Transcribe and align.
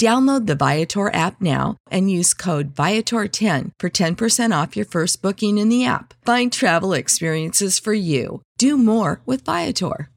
Download 0.00 0.46
the 0.46 0.54
Viator 0.54 1.12
app 1.14 1.42
now 1.42 1.76
and 1.90 2.10
use 2.10 2.32
code 2.32 2.74
Viator10 2.74 3.72
for 3.78 3.90
10% 3.90 4.62
off 4.62 4.74
your 4.74 4.86
first 4.86 5.20
booking 5.20 5.58
in 5.58 5.68
the 5.68 5.84
app. 5.84 6.14
Find 6.24 6.50
travel 6.50 6.94
experiences 6.94 7.78
for 7.78 7.92
you. 7.92 8.40
Do 8.56 8.78
more 8.78 9.20
with 9.26 9.44
Viator. 9.44 10.08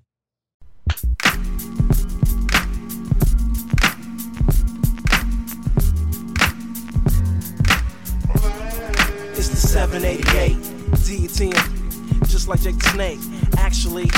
It's 9.36 9.50
the 9.50 9.58
788 9.58 10.56
DTM, 11.04 12.30
just 12.30 12.48
like 12.48 12.62
Jake 12.62 12.78
the 12.78 12.86
Snake. 12.86 13.20
Actually, 13.58 14.10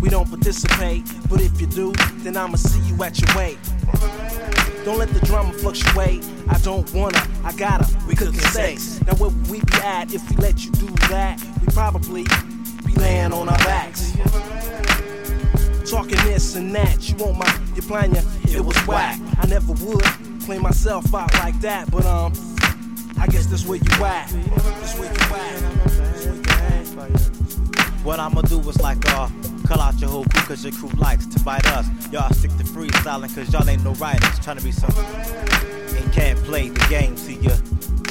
we 0.00 0.08
don't 0.08 0.28
participate, 0.28 1.02
but 1.28 1.40
if 1.40 1.60
you 1.60 1.66
do, 1.66 1.92
then 2.18 2.36
I'ma 2.36 2.54
see 2.54 2.78
you 2.88 3.02
at 3.02 3.20
your 3.20 3.36
weight. 3.36 3.58
Don't 4.84 4.98
let 4.98 5.10
the 5.10 5.20
drama 5.26 5.52
fluctuate. 5.52 6.24
I 6.48 6.58
don't 6.58 6.90
wanna, 6.94 7.22
I 7.44 7.52
gotta. 7.52 7.86
We 8.06 8.14
cooking 8.14 8.40
sex. 8.40 9.00
Now 9.06 9.14
where 9.14 9.30
would 9.30 9.50
we 9.50 9.60
be 9.60 9.76
at 9.82 10.12
if 10.12 10.28
we 10.30 10.36
let 10.36 10.64
you 10.64 10.70
do 10.72 10.86
that? 11.08 11.40
We 11.60 11.66
probably 11.72 12.24
be 12.86 12.94
laying 12.94 13.32
on 13.32 13.48
our 13.48 13.58
backs. 13.58 14.12
Talking 15.90 16.18
this 16.24 16.56
and 16.56 16.74
that, 16.74 17.08
you 17.08 17.16
want 17.16 17.38
my, 17.38 17.60
your 17.74 17.82
plan, 17.82 18.14
yeah, 18.14 18.22
it 18.56 18.64
was 18.64 18.76
whack. 18.86 19.18
I 19.38 19.46
never 19.46 19.72
would 19.72 20.04
clean 20.44 20.62
myself 20.62 21.14
out 21.14 21.32
like 21.34 21.60
that, 21.60 21.90
but 21.90 22.06
um, 22.06 22.32
I 23.18 23.26
guess 23.26 23.46
that's 23.46 23.66
where 23.66 23.78
you 23.78 24.04
at. 24.04 24.28
That's 24.28 24.98
where 24.98 25.12
you 25.12 25.20
at. 25.34 25.60
That's 25.86 26.94
where 26.94 27.08
you 27.08 27.14
at. 27.14 28.04
What 28.04 28.18
I'ma 28.18 28.42
do 28.42 28.60
is 28.60 28.80
like, 28.80 29.04
uh, 29.12 29.28
call 29.70 29.80
out 29.80 30.00
your 30.00 30.10
whole 30.10 30.24
crew 30.24 30.42
cause 30.42 30.64
your 30.64 30.72
crew 30.72 30.88
likes 30.98 31.26
to 31.26 31.38
bite 31.44 31.64
us. 31.68 31.86
Y'all 32.10 32.32
stick 32.32 32.50
to 32.56 32.64
freestyling 32.64 33.32
cause 33.34 33.52
y'all 33.52 33.68
ain't 33.68 33.84
no 33.84 33.92
writers. 33.94 34.38
Trying 34.40 34.56
to 34.56 34.64
be 34.64 34.72
something 34.72 35.04
and 35.96 36.12
can't 36.12 36.38
play 36.40 36.70
the 36.70 36.86
game. 36.88 37.16
See 37.16 37.36
you 37.36 37.52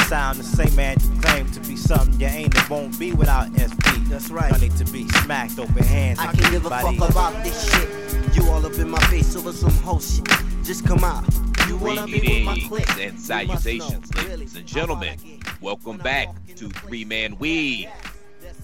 sound 0.05 0.39
the 0.39 0.43
same 0.43 0.73
man. 0.75 0.95
You 1.01 1.21
claim 1.21 1.51
to 1.51 1.59
be 1.61 1.75
something 1.75 2.17
you 2.19 2.27
ain't 2.27 2.57
and 2.57 2.69
won't 2.69 2.97
be 2.97 3.11
without 3.11 3.47
SP. 3.59 4.07
That's 4.07 4.29
right. 4.29 4.49
Y'all 4.51 4.61
need 4.61 4.75
to 4.77 4.85
be 4.85 5.07
smacked 5.09 5.59
open 5.59 5.83
hands. 5.83 6.19
I 6.19 6.27
like 6.27 6.39
can 6.39 6.51
give 6.51 6.65
a 6.65 6.73
everybody 6.73 6.97
fuck 6.97 7.09
about 7.09 7.43
this 7.43 7.73
shit. 7.73 8.35
You 8.35 8.49
all 8.49 8.65
up 8.65 8.73
in 8.75 8.89
my 8.89 9.03
face 9.07 9.35
over 9.35 9.51
some 9.51 9.73
whole 9.83 9.99
shit. 9.99 10.25
Just 10.63 10.87
come 10.87 11.03
out. 11.03 11.25
You 11.67 11.75
wanna 11.75 12.05
be 12.05 12.21
with 12.21 12.43
my 12.45 12.53
clique? 12.67 12.87
Greetings 12.87 12.99
and 12.99 13.19
salutations, 13.19 14.15
ladies 14.15 14.55
and 14.55 14.65
gentlemen. 14.65 15.19
Welcome 15.59 15.97
back 15.97 16.29
to 16.55 16.69
Three 16.69 17.03
Man 17.03 17.35
you 17.41 17.89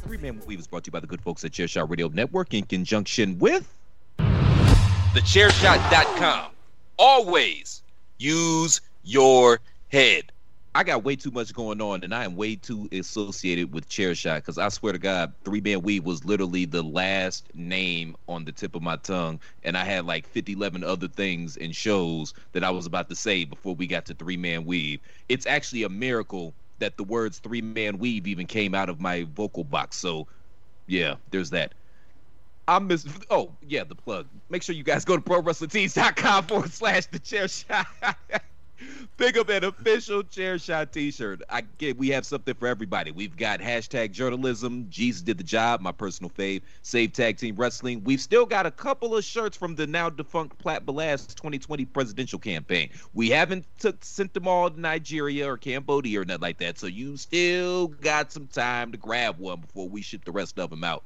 Three 0.05 0.17
Man 0.17 0.39
Weave 0.45 0.59
is 0.59 0.67
brought 0.67 0.83
to 0.83 0.89
you 0.89 0.91
by 0.91 0.99
the 0.99 1.07
good 1.07 1.21
folks 1.21 1.43
at 1.45 1.51
Chairshot 1.51 1.89
Radio 1.89 2.09
Network 2.09 2.53
in 2.53 2.63
conjunction 2.63 3.39
with 3.39 3.67
thechairshot.com. 4.19 6.51
Always 6.99 7.81
use 8.19 8.81
your 9.03 9.59
head. 9.87 10.31
I 10.75 10.83
got 10.83 11.03
way 11.03 11.15
too 11.15 11.31
much 11.31 11.55
going 11.55 11.81
on, 11.81 12.03
and 12.03 12.13
I 12.13 12.23
am 12.23 12.35
way 12.35 12.55
too 12.55 12.87
associated 12.91 13.73
with 13.73 13.89
Chairshot 13.89 14.35
because 14.35 14.59
I 14.59 14.69
swear 14.69 14.93
to 14.93 14.99
God, 14.99 15.33
Three 15.43 15.61
Man 15.61 15.81
Weave 15.81 16.05
was 16.05 16.23
literally 16.23 16.65
the 16.65 16.83
last 16.83 17.47
name 17.55 18.15
on 18.27 18.45
the 18.45 18.51
tip 18.51 18.75
of 18.75 18.83
my 18.83 18.97
tongue, 18.97 19.39
and 19.63 19.75
I 19.75 19.85
had 19.85 20.05
like 20.05 20.27
50, 20.27 20.53
11 20.53 20.83
other 20.83 21.07
things 21.07 21.57
and 21.57 21.75
shows 21.75 22.35
that 22.51 22.63
I 22.63 22.69
was 22.69 22.85
about 22.85 23.09
to 23.09 23.15
say 23.15 23.43
before 23.43 23.73
we 23.73 23.87
got 23.87 24.05
to 24.05 24.13
Three 24.13 24.37
Man 24.37 24.65
Weave. 24.65 24.99
It's 25.29 25.47
actually 25.47 25.81
a 25.81 25.89
miracle 25.89 26.53
that 26.79 26.97
the 26.97 27.03
words 27.03 27.39
Three 27.39 27.61
Man 27.61 27.97
Weave 27.97 28.27
even 28.27 28.47
came 28.47 28.73
out 28.73 28.89
of 28.89 28.99
my 28.99 29.25
vocal 29.35 29.63
box. 29.63 29.97
So, 29.97 30.27
yeah, 30.87 31.15
there's 31.31 31.49
that. 31.51 31.73
I'm 32.67 32.87
Miss. 32.87 33.05
Oh, 33.29 33.51
yeah, 33.61 33.83
the 33.83 33.95
plug. 33.95 34.27
Make 34.49 34.63
sure 34.63 34.75
you 34.75 34.83
guys 34.83 35.05
go 35.05 35.15
to 35.15 35.21
prowrestlingtees.com 35.21 36.45
forward 36.45 36.71
slash 36.71 37.05
the 37.07 37.19
chair 37.19 37.47
shot. 37.47 37.87
Pick 39.17 39.37
up 39.37 39.49
an 39.49 39.63
official 39.63 40.23
chair 40.23 40.59
shot 40.59 40.91
t-shirt. 40.91 41.41
I 41.49 41.61
get 41.61 41.97
we 41.97 42.09
have 42.09 42.25
something 42.25 42.53
for 42.53 42.67
everybody. 42.67 43.11
We've 43.11 43.35
got 43.35 43.59
hashtag 43.59 44.11
journalism. 44.11 44.87
Jesus 44.89 45.21
did 45.21 45.37
the 45.37 45.43
job, 45.43 45.81
my 45.81 45.91
personal 45.91 46.29
fave. 46.29 46.61
Save 46.81 47.13
tag 47.13 47.37
team 47.37 47.55
wrestling. 47.55 48.03
We've 48.03 48.21
still 48.21 48.45
got 48.45 48.65
a 48.65 48.71
couple 48.71 49.15
of 49.15 49.23
shirts 49.23 49.55
from 49.55 49.75
the 49.75 49.87
now 49.87 50.09
defunct 50.09 50.57
Plat 50.57 50.85
Balaz 50.85 51.33
2020 51.35 51.85
presidential 51.85 52.39
campaign. 52.39 52.89
We 53.13 53.29
haven't 53.29 53.65
took, 53.79 54.03
sent 54.03 54.33
them 54.33 54.47
all 54.47 54.69
to 54.69 54.79
Nigeria 54.79 55.49
or 55.49 55.57
Cambodia 55.57 56.21
or 56.21 56.25
nothing 56.25 56.41
like 56.41 56.57
that. 56.59 56.77
So 56.77 56.87
you 56.87 57.17
still 57.17 57.87
got 57.87 58.31
some 58.31 58.47
time 58.47 58.91
to 58.91 58.97
grab 58.97 59.39
one 59.39 59.61
before 59.61 59.87
we 59.87 60.01
ship 60.01 60.25
the 60.25 60.31
rest 60.31 60.59
of 60.59 60.69
them 60.69 60.83
out 60.83 61.03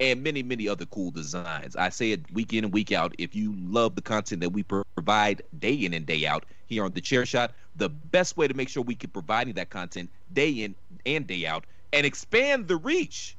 and 0.00 0.22
many, 0.22 0.42
many 0.42 0.68
other 0.68 0.86
cool 0.86 1.10
designs. 1.10 1.76
I 1.76 1.88
say 1.88 2.12
it 2.12 2.32
week 2.32 2.52
in 2.52 2.64
and 2.64 2.72
week 2.72 2.92
out. 2.92 3.14
If 3.18 3.34
you 3.34 3.54
love 3.58 3.94
the 3.94 4.02
content 4.02 4.40
that 4.40 4.50
we 4.50 4.62
provide 4.62 5.42
day 5.58 5.74
in 5.74 5.94
and 5.94 6.04
day 6.04 6.26
out 6.26 6.44
here 6.66 6.84
on 6.84 6.92
the 6.92 7.00
Chair 7.00 7.24
Shot, 7.24 7.52
the 7.76 7.88
best 7.88 8.36
way 8.36 8.48
to 8.48 8.54
make 8.54 8.68
sure 8.68 8.82
we 8.82 8.94
keep 8.94 9.12
providing 9.12 9.54
that 9.54 9.70
content 9.70 10.10
day 10.32 10.50
in 10.50 10.74
and 11.06 11.26
day 11.26 11.46
out 11.46 11.64
and 11.92 12.04
expand 12.04 12.68
the 12.68 12.76
reach. 12.76 13.36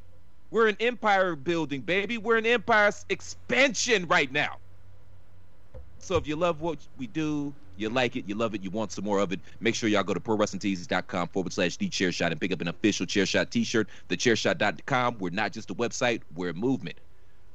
We're 0.51 0.67
an 0.67 0.77
empire 0.79 1.35
building, 1.35 1.81
baby. 1.81 2.17
We're 2.17 2.37
an 2.37 2.45
empire 2.45 2.91
expansion 3.09 4.07
right 4.07 4.31
now. 4.31 4.57
So 5.99 6.15
if 6.15 6.27
you 6.27 6.35
love 6.35 6.61
what 6.61 6.77
we 6.97 7.07
do, 7.07 7.53
you 7.77 7.89
like 7.89 8.15
it, 8.15 8.27
you 8.27 8.35
love 8.35 8.55
it, 8.55 8.63
you 8.63 8.69
want 8.69 8.91
some 8.91 9.05
more 9.05 9.19
of 9.19 9.31
it, 9.31 9.39
make 9.59 9.75
sure 9.75 9.89
y'all 9.89 10.03
go 10.03 10.13
to 10.13 10.19
prowrestlingtees.com 10.19 11.29
forward 11.29 11.53
slash 11.53 11.77
the 11.77 11.89
chair 11.89 12.11
shot 12.11 12.31
and 12.31 12.39
pick 12.41 12.51
up 12.51 12.61
an 12.61 12.67
official 12.67 13.05
chair 13.05 13.25
shot 13.25 13.51
t-shirt. 13.51 13.89
The 14.07 14.17
Thechairshot.com. 14.17 15.17
We're 15.19 15.29
not 15.31 15.51
just 15.51 15.69
a 15.71 15.75
website, 15.75 16.21
we're 16.35 16.49
a 16.49 16.53
movement. 16.53 16.99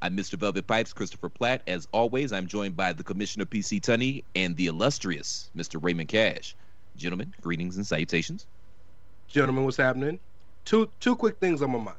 I'm 0.02 0.16
Mr. 0.16 0.34
Velvet 0.34 0.66
Pipes, 0.66 0.92
Christopher 0.94 1.28
Platt. 1.28 1.62
As 1.66 1.86
always, 1.92 2.32
I'm 2.32 2.46
joined 2.46 2.76
by 2.76 2.92
the 2.94 3.04
Commissioner 3.04 3.44
PC 3.44 3.80
Tunney 3.80 4.24
and 4.34 4.56
the 4.56 4.66
illustrious 4.66 5.50
Mr. 5.56 5.82
Raymond 5.82 6.08
Cash. 6.08 6.56
Gentlemen, 6.96 7.34
greetings 7.42 7.76
and 7.76 7.86
salutations. 7.86 8.46
gentlemen, 9.28 9.64
what's 9.64 9.76
happening? 9.76 10.18
Two 10.64 10.90
two 11.00 11.16
quick 11.16 11.38
things 11.38 11.62
on 11.62 11.70
my 11.72 11.78
mind. 11.78 11.98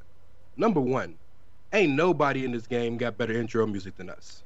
Number 0.57 0.81
one, 0.81 1.17
ain't 1.73 1.93
nobody 1.93 2.45
in 2.45 2.51
this 2.51 2.67
game 2.67 2.97
got 2.97 3.17
better 3.17 3.33
intro 3.33 3.65
music 3.67 3.95
than 3.97 4.09
us. 4.09 4.43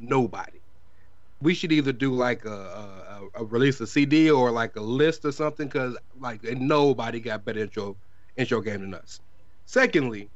Nobody. 0.00 0.61
We 1.42 1.54
should 1.54 1.72
either 1.72 1.92
do 1.92 2.14
like 2.14 2.44
a, 2.44 2.50
a, 3.34 3.42
a 3.42 3.44
release 3.44 3.80
a 3.80 3.86
CD 3.86 4.30
or 4.30 4.50
like 4.50 4.76
a 4.76 4.80
list 4.80 5.24
or 5.24 5.32
something 5.32 5.68
because 5.68 5.96
like 6.18 6.42
nobody 6.44 7.20
got 7.20 7.44
better 7.44 7.60
intro 7.60 7.98
intro 8.36 8.60
game 8.60 8.80
than 8.80 8.94
us. 8.94 9.20
Secondly, 9.66 10.30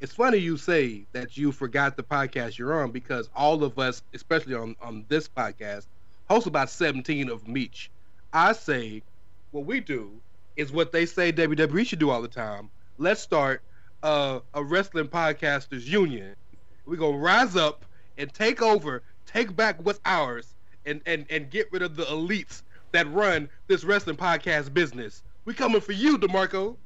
it's 0.00 0.14
funny 0.14 0.38
you 0.38 0.56
say 0.56 1.06
that 1.12 1.36
you 1.36 1.52
forgot 1.52 1.96
the 1.96 2.02
podcast 2.02 2.58
you're 2.58 2.82
on 2.82 2.90
because 2.92 3.28
all 3.34 3.64
of 3.64 3.78
us, 3.78 4.02
especially 4.14 4.54
on 4.54 4.76
on 4.80 5.04
this 5.08 5.28
podcast, 5.28 5.86
host 6.28 6.46
about 6.46 6.70
17 6.70 7.30
of 7.30 7.48
each. 7.56 7.90
I 8.32 8.52
say 8.52 9.02
what 9.50 9.66
we 9.66 9.80
do 9.80 10.22
is 10.56 10.72
what 10.72 10.92
they 10.92 11.06
say 11.06 11.32
WWE 11.32 11.86
should 11.86 11.98
do 11.98 12.10
all 12.10 12.22
the 12.22 12.28
time. 12.28 12.70
Let's 12.98 13.20
start 13.20 13.62
a 14.02 14.42
wrestling 14.56 15.08
podcasters 15.08 15.86
union. 15.86 16.34
We're 16.86 16.96
gonna 16.96 17.18
rise 17.18 17.56
up 17.56 17.84
and 18.18 18.32
take 18.32 18.62
over, 18.62 19.02
take 19.32 19.54
back 19.54 19.78
what's 19.82 20.00
ours, 20.04 20.54
and 20.86 21.00
and 21.06 21.26
and 21.30 21.50
get 21.50 21.70
rid 21.72 21.82
of 21.82 21.96
the 21.96 22.04
elites 22.04 22.62
that 22.92 23.10
run 23.12 23.48
this 23.66 23.84
wrestling 23.84 24.16
podcast 24.16 24.74
business. 24.74 25.22
We 25.44 25.54
coming 25.54 25.80
for 25.80 25.92
you, 25.92 26.18
Demarco. 26.18 26.76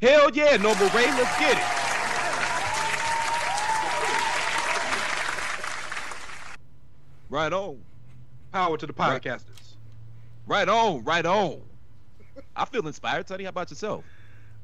Hell 0.00 0.30
yeah, 0.32 0.56
Noble 0.56 0.88
Ray, 0.88 1.06
let's 1.06 1.38
get 1.38 1.56
it. 1.56 1.80
Right 7.28 7.52
on. 7.52 7.80
Power 8.52 8.76
to 8.76 8.86
the 8.86 8.92
podcasters. 8.92 9.76
Right 10.46 10.68
on, 10.68 11.04
right 11.04 11.24
on. 11.24 11.60
I 12.56 12.64
feel 12.64 12.86
inspired, 12.86 13.26
Tony. 13.26 13.44
How 13.44 13.50
about 13.50 13.70
yourself? 13.70 14.04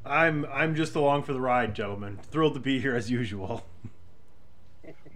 I'm 0.04 0.46
I'm 0.46 0.74
just 0.74 0.94
along 0.96 1.24
for 1.24 1.32
the 1.32 1.40
ride, 1.40 1.74
gentlemen. 1.74 2.18
Thrilled 2.30 2.54
to 2.54 2.60
be 2.60 2.80
here 2.80 2.96
as 2.96 3.10
usual. 3.10 3.64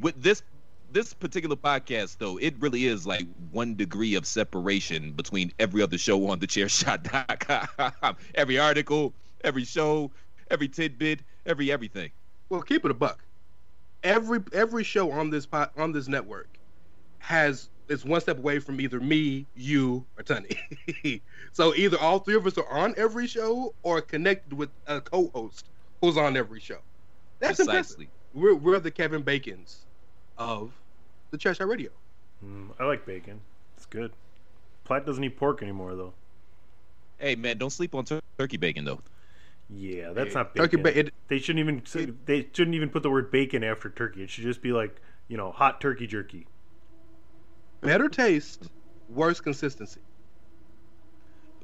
With 0.00 0.22
this 0.22 0.42
this 0.92 1.14
particular 1.14 1.56
podcast 1.56 2.18
though, 2.18 2.36
it 2.38 2.54
really 2.58 2.86
is 2.86 3.06
like 3.06 3.26
one 3.50 3.74
degree 3.74 4.14
of 4.14 4.26
separation 4.26 5.12
between 5.12 5.52
every 5.58 5.82
other 5.82 5.98
show 5.98 6.28
on 6.28 6.38
the 6.38 6.46
chairshot.com. 6.46 8.16
every 8.34 8.58
article, 8.58 9.14
every 9.44 9.64
show, 9.64 10.10
every 10.50 10.68
tidbit, 10.68 11.20
every 11.46 11.70
everything. 11.70 12.10
Well, 12.48 12.62
keep 12.62 12.84
it 12.84 12.90
a 12.90 12.94
buck. 12.94 13.24
Every 14.02 14.40
every 14.52 14.84
show 14.84 15.10
on 15.10 15.30
this 15.30 15.46
pot 15.46 15.72
on 15.76 15.92
this 15.92 16.08
network 16.08 16.48
has 17.18 17.68
is 17.88 18.04
one 18.04 18.20
step 18.20 18.38
away 18.38 18.60
from 18.60 18.80
either 18.80 19.00
me, 19.00 19.46
you, 19.54 20.06
or 20.16 20.22
Tony. 20.22 20.56
so 21.52 21.74
either 21.74 21.98
all 21.98 22.20
three 22.20 22.36
of 22.36 22.46
us 22.46 22.56
are 22.56 22.68
on 22.68 22.94
every 22.96 23.26
show 23.26 23.74
or 23.82 24.00
connected 24.00 24.52
with 24.52 24.70
a 24.86 25.00
co-host 25.00 25.66
who's 26.00 26.16
on 26.16 26.36
every 26.36 26.60
show. 26.60 26.78
That's 27.40 27.56
Precisely. 27.56 28.04
impressive. 28.04 28.08
We're 28.32 28.54
we're 28.54 28.78
the 28.78 28.90
Kevin 28.90 29.22
Bacon's 29.22 29.86
of 30.40 30.72
the 31.30 31.38
Church 31.38 31.60
Radio. 31.60 31.90
Mm, 32.44 32.70
I 32.80 32.84
like 32.86 33.06
bacon. 33.06 33.40
It's 33.76 33.86
good. 33.86 34.10
Platt 34.84 35.06
doesn't 35.06 35.22
eat 35.22 35.36
pork 35.36 35.62
anymore 35.62 35.94
though. 35.94 36.14
Hey 37.18 37.36
man, 37.36 37.58
don't 37.58 37.70
sleep 37.70 37.94
on 37.94 38.04
tur- 38.04 38.20
turkey 38.38 38.56
bacon 38.56 38.84
though. 38.84 39.00
Yeah, 39.68 40.12
that's 40.12 40.30
Hey, 40.30 40.34
not 40.34 40.56
turkey 40.56 40.78
bacon. 40.78 40.82
ba- 40.82 40.98
it- 40.98 41.14
they 41.28 41.38
shouldn't 41.38 41.60
even 41.60 41.84
say, 41.86 42.04
it- 42.04 42.26
they 42.26 42.48
shouldn't 42.52 42.74
even 42.74 42.88
put 42.88 43.02
the 43.02 43.10
word 43.10 43.30
bacon 43.30 43.62
after 43.62 43.90
turkey. 43.90 44.22
It 44.22 44.30
should 44.30 44.44
just 44.44 44.62
be 44.62 44.72
like 44.72 45.00
you 45.28 45.36
know 45.36 45.52
hot 45.52 45.80
turkey 45.80 46.06
jerky. 46.06 46.46
Better 47.82 48.08
taste, 48.08 48.68
worse 49.08 49.40
consistency. 49.40 50.00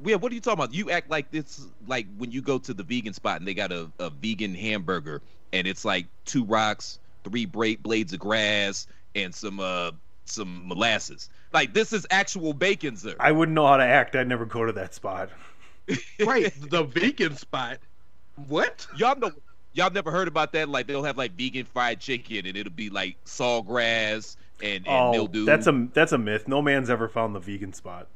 Yeah, 0.05 0.17
what 0.17 0.31
are 0.31 0.35
you 0.35 0.43
talking 0.43 0.63
about? 0.63 0.75
You 0.75 0.91
act 0.91 1.09
like 1.11 1.31
this 1.31 1.67
like 1.87 2.07
when 2.19 2.31
you 2.31 2.43
go 2.43 2.59
to 2.59 2.75
the 2.75 2.83
vegan 2.83 3.15
spot 3.15 3.39
and 3.41 3.49
they 3.49 3.55
got 3.55 3.73
a, 3.73 3.91
a 3.99 4.11
vegan 4.11 4.55
hamburger 4.55 5.23
and 5.55 5.67
it's 5.67 5.85
like 5.87 6.07
two 6.27 6.45
rocks, 6.45 6.99
three 7.27 7.45
bra- 7.45 7.77
blades 7.83 8.13
of 8.13 8.21
grass, 8.21 8.87
and 9.15 9.35
some 9.35 9.61
uh 9.61 9.91
some 10.25 10.67
molasses. 10.67 11.29
Like 11.53 11.75
this 11.75 11.93
is 11.93 12.07
actual 12.11 12.53
bacon, 12.53 12.97
sir. 12.97 13.15
I 13.19 13.33
wouldn't 13.33 13.55
know 13.55 13.67
how 13.67 13.77
to 13.77 13.85
act. 13.85 14.17
I'd 14.17 14.29
never 14.29 14.45
go 14.45 14.65
to 14.65 14.73
that 14.73 14.95
spot. 14.95 15.31
Right, 16.19 16.53
the 16.69 16.83
vegan 16.83 17.37
spot. 17.37 17.79
What? 18.49 18.89
y'all 18.97 19.17
know 19.17 19.31
y'all 19.73 19.91
never 19.91 20.11
heard 20.11 20.27
about 20.27 20.53
that? 20.53 20.69
Like 20.69 20.89
they'll 20.89 21.05
have 21.05 21.17
like 21.17 21.37
vegan 21.37 21.65
fried 21.65 22.01
chicken 22.01 22.47
and 22.47 22.57
it'll 22.57 22.73
be 22.73 22.91
like 22.91 23.23
sawgrass 23.25 24.37
and, 24.61 24.87
and 24.87 24.89
oh, 24.89 25.13
mildew. 25.13 25.45
that's 25.45 25.69
a 25.69 25.89
that's 25.93 26.11
a 26.11 26.19
myth. 26.19 26.49
No 26.49 26.61
man's 26.61 26.91
ever 26.91 27.09
found 27.09 27.37
the 27.37 27.39
vegan 27.39 27.73
spot. 27.73 28.09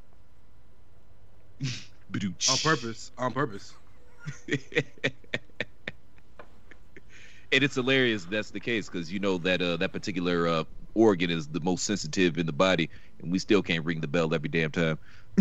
On 2.12 2.58
purpose. 2.60 3.12
On 3.18 3.32
purpose. 3.32 3.72
and 7.52 7.64
it's 7.64 7.74
hilarious 7.74 8.24
that's 8.24 8.50
the 8.50 8.60
case 8.60 8.88
because 8.88 9.12
you 9.12 9.18
know 9.18 9.38
that 9.38 9.60
uh, 9.60 9.76
that 9.76 9.92
particular 9.92 10.46
uh, 10.46 10.64
organ 10.94 11.30
is 11.30 11.48
the 11.48 11.60
most 11.60 11.84
sensitive 11.84 12.38
in 12.38 12.46
the 12.46 12.52
body, 12.52 12.90
and 13.20 13.30
we 13.32 13.38
still 13.38 13.62
can't 13.62 13.84
ring 13.84 14.00
the 14.00 14.08
bell 14.08 14.34
every 14.34 14.48
damn 14.48 14.70
time. 14.70 14.98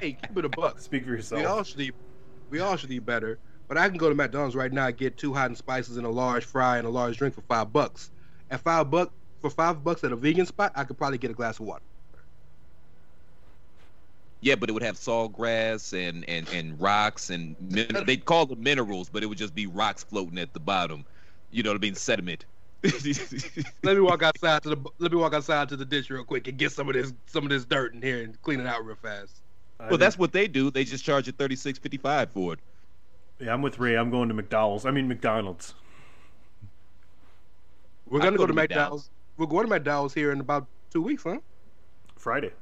hey, 0.00 0.16
keep 0.20 0.36
it 0.36 0.44
a 0.44 0.48
buck. 0.48 0.80
Speak 0.80 1.04
for 1.04 1.10
yourself. 1.10 1.38
We 1.38 1.42
yourself. 1.42 1.58
all 1.58 1.64
should 1.64 1.80
eat. 1.80 1.94
We 2.50 2.60
all 2.60 2.76
should 2.76 2.90
eat 2.90 3.04
better. 3.04 3.38
But 3.68 3.78
I 3.78 3.88
can 3.88 3.96
go 3.96 4.08
to 4.08 4.14
McDonald's 4.14 4.54
right 4.54 4.72
now 4.72 4.88
and 4.88 4.96
get 4.96 5.16
two 5.16 5.32
hot 5.32 5.46
and 5.46 5.56
spices 5.56 5.96
and 5.96 6.06
a 6.06 6.10
large 6.10 6.44
fry 6.44 6.76
and 6.76 6.86
a 6.86 6.90
large 6.90 7.16
drink 7.16 7.34
for 7.34 7.40
five 7.42 7.72
bucks. 7.72 8.10
At 8.50 8.60
five 8.60 8.90
buck 8.90 9.12
for 9.40 9.48
five 9.48 9.82
bucks 9.82 10.04
at 10.04 10.12
a 10.12 10.16
vegan 10.16 10.46
spot, 10.46 10.72
I 10.74 10.84
could 10.84 10.98
probably 10.98 11.18
get 11.18 11.30
a 11.30 11.34
glass 11.34 11.60
of 11.60 11.66
water. 11.66 11.82
Yeah, 14.44 14.56
but 14.56 14.68
it 14.68 14.72
would 14.74 14.82
have 14.82 14.96
sawgrass 14.96 15.94
and 15.94 16.28
and 16.28 16.46
and 16.50 16.78
rocks 16.78 17.30
and 17.30 17.56
min- 17.70 18.04
they'd 18.06 18.26
call 18.26 18.44
them 18.44 18.62
minerals, 18.62 19.08
but 19.08 19.22
it 19.22 19.26
would 19.26 19.38
just 19.38 19.54
be 19.54 19.66
rocks 19.66 20.04
floating 20.04 20.38
at 20.38 20.52
the 20.52 20.60
bottom. 20.60 21.06
You 21.50 21.62
know 21.62 21.70
what 21.70 21.78
I 21.78 21.80
mean? 21.80 21.94
Sediment. 21.94 22.44
Let 23.82 23.94
me 23.96 24.00
walk 24.00 24.22
outside 24.22 24.62
to 24.64 24.68
the 24.68 24.90
let 24.98 25.10
me 25.10 25.16
walk 25.16 25.32
outside 25.32 25.70
to 25.70 25.76
the 25.76 25.86
ditch 25.86 26.10
real 26.10 26.24
quick 26.24 26.46
and 26.46 26.58
get 26.58 26.72
some 26.72 26.88
of 26.88 26.94
this 26.94 27.14
some 27.24 27.44
of 27.44 27.48
this 27.48 27.64
dirt 27.64 27.94
in 27.94 28.02
here 28.02 28.22
and 28.22 28.40
clean 28.42 28.60
it 28.60 28.66
out 28.66 28.84
real 28.84 28.96
fast. 28.96 29.40
I 29.80 29.84
well, 29.84 29.90
think- 29.92 30.00
that's 30.00 30.18
what 30.18 30.32
they 30.32 30.46
do. 30.46 30.70
They 30.70 30.84
just 30.84 31.02
charge 31.02 31.26
you 31.26 31.32
thirty 31.32 31.56
six 31.56 31.78
fifty 31.78 31.96
five 31.96 32.30
for 32.30 32.52
it. 32.52 32.58
yeah. 33.40 33.50
I'm 33.54 33.62
with 33.62 33.78
Ray. 33.78 33.96
I'm 33.96 34.10
going 34.10 34.28
to 34.28 34.34
McDonald's. 34.34 34.84
I 34.84 34.90
mean 34.90 35.08
McDonald's. 35.08 35.74
We're 38.10 38.18
gonna 38.18 38.32
go 38.32 38.42
go, 38.42 38.46
to 38.48 38.52
to 38.52 38.56
McDonald's. 38.56 39.08
We're 39.38 39.46
going 39.46 39.64
to 39.64 39.70
McDonald's 39.70 40.12
here 40.12 40.32
in 40.32 40.40
about 40.40 40.66
two 40.90 41.00
weeks, 41.00 41.22
huh? 41.22 41.38
Friday. 42.18 42.52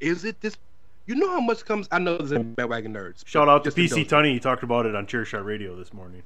Is 0.00 0.24
it 0.24 0.40
this? 0.40 0.56
You 1.06 1.14
know 1.14 1.30
how 1.30 1.40
much 1.40 1.64
comes? 1.64 1.88
I 1.90 1.98
know 1.98 2.18
there's 2.18 2.32
a 2.32 2.40
bandwagon 2.40 2.94
nerds. 2.94 3.26
Shout 3.26 3.48
out 3.48 3.64
to 3.64 3.70
PC. 3.70 4.06
Tunney. 4.06 4.32
He 4.32 4.40
talked 4.40 4.62
about 4.62 4.86
it 4.86 4.94
on 4.94 5.06
Cheer 5.06 5.24
Chairshot 5.24 5.44
Radio 5.44 5.74
this 5.76 5.92
morning, 5.92 6.22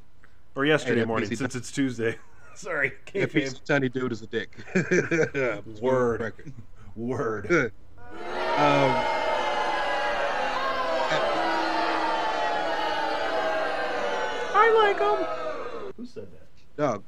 or 0.54 0.64
yesterday 0.66 1.00
that 1.00 1.06
morning, 1.06 1.28
PC 1.30 1.38
since 1.38 1.54
it's 1.54 1.70
Tuesday. 1.70 2.16
Sorry, 2.54 2.92
Yeah. 3.14 3.24
PC 3.26 3.64
Tiny 3.64 3.88
dude 3.88 4.12
is 4.12 4.20
a 4.22 4.26
dick. 4.26 4.50
Word. 5.80 6.34
Word. 6.96 7.72
Um, 8.58 9.06
I 14.54 14.70
like 14.76 14.98
him. 14.98 15.92
Who 15.96 16.06
said 16.06 16.26
that? 16.32 16.38
dog, 16.76 17.02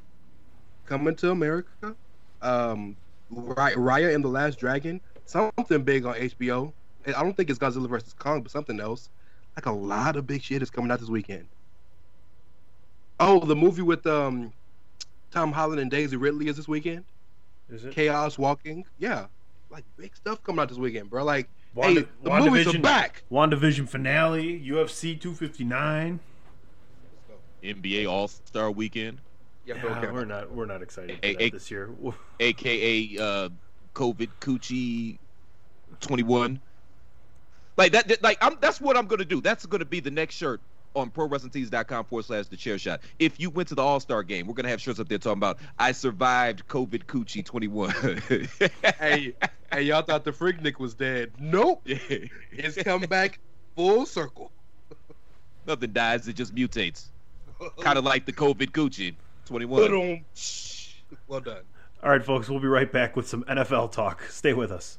coming 0.86 1.14
to 1.16 1.30
America. 1.30 1.94
Um, 2.42 2.96
Raya 3.32 4.14
and 4.14 4.22
the 4.24 4.28
Last 4.28 4.58
Dragon. 4.58 5.00
Something 5.26 5.82
big 5.82 6.04
on 6.06 6.14
HBO. 6.14 6.72
I 7.06 7.12
don't 7.22 7.36
think 7.36 7.50
it's 7.50 7.58
Godzilla 7.58 7.88
versus 7.88 8.14
Kong, 8.18 8.42
but 8.42 8.50
something 8.50 8.80
else. 8.80 9.08
Like 9.56 9.66
a 9.66 9.72
lot 9.72 10.16
of 10.16 10.26
big 10.26 10.42
shit 10.42 10.62
is 10.62 10.70
coming 10.70 10.90
out 10.90 11.00
this 11.00 11.08
weekend. 11.08 11.46
Oh, 13.20 13.40
the 13.44 13.54
movie 13.56 13.82
with 13.82 14.06
um, 14.06 14.52
Tom 15.30 15.52
Holland 15.52 15.80
and 15.80 15.90
Daisy 15.90 16.16
Ridley 16.16 16.48
is 16.48 16.56
this 16.56 16.66
weekend. 16.68 17.04
Is 17.70 17.84
it? 17.84 17.92
Chaos 17.94 18.36
Walking. 18.38 18.84
Yeah, 18.98 19.26
like 19.70 19.84
big 19.96 20.14
stuff 20.16 20.42
coming 20.42 20.60
out 20.60 20.68
this 20.68 20.78
weekend, 20.78 21.10
bro. 21.10 21.24
Like, 21.24 21.48
Wanda- 21.74 22.00
hey, 22.02 22.06
the 22.22 22.30
movies 22.30 22.66
are 22.66 22.70
WandaVision- 22.72 22.82
back. 22.82 23.22
WandaVision 23.30 23.88
finale, 23.88 24.60
UFC 24.60 25.18
259. 25.20 26.20
NBA 27.62 28.06
All 28.10 28.28
Star 28.28 28.70
Weekend, 28.70 29.20
Yeah, 29.64 29.76
Yeah, 29.76 29.96
okay. 29.98 30.10
we're 30.10 30.26
not 30.26 30.52
we're 30.52 30.66
not 30.66 30.82
excited 30.82 31.16
for 31.18 31.26
Hey, 31.26 31.32
that 31.32 31.40
hey. 31.42 31.50
this 31.50 31.70
year. 31.70 31.88
aka 32.40 33.16
uh, 33.18 33.48
COVID 33.94 34.28
Coochie 34.40 35.18
twenty 36.00 36.22
one. 36.22 36.60
Like 37.76 37.92
that, 37.92 38.22
like 38.22 38.38
I'm. 38.40 38.56
That's 38.60 38.80
what 38.80 38.96
I'm 38.96 39.06
gonna 39.06 39.24
do. 39.24 39.40
That's 39.40 39.66
gonna 39.66 39.84
be 39.84 40.00
the 40.00 40.10
next 40.10 40.36
shirt 40.36 40.60
on 40.94 41.10
ProWrestlingTees.com 41.10 42.04
forward 42.04 42.24
slash 42.24 42.46
The 42.46 42.56
Chair 42.56 42.78
Shot. 42.78 43.00
If 43.18 43.40
you 43.40 43.50
went 43.50 43.68
to 43.68 43.74
the 43.74 43.82
All 43.82 44.00
Star 44.00 44.22
game, 44.22 44.46
we're 44.46 44.54
gonna 44.54 44.68
have 44.68 44.80
shirts 44.80 45.00
up 45.00 45.08
there 45.08 45.18
talking 45.18 45.38
about 45.38 45.58
I 45.78 45.92
survived 45.92 46.66
COVID 46.68 47.04
Coochie 47.04 47.44
twenty 47.44 47.68
one. 47.68 47.92
hey, 48.98 49.34
hey, 49.72 49.82
y'all 49.82 50.02
thought 50.02 50.24
the 50.24 50.32
Freaknik 50.32 50.78
was 50.78 50.94
dead. 50.94 51.32
Nope. 51.38 51.82
It's 51.84 52.80
come 52.82 53.02
back 53.02 53.40
full 53.74 54.06
circle. 54.06 54.50
Nothing 55.66 55.92
dies; 55.92 56.28
it 56.28 56.34
just 56.34 56.54
mutates. 56.54 57.06
Kind 57.80 57.98
of 57.98 58.04
like 58.04 58.26
the 58.26 58.32
COVID 58.32 58.70
Coochie 58.70 59.14
twenty 59.46 59.64
one. 59.64 59.90
Boom. 59.90 60.24
Well 61.26 61.40
done. 61.40 61.62
All 62.04 62.10
right, 62.10 62.22
folks, 62.22 62.50
we'll 62.50 62.60
be 62.60 62.68
right 62.68 62.92
back 62.92 63.16
with 63.16 63.26
some 63.26 63.44
NFL 63.44 63.90
talk. 63.92 64.24
Stay 64.28 64.52
with 64.52 64.70
us. 64.70 64.98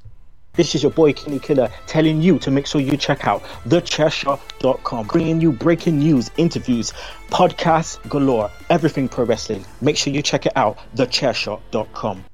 This 0.53 0.73
is 0.73 0.81
your 0.81 0.91
boy 0.91 1.13
Kenny 1.13 1.37
Killer 1.37 1.69
telling 1.85 2.19
you 2.19 2.39
to 2.39 2.49
make 2.49 2.65
sure 2.65 2.81
you 2.81 2.97
check 2.97 3.27
out 3.27 3.43
thechairshot.com, 3.67 5.07
bringing 5.07 5.39
you 5.39 5.51
breaking 5.51 5.99
news, 5.99 6.31
interviews, 6.37 6.93
podcasts 7.29 8.01
galore, 8.09 8.49
everything 8.71 9.07
pro 9.07 9.25
wrestling. 9.25 9.63
Make 9.81 9.97
sure 9.97 10.11
you 10.13 10.23
check 10.23 10.47
it 10.47 10.53
out, 10.55 10.79
thechairshot.com. 10.95 12.25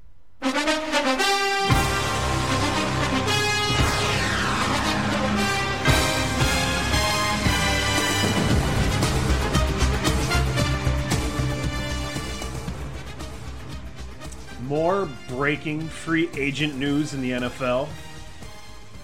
breaking 15.42 15.80
free 15.88 16.30
agent 16.36 16.76
news 16.76 17.14
in 17.14 17.20
the 17.20 17.32
NFL. 17.32 17.88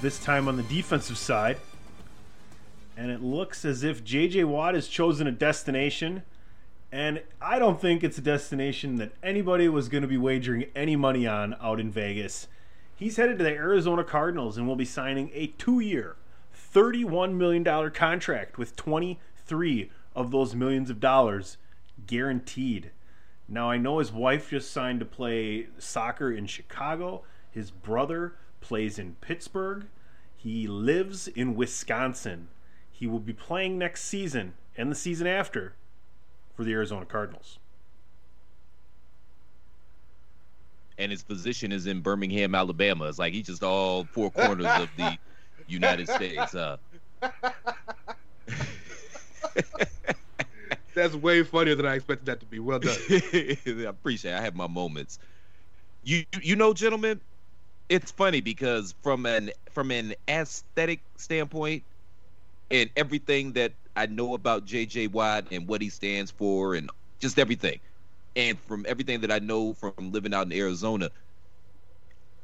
This 0.01 0.21
time 0.21 0.47
on 0.47 0.57
the 0.57 0.63
defensive 0.63 1.19
side. 1.19 1.57
And 2.97 3.11
it 3.11 3.21
looks 3.21 3.65
as 3.65 3.83
if 3.83 4.05
JJ 4.05 4.45
Watt 4.45 4.75
has 4.75 4.87
chosen 4.87 5.27
a 5.27 5.33
destination. 5.33 6.23
And 6.93 7.25
I 7.43 7.59
don't 7.59 7.81
think 7.81 8.05
it's 8.05 8.19
a 8.19 8.21
destination 8.21 8.99
that 8.99 9.11
anybody 9.21 9.69
was 9.69 9.89
going 9.89 10.03
to 10.03 10.07
be 10.07 10.17
wagering 10.17 10.67
any 10.77 10.95
money 10.95 11.27
on 11.27 11.57
out 11.61 11.81
in 11.81 11.91
Vegas. 11.91 12.47
He's 12.95 13.17
headed 13.17 13.39
to 13.39 13.43
the 13.43 13.51
Arizona 13.51 14.05
Cardinals 14.05 14.57
and 14.57 14.69
will 14.69 14.77
be 14.77 14.85
signing 14.85 15.33
a 15.35 15.49
two 15.59 15.81
year, 15.81 16.15
$31 16.55 17.33
million 17.33 17.65
contract 17.91 18.59
with 18.59 18.77
23 18.77 19.91
of 20.15 20.31
those 20.31 20.55
millions 20.55 20.89
of 20.89 21.01
dollars 21.01 21.57
guaranteed. 22.07 22.93
Now, 23.49 23.71
I 23.71 23.79
know 23.79 23.99
his 23.99 24.13
wife 24.13 24.51
just 24.51 24.71
signed 24.71 25.01
to 25.01 25.07
play 25.07 25.69
soccer 25.79 26.31
in 26.31 26.47
Chicago. 26.47 27.23
His 27.51 27.71
brother 27.71 28.35
plays 28.61 28.99
in 28.99 29.17
Pittsburgh. 29.23 29.87
He 30.37 30.67
lives 30.67 31.29
in 31.29 31.55
Wisconsin. 31.55 32.49
He 32.91 33.07
will 33.07 33.21
be 33.21 33.33
playing 33.33 33.79
next 33.79 34.03
season 34.05 34.53
and 34.77 34.91
the 34.91 34.95
season 34.95 35.27
after 35.27 35.75
for 36.55 36.65
the 36.65 36.73
Arizona 36.73 37.07
Cardinals. 37.07 37.59
And 40.99 41.11
his 41.11 41.23
position 41.23 41.73
is 41.73 41.87
in 41.87 42.01
Birmingham, 42.01 42.55
Alabama. 42.55 43.07
It's 43.09 43.19
like 43.19 43.33
he's 43.33 43.47
just 43.47 43.63
all 43.63 44.05
four 44.05 44.31
corners 44.31 44.67
of 44.67 44.91
the 44.97 45.17
United 45.69 46.09
States. 46.09 46.55
Uh. 46.55 46.77
That's 50.99 51.15
way 51.15 51.43
funnier 51.45 51.75
than 51.77 51.87
I 51.87 51.95
expected 51.95 52.27
that 52.27 52.41
to 52.41 52.47
be. 52.47 52.59
Well 52.59 52.81
done. 52.81 52.97
I 53.11 53.85
appreciate. 53.89 54.33
It. 54.33 54.39
I 54.39 54.43
have 54.43 54.57
my 54.57 54.67
moments. 54.67 55.19
You 56.03 56.25
you 56.43 56.57
know, 56.57 56.75
gentlemen, 56.75 57.21
it's 57.89 58.11
funny 58.13 58.41
because 58.41 58.95
from 59.03 59.27
an 59.27 59.51
from 59.73 59.91
an 59.91 60.15
aesthetic 60.29 61.03
standpoint, 61.17 61.85
and 62.71 62.91
everything 62.97 63.53
that 63.55 63.75
I 63.97 64.07
know 64.07 64.35
about 64.35 64.67
JJ 64.67 65.13
Watt 65.13 65.49
and 65.53 65.69
what 65.69 65.83
he 65.83 65.91
stands 65.91 66.31
for, 66.31 66.75
and 66.75 66.91
just 67.21 67.39
everything, 67.39 67.81
and 68.37 68.59
from 68.61 68.87
everything 68.89 69.21
that 69.23 69.33
I 69.33 69.41
know 69.41 69.75
from 69.75 69.95
living 70.13 70.35
out 70.35 70.47
in 70.47 70.53
Arizona, 70.53 71.11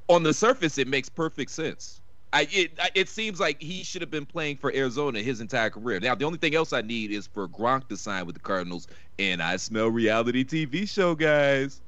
on 0.09 0.23
the 0.23 0.35
surface, 0.35 0.79
it 0.79 0.89
makes 0.89 1.09
perfect 1.09 1.51
sense. 1.51 2.01
I 2.35 2.49
it 2.51 2.79
it 2.97 3.09
seems 3.09 3.39
like 3.39 3.63
he 3.63 3.85
should 3.85 4.03
have 4.03 4.11
been 4.11 4.27
playing 4.27 4.57
for 4.57 4.75
Arizona 4.75 5.21
his 5.21 5.41
entire 5.41 5.71
career. 5.71 6.01
Now 6.01 6.17
the 6.17 6.25
only 6.25 6.39
thing 6.39 6.57
else 6.57 6.73
I 6.73 6.83
need 6.83 7.13
is 7.13 7.29
for 7.29 7.47
Gronk 7.47 7.87
to 7.89 7.97
sign 7.97 8.27
with 8.27 8.35
the 8.35 8.41
Cardinals, 8.41 8.89
and 9.21 9.41
I 9.41 9.57
smell 9.57 9.89
reality 9.89 10.45
TV 10.45 10.89
show, 10.89 11.15
guys. 11.15 11.81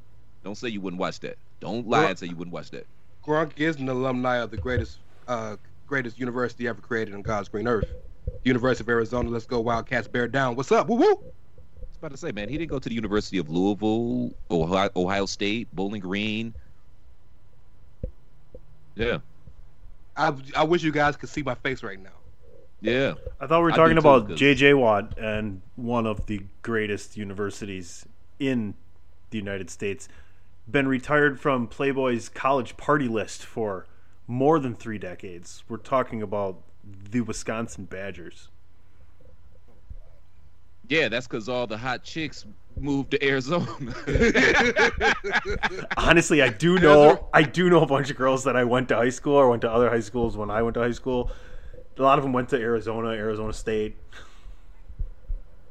Don't 0.45 0.55
say 0.55 0.69
you 0.69 0.81
wouldn't 0.81 1.01
watch 1.01 1.19
that. 1.21 1.37
Don't 1.59 1.89
lie 1.89 2.11
and 2.11 2.19
say 2.19 2.29
you 2.29 2.37
wouldn't 2.37 2.55
watch 2.55 2.71
that. 2.71 2.87
Gronk 3.25 3.51
is 3.57 3.77
an 3.77 3.89
alumni 3.89 4.37
of 4.37 4.53
the 4.53 4.57
greatest 4.57 5.01
uh, 5.27 5.57
greatest 5.89 6.17
university 6.17 6.69
ever 6.69 6.81
created 6.81 7.13
on 7.15 7.23
God's 7.23 7.49
green 7.49 7.67
earth, 7.67 7.89
University 8.45 8.85
of 8.85 8.89
Arizona. 8.89 9.29
Let's 9.29 9.47
go 9.47 9.59
Wildcats, 9.59 10.07
bear 10.07 10.29
down. 10.29 10.55
What's 10.55 10.71
up? 10.71 10.87
Woo 10.87 10.95
woo. 10.95 11.07
I 11.07 11.11
was 11.11 11.97
about 11.99 12.11
to 12.13 12.17
say, 12.17 12.31
man, 12.31 12.49
he 12.49 12.57
didn't 12.57 12.71
go 12.71 12.79
to 12.79 12.89
the 12.89 12.95
University 12.95 13.39
of 13.39 13.49
Louisville, 13.49 14.31
Ohio, 14.49 14.91
Ohio 14.95 15.27
State, 15.27 15.67
Bowling 15.75 16.03
Green. 16.03 16.55
Yeah. 18.95 19.19
I, 20.17 20.35
I 20.57 20.65
wish 20.65 20.83
you 20.83 20.93
guys 20.93 21.17
could 21.17 21.29
see 21.29 21.43
my 21.43 21.55
face 21.55 21.83
right 21.83 22.03
now. 22.03 22.11
Yeah. 22.81 23.15
I 23.41 23.47
thought 23.47 23.61
we 23.61 23.65
were 23.65 23.73
I 23.73 23.77
talking 23.77 23.99
about 23.99 24.29
too, 24.29 24.35
JJ 24.35 24.79
Watt 24.79 25.19
and 25.19 25.63
one 25.77 26.07
of 26.07 26.27
the 26.27 26.43
greatest 26.63 27.17
universities 27.17 28.07
in 28.39 28.75
the 29.31 29.39
United 29.39 29.71
States. 29.71 30.09
Been 30.69 30.89
retired 30.89 31.41
from 31.41 31.69
Playboy's 31.69 32.29
college 32.29 32.77
party 32.77 33.09
list 33.09 33.45
for 33.45 33.87
more 34.27 34.59
than 34.59 34.75
three 34.75 34.99
decades. 34.99 35.63
We're 35.69 35.77
talking 35.77 36.23
about 36.23 36.61
the 37.11 37.21
Wisconsin 37.21 37.85
Badgers. 37.85 38.49
Yeah, 40.89 41.09
that's 41.09 41.27
because 41.27 41.49
all 41.49 41.67
the 41.67 41.79
hot 41.79 42.05
chicks 42.05 42.45
moved 42.79 43.11
to 43.13 43.25
Arizona. 43.25 43.67
Honestly, 45.97 46.43
I 46.43 46.49
do 46.49 46.79
know 46.79 47.29
I 47.33 47.43
do 47.43 47.71
know 47.71 47.83
a 47.83 47.87
bunch 47.87 48.11
of 48.11 48.17
girls 48.17 48.45
that 48.45 48.57
I 48.57 48.65
went 48.65 48.89
to 48.89 48.97
high 48.97 49.11
school 49.11 49.35
or 49.35 49.49
went 49.49 49.63
to 49.63 49.71
other 49.71 49.89
high 49.91 50.01
schools 50.01 50.37
when 50.37 50.51
I 50.51 50.63
went 50.63 50.75
to 50.75 50.81
high 50.81 50.93
school. 50.93 51.31
A 51.99 52.03
lot 52.03 52.19
of 52.19 52.25
them 52.25 52.33
went 52.33 52.51
to 52.51 52.57
Arizona, 52.57 53.09
Arizona 53.09 53.53
State. 53.53 53.97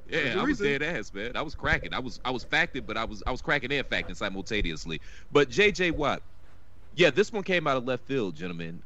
Yeah, 0.09 0.35
I 0.39 0.43
was 0.43 0.59
dead 0.59 0.83
ass, 0.83 1.13
man. 1.13 1.35
I 1.35 1.41
was 1.41 1.55
cracking. 1.55 1.93
I 1.93 2.00
was 2.00 2.19
I 2.25 2.31
was 2.31 2.43
facting, 2.43 2.83
but 2.83 2.97
I 2.97 3.05
was 3.05 3.24
I 3.25 3.31
was 3.31 3.41
cracking 3.41 3.71
and 3.71 3.85
facting 3.88 4.15
simultaneously. 4.15 5.01
But 5.31 5.50
JJ 5.50 5.91
Watt, 5.91 6.21
yeah, 6.95 7.09
this 7.09 7.31
one 7.31 7.43
came 7.43 7.67
out 7.67 7.77
of 7.77 7.85
left 7.85 8.05
field, 8.05 8.35
gentlemen. 8.35 8.81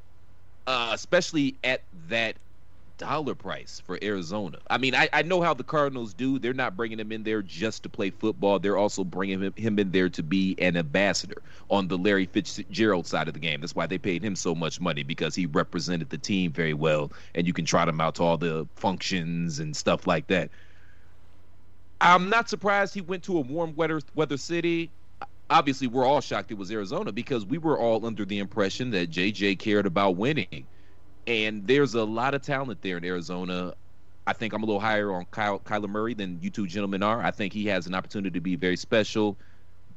Uh, 0.68 0.92
especially 0.94 1.56
at 1.64 1.82
that 2.10 2.36
dollar 3.00 3.34
price 3.34 3.82
for 3.84 3.98
Arizona. 4.04 4.60
I 4.70 4.78
mean, 4.78 4.94
I, 4.94 5.10
I 5.12 5.24
know 5.24 5.42
how 5.42 5.56
the 5.56 5.64
Cardinals 5.64 6.14
do. 6.14 6.38
They're 6.38 6.54
not 6.54 6.78
bringing 6.78 7.00
him 7.00 7.12
in 7.12 7.24
there 7.24 7.42
just 7.42 7.82
to 7.84 7.90
play 7.90 8.12
football. 8.12 8.60
They're 8.60 8.78
also 8.78 9.04
bringing 9.04 9.42
him, 9.42 9.54
him 9.56 9.80
in 9.80 9.92
there 9.92 10.10
to 10.10 10.22
be 10.22 10.56
an 10.60 10.78
ambassador 10.78 11.42
on 11.72 11.88
the 11.88 11.98
Larry 11.98 12.28
Fitzgerald 12.28 13.08
side 13.08 13.28
of 13.28 13.34
the 13.34 13.40
game. 13.40 13.62
That's 13.62 13.74
why 13.74 13.88
they 13.88 13.98
paid 13.98 14.22
him 14.22 14.36
so 14.36 14.54
much 14.54 14.80
money 14.80 15.02
because 15.02 15.34
he 15.34 15.48
represented 15.48 16.10
the 16.10 16.18
team 16.20 16.52
very 16.52 16.76
well, 16.76 17.12
and 17.34 17.48
you 17.48 17.54
can 17.54 17.66
trot 17.66 17.90
him 17.90 18.00
out 18.00 18.16
to 18.16 18.24
all 18.24 18.38
the 18.38 18.68
functions 18.76 19.60
and 19.60 19.76
stuff 19.76 20.06
like 20.06 20.28
that. 20.28 20.52
I'm 22.02 22.30
not 22.30 22.50
surprised 22.50 22.94
he 22.94 23.02
went 23.02 23.24
to 23.24 23.38
a 23.38 23.42
warm 23.42 23.76
weather 23.76 24.02
weather 24.14 24.38
city. 24.38 24.92
Obviously, 25.50 25.88
we're 25.88 26.06
all 26.06 26.22
shocked 26.22 26.52
it 26.52 26.58
was 26.58 26.72
Arizona 26.72 27.12
because 27.12 27.46
we 27.46 27.58
were 27.58 27.80
all 27.80 28.06
under 28.06 28.24
the 28.24 28.38
impression 28.38 28.92
that 28.92 29.10
JJ 29.10 29.58
cared 29.58 29.86
about 29.88 30.16
winning. 30.16 30.68
And 31.28 31.68
there's 31.68 31.94
a 31.94 32.04
lot 32.04 32.34
of 32.34 32.42
talent 32.42 32.82
there 32.82 32.98
in 32.98 33.06
Arizona. 33.06 33.74
I 34.28 34.34
think 34.34 34.54
I'm 34.54 34.64
a 34.64 34.66
little 34.66 34.82
higher 34.82 35.12
on 35.12 35.26
Kyle, 35.32 35.60
Kyler 35.60 35.90
Murray 35.90 36.14
than 36.14 36.40
you 36.42 36.50
two 36.50 36.68
gentlemen 36.68 37.04
are. 37.04 37.22
I 37.22 37.32
think 37.32 37.54
he 37.54 37.66
has 37.68 37.88
an 37.88 37.96
opportunity 37.96 38.32
to 38.32 38.42
be 38.42 38.56
very 38.56 38.78
special, 38.78 39.38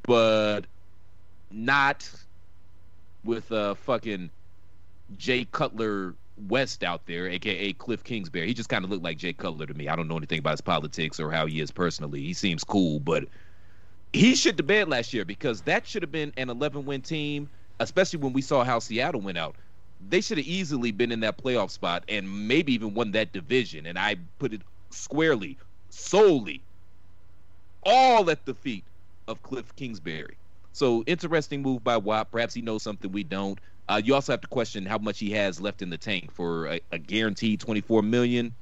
but 0.03 0.63
not 1.51 2.11
with 3.25 3.53
uh 3.53 3.75
fucking 3.75 4.31
Jay 5.17 5.45
Cutler 5.45 6.17
West 6.37 6.83
out 6.83 7.07
there, 7.07 7.29
aka 7.29 7.73
Cliff 7.75 8.03
Kingsbury. 8.05 8.47
He 8.47 8.55
just 8.55 8.69
kind 8.69 8.85
of 8.85 8.91
looked 8.91 9.05
like 9.05 9.19
Jay 9.19 9.33
Cutler 9.33 9.67
to 9.67 9.75
me. 9.75 9.89
I 9.89 9.97
don't 9.97 10.09
know 10.09 10.17
anything 10.17 10.39
about 10.39 10.53
his 10.53 10.61
politics 10.63 11.21
or 11.21 11.31
how 11.31 11.47
he 11.47 11.61
is 11.61 11.71
personally. 11.71 12.21
He 12.23 12.33
seems 12.33 12.65
cool, 12.65 13.01
but 13.01 13.25
he 14.13 14.35
shit 14.35 14.57
the 14.57 14.63
bed 14.63 14.89
last 14.89 15.13
year 15.13 15.25
because 15.25 15.63
that 15.63 15.87
should 15.87 16.03
have 16.03 16.13
been 16.13 16.33
an 16.37 16.51
11 16.51 16.85
win 16.85 17.03
team, 17.03 17.51
especially 17.81 18.19
when 18.21 18.33
we 18.33 18.43
saw 18.43 18.65
how 18.65 18.79
Seattle 18.79 19.21
went 19.21 19.39
out. 19.39 19.57
They 20.09 20.21
should 20.21 20.39
have 20.39 20.47
easily 20.47 20.91
been 20.91 21.13
in 21.13 21.21
that 21.21 21.39
playoff 21.39 21.71
spot 21.71 22.05
and 22.09 22.49
maybe 22.49 22.73
even 22.75 22.95
won 22.95 23.13
that 23.13 23.33
division. 23.33 23.87
And 23.87 23.99
I 23.99 24.17
put 24.39 24.53
it 24.53 24.63
squarely, 24.91 25.59
solely, 25.91 26.63
all 27.83 28.31
at 28.31 28.45
the 28.45 28.55
feet 28.55 28.85
of 29.29 29.43
Cliff 29.43 29.75
Kingsbury. 29.77 30.37
So 30.73 31.03
interesting 31.07 31.63
move 31.63 31.85
by 31.85 31.97
Watt. 31.97 32.31
Perhaps 32.31 32.55
he 32.55 32.63
knows 32.63 32.83
something 32.83 33.13
we 33.13 33.25
don't. 33.25 33.59
Uh, 33.89 34.01
you 34.03 34.15
also 34.15 34.33
have 34.33 34.41
to 34.41 34.49
question 34.49 34.87
how 34.87 34.99
much 34.99 35.19
he 35.19 35.31
has 35.33 35.61
left 35.61 35.83
in 35.83 35.91
the 35.91 35.99
tank 35.99 36.33
for 36.33 36.67
a, 36.67 36.81
a 36.93 36.99
guaranteed 36.99 37.61
24 37.61 38.03
million. 38.03 38.55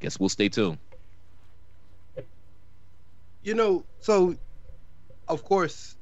Guess 0.00 0.20
we'll 0.20 0.28
stay 0.28 0.48
tuned. 0.48 0.78
You 3.42 3.54
know, 3.54 3.84
so 4.00 4.36
of 5.28 5.44
course, 5.44 5.96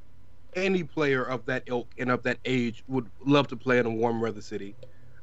any 0.54 0.85
player 0.85 1.23
of 1.25 1.47
that 1.47 1.64
ilk 1.66 1.92
and 1.99 2.11
of 2.11 2.23
that 2.25 2.38
age 2.44 2.85
would 2.88 3.11
love 3.25 3.49
to 3.49 3.56
play 3.56 3.78
in 3.78 3.87
a 3.87 3.90
warm 3.90 4.21
weather 4.21 4.40
city. 4.42 4.76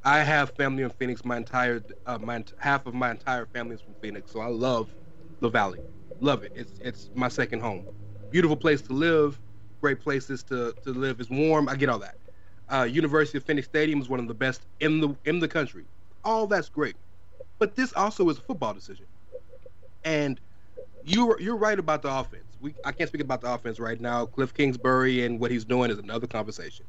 I 0.04 0.20
have 0.20 0.52
family 0.52 0.84
in 0.84 0.90
Phoenix. 0.90 1.26
My 1.26 1.38
entire, 1.38 1.84
uh, 2.06 2.18
my 2.20 2.44
half 2.60 2.86
of 2.86 2.94
my 2.94 3.12
entire 3.12 3.46
family 3.46 3.76
is 3.76 3.82
from 3.82 3.96
Phoenix, 3.96 4.32
so 4.32 4.40
I 4.40 4.48
love 4.48 4.96
the 5.42 5.50
Valley. 5.50 5.82
Love 6.22 6.44
it. 6.44 6.52
It's 6.56 6.80
it's 6.80 7.10
my 7.14 7.28
second 7.28 7.62
home. 7.62 7.88
Beautiful 8.32 8.58
place 8.58 8.82
to 8.84 8.94
live. 8.94 9.40
Great 9.82 10.00
places 10.02 10.44
to 10.46 10.74
to 10.84 10.92
live. 10.92 11.20
It's 11.20 11.30
warm. 11.30 11.70
I 11.70 11.76
get 11.76 11.90
all 11.90 12.00
that. 12.00 12.18
Uh, 12.70 12.84
University 12.84 13.38
of 13.38 13.44
Phoenix 13.44 13.68
Stadium 13.68 14.02
is 14.02 14.10
one 14.10 14.20
of 14.20 14.28
the 14.28 14.34
best 14.34 14.68
in 14.80 15.02
the 15.02 15.16
in 15.26 15.40
the 15.40 15.48
country. 15.48 15.86
All 16.24 16.48
that's 16.48 16.70
great, 16.70 16.96
but 17.60 17.76
this 17.76 17.94
also 17.94 18.30
is 18.30 18.38
a 18.38 18.42
football 18.42 18.74
decision, 18.74 19.08
and 20.04 20.40
you're 21.04 21.40
you're 21.42 21.58
right 21.58 21.80
about 21.80 22.02
the 22.02 22.14
offense. 22.14 22.49
We 22.60 22.76
I 22.86 22.92
can't 22.92 23.10
speak 23.10 23.22
about 23.22 23.42
the 23.42 23.54
offense 23.54 23.80
right 23.80 24.00
now. 24.00 24.26
Cliff 24.26 24.54
Kingsbury 24.54 25.26
and 25.26 25.40
what 25.40 25.52
he's 25.52 25.66
doing 25.66 25.92
is 25.92 26.00
another 26.00 26.28
conversation. 26.28 26.86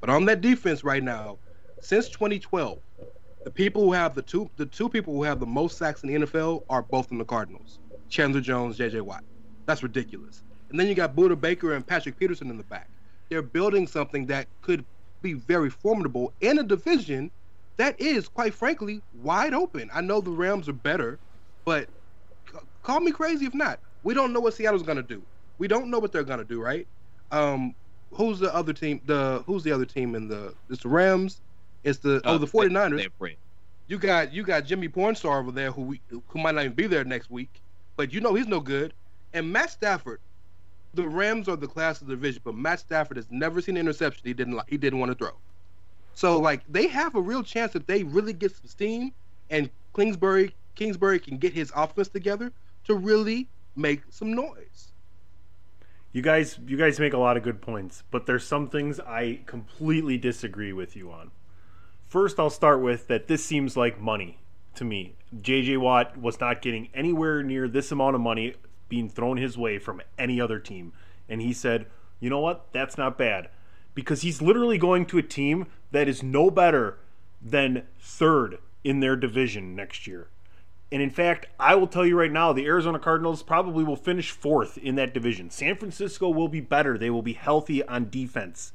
But 0.00 0.10
on 0.10 0.24
that 0.26 0.40
defense 0.40 0.84
right 0.84 1.02
now, 1.02 1.38
since 1.80 2.08
2012, 2.08 2.78
the 3.44 3.50
people 3.50 3.82
who 3.84 3.92
have 3.92 4.14
the 4.14 4.22
two 4.22 4.50
the 4.56 4.66
two 4.66 4.88
people 4.88 5.14
who 5.14 5.22
have 5.22 5.40
the 5.40 5.46
most 5.46 5.78
sacks 5.78 6.02
in 6.02 6.08
the 6.08 6.26
NFL 6.26 6.62
are 6.68 6.82
both 6.82 7.10
in 7.12 7.18
the 7.18 7.24
Cardinals. 7.24 7.80
Chandler 8.08 8.40
Jones, 8.40 8.78
JJ 8.78 9.02
Watt. 9.02 9.24
That's 9.66 9.82
ridiculous. 9.82 10.42
And 10.70 10.78
then 10.78 10.88
you 10.88 10.94
got 10.94 11.14
Budda 11.16 11.40
Baker 11.40 11.74
and 11.74 11.86
Patrick 11.86 12.18
Peterson 12.18 12.50
in 12.50 12.58
the 12.58 12.64
back. 12.64 12.90
They're 13.30 13.42
building 13.42 13.86
something 13.86 14.26
that 14.26 14.48
could 14.62 14.84
be 15.22 15.34
very 15.34 15.70
formidable 15.70 16.34
in 16.40 16.58
a 16.58 16.62
division 16.62 17.30
that 17.78 18.00
is, 18.00 18.28
quite 18.28 18.54
frankly, 18.54 19.02
wide 19.12 19.54
open. 19.54 19.90
I 19.92 20.00
know 20.02 20.20
the 20.20 20.30
Rams 20.30 20.68
are 20.68 20.74
better, 20.74 21.20
but 21.64 21.88
call 22.82 23.00
me 23.00 23.12
crazy 23.12 23.46
if 23.46 23.54
not. 23.54 23.80
We 24.02 24.14
don't 24.14 24.32
know 24.32 24.40
what 24.40 24.54
Seattle's 24.54 24.82
going 24.82 24.96
to 24.96 25.02
do. 25.02 25.26
We 25.58 25.68
don't 25.68 25.90
know 25.90 25.98
what 25.98 26.12
they're 26.12 26.24
going 26.24 26.38
to 26.40 26.44
do, 26.44 26.60
right? 26.60 26.88
Um, 27.30 27.74
who's 28.12 28.38
the 28.38 28.54
other 28.54 28.72
team? 28.72 29.00
The 29.04 29.42
who's 29.46 29.62
the 29.62 29.72
other 29.72 29.86
team 29.86 30.14
in 30.14 30.28
the? 30.28 30.54
It's 30.68 30.82
the 30.82 30.88
Rams. 30.88 31.42
It's 31.84 32.00
the 32.00 32.20
oh 32.24 32.34
Uh, 32.34 32.38
the 32.38 32.46
49ers. 32.46 33.00
San 33.00 33.10
Fran. 33.18 33.36
You 33.88 33.98
got 33.98 34.32
you 34.32 34.42
got 34.42 34.64
Jimmy 34.64 34.88
Pornstar 34.88 35.38
over 35.40 35.52
there 35.52 35.70
who 35.72 35.82
we, 35.82 36.02
who 36.10 36.38
might 36.40 36.54
not 36.54 36.64
even 36.64 36.76
be 36.76 36.86
there 36.86 37.04
next 37.04 37.30
week, 37.30 37.62
but 37.96 38.12
you 38.12 38.20
know 38.20 38.34
he's 38.34 38.46
no 38.46 38.60
good. 38.60 38.94
And 39.32 39.52
Matt 39.52 39.70
Stafford, 39.70 40.20
the 40.94 41.08
Rams 41.08 41.48
are 41.48 41.56
the 41.56 41.68
class 41.68 42.00
of 42.00 42.06
the 42.06 42.14
division, 42.14 42.42
but 42.44 42.54
Matt 42.54 42.80
Stafford 42.80 43.16
has 43.16 43.26
never 43.30 43.60
seen 43.60 43.76
an 43.76 43.80
interception 43.80 44.22
he 44.24 44.34
didn't 44.34 44.54
like, 44.54 44.66
he 44.68 44.78
didn't 44.78 45.00
want 45.00 45.10
to 45.10 45.16
throw. 45.16 45.40
So 46.14 46.38
like 46.40 46.62
they 46.68 46.86
have 46.88 47.14
a 47.16 47.20
real 47.20 47.42
chance 47.42 47.74
if 47.74 47.86
they 47.86 48.04
really 48.04 48.32
get 48.32 48.52
some 48.54 48.66
steam 48.68 49.12
and 49.50 49.70
Kingsbury 49.96 50.56
Kingsbury 50.76 51.18
can 51.20 51.38
get 51.38 51.52
his 51.52 51.72
offense 51.74 52.08
together 52.08 52.52
to 52.84 52.94
really 52.94 53.50
make 53.76 54.02
some 54.10 54.34
noise. 54.34 54.92
You 56.12 56.20
guys, 56.20 56.58
you 56.66 56.76
guys 56.76 57.00
make 57.00 57.14
a 57.14 57.18
lot 57.18 57.36
of 57.36 57.42
good 57.42 57.62
points, 57.62 58.02
but 58.10 58.26
there's 58.26 58.46
some 58.46 58.68
things 58.68 59.00
I 59.00 59.40
completely 59.46 60.18
disagree 60.18 60.72
with 60.72 60.94
you 60.94 61.10
on. 61.10 61.30
First, 62.06 62.38
I'll 62.38 62.50
start 62.50 62.82
with 62.82 63.08
that 63.08 63.28
this 63.28 63.42
seems 63.42 63.76
like 63.76 63.98
money 63.98 64.38
to 64.74 64.84
me. 64.84 65.16
JJ 65.34 65.78
Watt 65.78 66.18
was 66.20 66.38
not 66.38 66.60
getting 66.60 66.90
anywhere 66.92 67.42
near 67.42 67.68
this 67.68 67.90
amount 67.90 68.14
of 68.14 68.20
money 68.20 68.54
being 68.90 69.08
thrown 69.08 69.38
his 69.38 69.56
way 69.56 69.78
from 69.78 70.02
any 70.18 70.38
other 70.38 70.58
team. 70.58 70.92
And 71.28 71.40
he 71.40 71.54
said, 71.54 71.86
you 72.20 72.28
know 72.28 72.40
what? 72.40 72.66
That's 72.72 72.98
not 72.98 73.16
bad. 73.16 73.48
Because 73.94 74.20
he's 74.20 74.42
literally 74.42 74.76
going 74.76 75.06
to 75.06 75.18
a 75.18 75.22
team 75.22 75.66
that 75.90 76.08
is 76.08 76.22
no 76.22 76.50
better 76.50 76.98
than 77.40 77.84
third 77.98 78.58
in 78.84 79.00
their 79.00 79.16
division 79.16 79.74
next 79.74 80.06
year. 80.06 80.28
And 80.92 81.00
in 81.00 81.08
fact, 81.08 81.46
I 81.58 81.74
will 81.74 81.86
tell 81.86 82.04
you 82.04 82.18
right 82.18 82.30
now, 82.30 82.52
the 82.52 82.66
Arizona 82.66 82.98
Cardinals 82.98 83.42
probably 83.42 83.82
will 83.82 83.96
finish 83.96 84.30
fourth 84.30 84.76
in 84.76 84.94
that 84.96 85.14
division. 85.14 85.48
San 85.48 85.74
Francisco 85.74 86.28
will 86.28 86.48
be 86.48 86.60
better. 86.60 86.98
They 86.98 87.08
will 87.08 87.22
be 87.22 87.32
healthy 87.32 87.82
on 87.84 88.10
defense. 88.10 88.74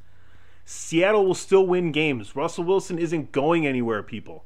Seattle 0.66 1.28
will 1.28 1.36
still 1.36 1.68
win 1.68 1.92
games. 1.92 2.36
Russell 2.36 2.64
Wilson 2.64 2.98
isn't 2.98 3.32
going 3.32 3.68
anywhere, 3.68 4.02
people. 4.02 4.46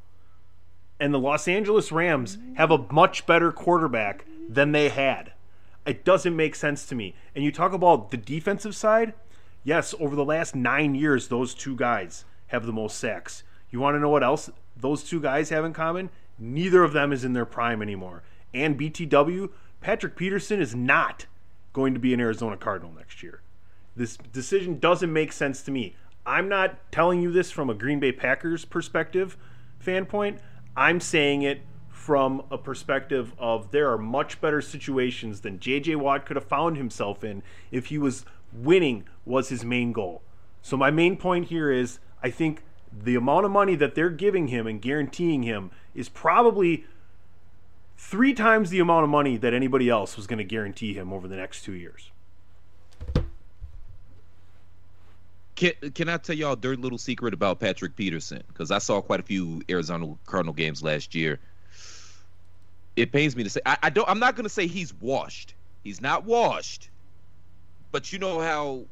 And 0.99 1.13
the 1.13 1.19
Los 1.19 1.47
Angeles 1.47 1.93
Rams 1.93 2.37
have 2.55 2.71
a 2.71 2.85
much 2.91 3.25
better 3.25 3.53
quarterback 3.53 4.25
than 4.49 4.73
they 4.73 4.89
had. 4.89 5.31
It 5.85 6.03
doesn't 6.03 6.35
make 6.35 6.55
sense 6.55 6.85
to 6.87 6.95
me. 6.95 7.15
And 7.33 7.43
you 7.43 7.53
talk 7.53 7.71
about 7.71 8.11
the 8.11 8.17
defensive 8.17 8.75
side. 8.75 9.13
Yes, 9.63 9.95
over 9.97 10.15
the 10.15 10.25
last 10.25 10.55
nine 10.55 10.93
years, 10.93 11.29
those 11.29 11.53
two 11.53 11.77
guys 11.77 12.25
have 12.47 12.65
the 12.65 12.73
most 12.73 12.97
sacks. 12.97 13.43
You 13.71 13.79
want 13.79 13.95
to 13.95 13.99
know 13.99 14.09
what 14.09 14.23
else 14.23 14.49
those 14.75 15.03
two 15.03 15.21
guys 15.21 15.49
have 15.49 15.63
in 15.63 15.71
common? 15.71 16.09
Neither 16.41 16.83
of 16.83 16.91
them 16.91 17.13
is 17.13 17.23
in 17.23 17.33
their 17.33 17.45
prime 17.45 17.83
anymore. 17.83 18.23
And 18.51 18.77
BTW, 18.77 19.51
Patrick 19.79 20.15
Peterson 20.15 20.59
is 20.59 20.73
not 20.73 21.27
going 21.71 21.93
to 21.93 21.99
be 21.99 22.15
an 22.15 22.19
Arizona 22.19 22.57
Cardinal 22.57 22.91
next 22.91 23.21
year. 23.21 23.41
This 23.95 24.17
decision 24.17 24.79
doesn't 24.79 25.13
make 25.13 25.31
sense 25.31 25.61
to 25.61 25.71
me. 25.71 25.95
I'm 26.25 26.49
not 26.49 26.91
telling 26.91 27.21
you 27.21 27.31
this 27.31 27.51
from 27.51 27.69
a 27.69 27.75
Green 27.75 27.99
Bay 27.99 28.11
Packers 28.11 28.65
perspective, 28.65 29.37
fan 29.79 30.05
point. 30.05 30.39
I'm 30.75 30.99
saying 30.99 31.43
it 31.43 31.61
from 31.89 32.43
a 32.49 32.57
perspective 32.57 33.33
of 33.37 33.69
there 33.69 33.91
are 33.91 33.97
much 33.97 34.41
better 34.41 34.61
situations 34.61 35.41
than 35.41 35.59
JJ 35.59 35.97
Watt 35.97 36.25
could 36.25 36.37
have 36.37 36.45
found 36.45 36.75
himself 36.75 37.23
in 37.23 37.43
if 37.69 37.87
he 37.87 37.99
was 37.99 38.25
winning 38.51 39.03
was 39.25 39.49
his 39.49 39.63
main 39.63 39.91
goal. 39.91 40.23
So 40.63 40.75
my 40.75 40.89
main 40.89 41.17
point 41.17 41.49
here 41.49 41.71
is 41.71 41.99
I 42.23 42.31
think 42.31 42.63
the 42.91 43.15
amount 43.15 43.45
of 43.45 43.51
money 43.51 43.75
that 43.75 43.95
they're 43.95 44.09
giving 44.09 44.47
him 44.47 44.67
and 44.67 44.81
guaranteeing 44.81 45.43
him 45.43 45.71
is 45.95 46.09
probably 46.09 46.85
three 47.97 48.33
times 48.33 48.69
the 48.69 48.79
amount 48.79 49.03
of 49.03 49.09
money 49.09 49.37
that 49.37 49.53
anybody 49.53 49.89
else 49.89 50.17
was 50.17 50.27
going 50.27 50.37
to 50.37 50.43
guarantee 50.43 50.93
him 50.93 51.13
over 51.13 51.27
the 51.27 51.35
next 51.35 51.63
two 51.63 51.73
years. 51.73 52.11
Can, 55.55 55.73
can 55.93 56.09
I 56.09 56.17
tell 56.17 56.35
y'all 56.35 56.53
a 56.53 56.57
dirty 56.57 56.81
little 56.81 56.97
secret 56.97 57.33
about 57.33 57.59
Patrick 57.59 57.95
Peterson? 57.95 58.41
Because 58.47 58.71
I 58.71 58.79
saw 58.79 58.99
quite 58.99 59.19
a 59.19 59.23
few 59.23 59.61
Arizona 59.69 60.15
Cardinal 60.25 60.53
games 60.53 60.81
last 60.81 61.13
year. 61.13 61.39
It 62.95 63.11
pains 63.11 63.35
me 63.35 63.43
to 63.43 63.49
say 63.49 63.61
I, 63.65 63.77
I 63.83 63.89
don't. 63.91 64.09
I'm 64.09 64.19
not 64.19 64.35
going 64.35 64.43
to 64.43 64.49
say 64.49 64.67
he's 64.67 64.93
washed. 64.95 65.53
He's 65.83 66.01
not 66.01 66.25
washed. 66.25 66.89
But 67.91 68.11
you 68.11 68.19
know 68.19 68.39
how 68.39 68.85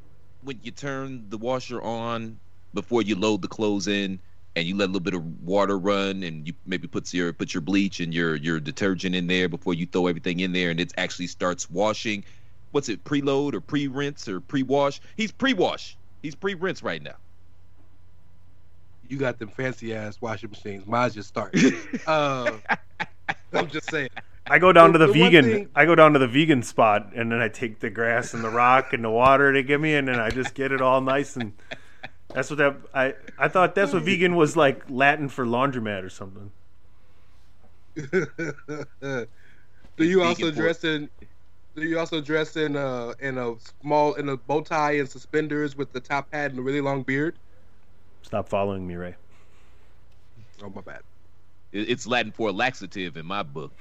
when 0.44 0.60
you 0.62 0.72
turn 0.72 1.26
the 1.30 1.38
washer 1.38 1.82
on 1.82 2.40
before 2.74 3.02
you 3.02 3.16
load 3.16 3.42
the 3.42 3.48
clothes 3.48 3.88
in, 3.88 4.20
and 4.56 4.68
you 4.68 4.76
let 4.76 4.86
a 4.86 4.92
little 4.92 5.00
bit 5.00 5.14
of 5.14 5.42
water 5.44 5.78
run, 5.78 6.24
and 6.24 6.46
you 6.48 6.54
maybe 6.66 6.88
put 6.88 7.14
your 7.14 7.32
put 7.34 7.54
your 7.54 7.62
bleach 7.62 8.00
and 8.00 8.14
your 8.14 8.36
your 8.36 8.60
detergent 8.60 9.16
in 9.16 9.28
there 9.28 9.48
before 9.50 9.74
you 9.74 9.86
throw 9.86 10.08
everything 10.08 10.40
in 10.42 10.52
there, 10.54 10.70
and 10.72 10.80
it 10.80 10.92
actually 10.98 11.28
starts 11.28 11.70
washing. 11.70 12.24
What's 12.72 12.90
it? 12.90 13.04
Preload 13.04 13.54
or 13.56 13.62
pre-rinse 13.62 14.28
or 14.28 14.40
pre-wash? 14.40 15.02
He's 15.18 15.32
pre-wash. 15.32 15.98
He's 16.22 16.36
pre-rinse 16.36 16.84
right 16.84 17.02
now. 17.02 17.16
You 19.08 19.18
got 19.18 19.40
them 19.40 19.48
fancy 19.50 19.96
ass 19.96 20.20
washing 20.22 20.52
machines. 20.52 20.86
Mine's 20.86 21.16
just 21.16 21.30
start. 21.30 21.56
uh, 22.08 22.52
I'm 23.54 23.68
just 23.70 23.90
saying. 23.90 24.10
I 24.52 24.60
go 24.60 24.72
down 24.72 24.94
to 24.94 25.00
the, 25.00 25.08
The- 25.08 25.14
the 25.14 25.20
vegan. 25.24 25.46
thing- 25.46 25.70
I 25.76 25.86
go 25.86 25.96
down 25.96 26.14
to 26.14 26.20
the 26.20 26.28
vegan 26.28 26.62
spot, 26.64 27.12
and 27.16 27.32
then 27.32 27.40
I 27.40 27.48
take 27.50 27.80
the 27.80 27.90
grass 27.90 28.34
and 28.36 28.44
the 28.44 28.50
rock 28.50 28.94
and 28.94 29.04
the 29.04 29.10
water 29.10 29.52
they 29.54 29.64
give 29.64 29.82
me, 29.82 29.96
and 29.96 30.08
then 30.08 30.20
I 30.20 30.30
just 30.30 30.54
get 30.54 30.72
it 30.72 30.82
all 30.82 31.02
nice 31.02 31.36
and. 31.36 31.54
That's 32.34 32.50
what 32.50 32.58
that 32.58 32.76
I 32.94 33.14
I 33.38 33.48
thought 33.48 33.74
that's 33.76 33.94
what 33.94 34.04
vegan 34.04 34.36
was 34.36 34.56
like 34.56 34.84
Latin 34.90 35.30
for 35.30 35.46
laundromat 35.46 36.04
or 36.04 36.10
something. 36.10 36.52
do 38.12 39.28
you 39.98 40.22
also 40.24 40.52
dress 40.52 40.84
in? 40.84 41.10
Do 41.76 41.84
you 41.84 41.98
also 42.00 42.22
dress 42.22 42.56
in 42.56 42.76
uh 42.76 43.14
in 43.20 43.38
a 43.38 43.56
small 43.82 44.14
in 44.16 44.30
a 44.30 44.38
bow 44.38 44.62
tie 44.62 44.94
and 44.94 45.10
suspenders 45.10 45.76
with 45.76 45.92
the 45.92 46.00
top 46.00 46.28
hat 46.32 46.52
and 46.52 46.60
a 46.60 46.62
really 46.62 46.82
long 46.82 47.02
beard? 47.04 47.36
Stop 48.22 48.48
following 48.50 48.86
me, 48.88 48.96
Ray. 48.96 49.16
Oh 50.64 50.70
my 50.70 50.82
bad. 50.82 51.02
It's 51.72 52.06
Latin 52.08 52.32
for 52.32 52.52
laxative 52.52 53.18
in 53.18 53.26
my 53.26 53.44
book. 53.44 53.72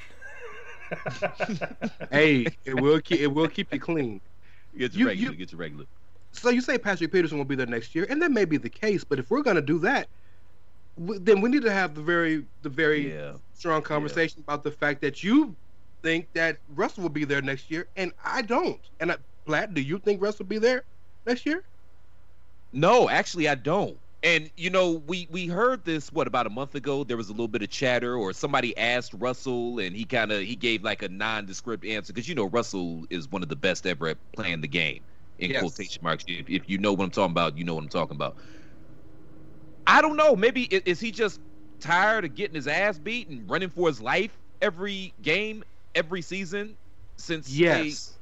Hey, 2.10 2.46
it 2.64 2.80
will 2.80 2.98
keep 3.00 3.20
it 3.20 3.26
will 3.26 3.48
keep 3.48 3.72
you 3.74 3.78
clean. 3.80 4.22
Get 4.76 4.94
your 4.94 5.00
You- 5.00 5.06
regular. 5.08 5.32
you- 5.32 5.36
Get 5.36 5.52
your 5.52 5.58
regular. 5.58 5.84
So 6.32 6.50
you 6.50 6.60
say 6.60 6.78
Patrick 6.78 7.12
Peterson 7.12 7.38
will 7.38 7.44
be 7.44 7.56
there 7.56 7.66
next 7.66 7.94
year, 7.94 8.06
and 8.08 8.22
that 8.22 8.30
may 8.30 8.44
be 8.44 8.56
the 8.58 8.70
case. 8.70 9.04
But 9.04 9.18
if 9.18 9.30
we're 9.30 9.42
going 9.42 9.56
to 9.56 9.62
do 9.62 9.78
that, 9.80 10.08
w- 10.98 11.20
then 11.20 11.40
we 11.40 11.48
need 11.50 11.62
to 11.62 11.72
have 11.72 11.94
the 11.94 12.02
very 12.02 12.46
the 12.62 12.68
very 12.68 13.14
Yeah. 13.14 13.38
strong 13.52 13.82
conversation 13.82 14.40
about 14.42 14.64
the 14.64 14.70
fact 14.70 15.00
that 15.02 15.22
you 15.22 15.56
think 16.02 16.32
that 16.34 16.60
Russell 16.68 17.02
will 17.02 17.10
be 17.10 17.24
there 17.24 17.42
next 17.42 17.70
year, 17.70 17.88
and 17.96 18.12
I 18.24 18.42
don't. 18.42 18.80
And 19.00 19.12
I, 19.12 19.16
Platt, 19.46 19.74
do 19.74 19.80
you 19.82 19.98
think 19.98 20.22
Russell 20.22 20.44
will 20.44 20.50
be 20.50 20.58
there 20.58 20.84
next 21.26 21.46
year? 21.46 21.64
No, 22.72 23.08
actually, 23.08 23.48
I 23.48 23.54
don't. 23.54 23.98
And 24.22 24.50
you 24.56 24.68
know, 24.70 24.92
we 24.92 25.28
we 25.30 25.46
heard 25.46 25.84
this 25.84 26.12
what 26.12 26.26
about 26.26 26.46
a 26.46 26.50
month 26.50 26.74
ago. 26.74 27.04
There 27.04 27.16
was 27.16 27.28
a 27.28 27.32
little 27.32 27.46
bit 27.48 27.62
of 27.62 27.70
chatter, 27.70 28.16
or 28.16 28.32
somebody 28.32 28.76
asked 28.76 29.14
Russell, 29.14 29.78
and 29.78 29.94
he 29.94 30.04
kind 30.04 30.32
of 30.32 30.42
he 30.42 30.56
gave 30.56 30.82
like 30.82 31.02
a 31.02 31.08
nondescript 31.08 31.84
answer 31.84 32.12
because 32.12 32.28
you 32.28 32.34
know 32.34 32.46
Russell 32.46 33.06
is 33.10 33.28
one 33.28 33.42
of 33.44 33.48
the 33.48 33.56
best 33.56 33.86
ever 33.86 34.08
at 34.08 34.18
playing 34.32 34.60
the 34.60 34.68
game 34.68 35.04
in 35.38 35.52
Yes. 35.52 35.60
quotation 35.60 36.00
marks. 36.02 36.24
If, 36.26 36.48
if 36.48 36.68
you 36.68 36.78
know 36.78 36.92
what 36.92 37.04
I'm 37.04 37.10
talking 37.10 37.32
about, 37.32 37.56
you 37.58 37.64
know 37.64 37.74
what 37.74 37.84
I'm 37.84 37.88
talking 37.88 38.16
about. 38.16 38.36
I 39.86 40.02
don't 40.02 40.16
know. 40.16 40.36
Maybe 40.36 40.68
i- 40.72 40.82
is 40.86 41.00
he 41.00 41.10
just 41.12 41.40
tired 41.80 42.24
of 42.24 42.34
getting 42.34 42.54
his 42.56 42.66
ass 42.68 42.98
beat 42.98 43.28
and 43.28 43.48
running 43.50 43.70
for 43.70 43.88
his 43.88 44.00
life 44.00 44.38
every 44.60 45.14
game, 45.22 45.64
every 45.94 46.22
season 46.22 46.76
since 47.18 47.48
Yes. 47.48 48.18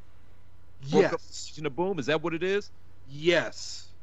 they 0.81 0.89
broke 0.91 1.13
up 1.13 1.23
the 1.27 1.33
Yes. 1.33 1.51
Legion 1.51 1.67
of 1.67 1.77
Boom? 1.77 1.99
Is 1.99 2.07
that 2.07 2.23
what 2.23 2.35
it 2.35 2.43
is? 2.43 2.71
Yes. 3.07 3.95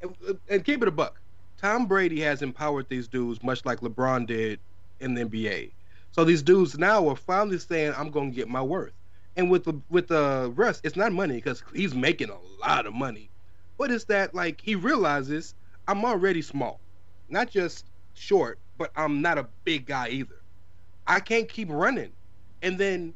And, 0.00 0.16
and 0.48 0.64
keep 0.64 0.82
it 0.82 0.88
a 0.88 0.92
buck. 0.92 1.20
Tom 1.58 1.86
Brady 1.86 2.20
has 2.20 2.42
empowered 2.42 2.88
these 2.88 3.08
dudes 3.08 3.42
much 3.42 3.64
like 3.64 3.80
LeBron 3.80 4.26
did 4.26 4.60
in 5.00 5.14
the 5.14 5.22
NBA. 5.22 5.74
So 6.12 6.24
these 6.24 6.42
dudes 6.42 6.78
now 6.78 7.08
are 7.08 7.16
finally 7.16 7.58
saying, 7.58 7.94
"I'm 7.96 8.10
going 8.10 8.30
to 8.30 8.36
get 8.36 8.48
my 8.48 8.62
worth." 8.62 8.94
And 9.36 9.50
with 9.50 9.64
the 9.64 9.82
with 9.90 10.08
the 10.08 10.52
rest, 10.56 10.80
it's 10.84 10.96
not 10.96 11.12
money 11.12 11.36
because 11.36 11.62
he's 11.74 11.94
making 11.94 12.30
a 12.30 12.38
lot 12.66 12.86
of 12.86 12.94
money, 12.94 13.30
but 13.78 13.90
it's 13.90 14.06
that 14.06 14.34
like 14.34 14.60
he 14.62 14.74
realizes 14.74 15.54
I'm 15.88 16.04
already 16.04 16.42
small, 16.42 16.82
not 17.28 17.50
just 17.50 17.90
short, 18.14 18.60
but 18.76 18.92
I'm 18.96 19.22
not 19.22 19.38
a 19.38 19.48
big 19.64 19.86
guy 19.86 20.08
either. 20.10 20.36
I 21.06 21.20
can't 21.20 21.48
keep 21.48 21.70
running, 21.70 22.14
and 22.62 22.78
then 22.78 23.14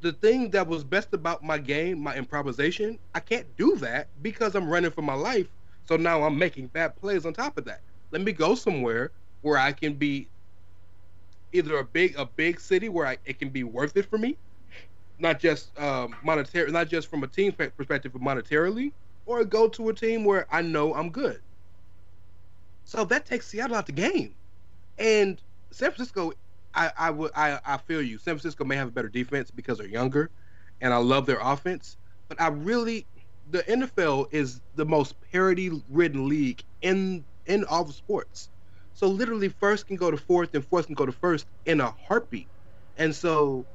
the 0.00 0.12
thing 0.12 0.50
that 0.52 0.66
was 0.68 0.84
best 0.84 1.14
about 1.14 1.42
my 1.42 1.58
game, 1.58 2.00
my 2.00 2.14
improvisation, 2.16 2.98
I 3.14 3.20
can't 3.20 3.56
do 3.56 3.76
that 3.78 4.10
because 4.22 4.54
I'm 4.54 4.68
running 4.68 4.90
for 4.92 5.02
my 5.02 5.14
life. 5.14 5.48
So 5.88 5.96
now 5.96 6.22
I'm 6.24 6.38
making 6.38 6.68
bad 6.68 6.96
plays 6.96 7.26
on 7.26 7.32
top 7.34 7.58
of 7.58 7.64
that. 7.66 7.82
Let 8.12 8.22
me 8.22 8.32
go 8.32 8.54
somewhere 8.54 9.12
where 9.42 9.58
I 9.58 9.72
can 9.72 9.94
be 9.94 10.30
either 11.52 11.78
a 11.78 11.84
big 11.84 12.16
a 12.18 12.26
big 12.26 12.60
city 12.60 12.88
where 12.88 13.06
I, 13.06 13.18
it 13.24 13.38
can 13.38 13.50
be 13.50 13.64
worth 13.64 13.96
it 13.96 14.06
for 14.08 14.18
me, 14.18 14.38
not 15.18 15.40
just 15.40 15.78
um, 15.78 16.16
monetary, 16.22 16.70
not 16.72 16.88
just 16.88 17.08
from 17.08 17.22
a 17.24 17.28
team 17.28 17.52
perspective, 17.52 18.12
but 18.12 18.22
monetarily, 18.22 18.94
or 19.26 19.44
go 19.44 19.68
to 19.70 19.88
a 19.90 19.94
team 19.94 20.24
where 20.24 20.46
I 20.54 20.62
know 20.62 20.94
I'm 20.94 21.10
good. 21.10 21.42
So 22.84 23.04
that 23.06 23.26
takes 23.26 23.48
Seattle 23.48 23.76
out 23.76 23.86
the 23.86 23.92
game, 23.92 24.36
and 24.98 25.42
San 25.72 25.90
Francisco. 25.92 26.32
I 26.74 26.92
I 26.98 27.10
would 27.10 27.32
I, 27.34 27.60
I 27.64 27.78
feel 27.78 28.02
you. 28.02 28.18
San 28.18 28.34
Francisco 28.34 28.64
may 28.64 28.76
have 28.76 28.88
a 28.88 28.92
better 28.92 29.08
defense 29.08 29.50
because 29.50 29.78
they're 29.78 29.88
younger, 29.88 30.30
and 30.80 30.92
I 30.94 30.98
love 30.98 31.26
their 31.26 31.40
offense. 31.40 31.98
But 32.28 32.40
I 32.40 32.48
really, 32.48 33.08
the 33.46 33.68
NFL 33.68 34.26
is 34.32 34.62
the 34.74 34.86
most 34.86 35.16
parity-ridden 35.32 36.28
league 36.28 36.62
in 36.82 37.26
in 37.46 37.64
all 37.64 37.84
the 37.84 37.92
sports. 37.94 38.50
So 38.92 39.08
literally, 39.08 39.48
first 39.48 39.86
can 39.86 39.96
go 39.96 40.10
to 40.10 40.16
fourth, 40.18 40.54
and 40.54 40.66
fourth 40.66 40.86
can 40.86 40.94
go 40.96 41.06
to 41.06 41.12
first 41.12 41.46
in 41.64 41.80
a 41.80 41.90
heartbeat. 41.92 42.50
And 42.96 43.14
so, 43.14 43.68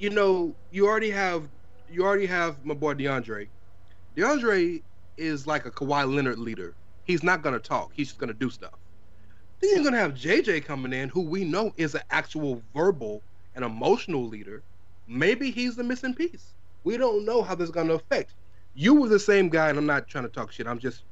you 0.00 0.10
know, 0.10 0.56
you 0.70 0.86
already 0.88 1.10
have 1.10 1.50
you 1.88 2.04
already 2.04 2.26
have 2.26 2.64
my 2.64 2.74
boy 2.74 2.94
DeAndre. 2.94 3.50
DeAndre 4.16 4.82
is 5.18 5.46
like 5.46 5.66
a 5.66 5.70
Kawhi 5.70 6.12
Leonard 6.12 6.38
leader. 6.38 6.78
He's 7.04 7.22
not 7.22 7.42
gonna 7.42 7.58
talk. 7.60 7.92
He's 7.94 8.08
just 8.08 8.18
gonna 8.20 8.34
do 8.34 8.50
stuff. 8.50 8.74
Then 9.60 9.72
you're 9.74 9.84
gonna 9.84 9.98
have 9.98 10.14
JJ 10.14 10.64
coming 10.64 10.94
in, 10.94 11.10
who 11.10 11.22
we 11.22 11.44
know 11.44 11.72
is 11.76 11.94
an 11.94 12.02
actual 12.10 12.62
verbal 12.74 13.24
and 13.54 13.64
emotional 13.64 14.26
leader. 14.26 14.64
Maybe 15.06 15.50
he's 15.50 15.76
the 15.76 15.84
missing 15.84 16.14
piece. 16.14 16.54
We 16.84 16.96
don't 16.96 17.26
know 17.26 17.42
how 17.42 17.54
this 17.54 17.66
is 17.68 17.74
gonna 17.74 17.94
affect. 17.94 18.36
You 18.72 18.94
were 18.94 19.08
the 19.08 19.20
same 19.20 19.50
guy, 19.50 19.68
and 19.68 19.78
I'm 19.78 19.86
not 19.86 20.08
trying 20.08 20.24
to 20.24 20.30
talk 20.30 20.50
shit. 20.52 20.66
I'm 20.66 20.78
just 20.78 21.04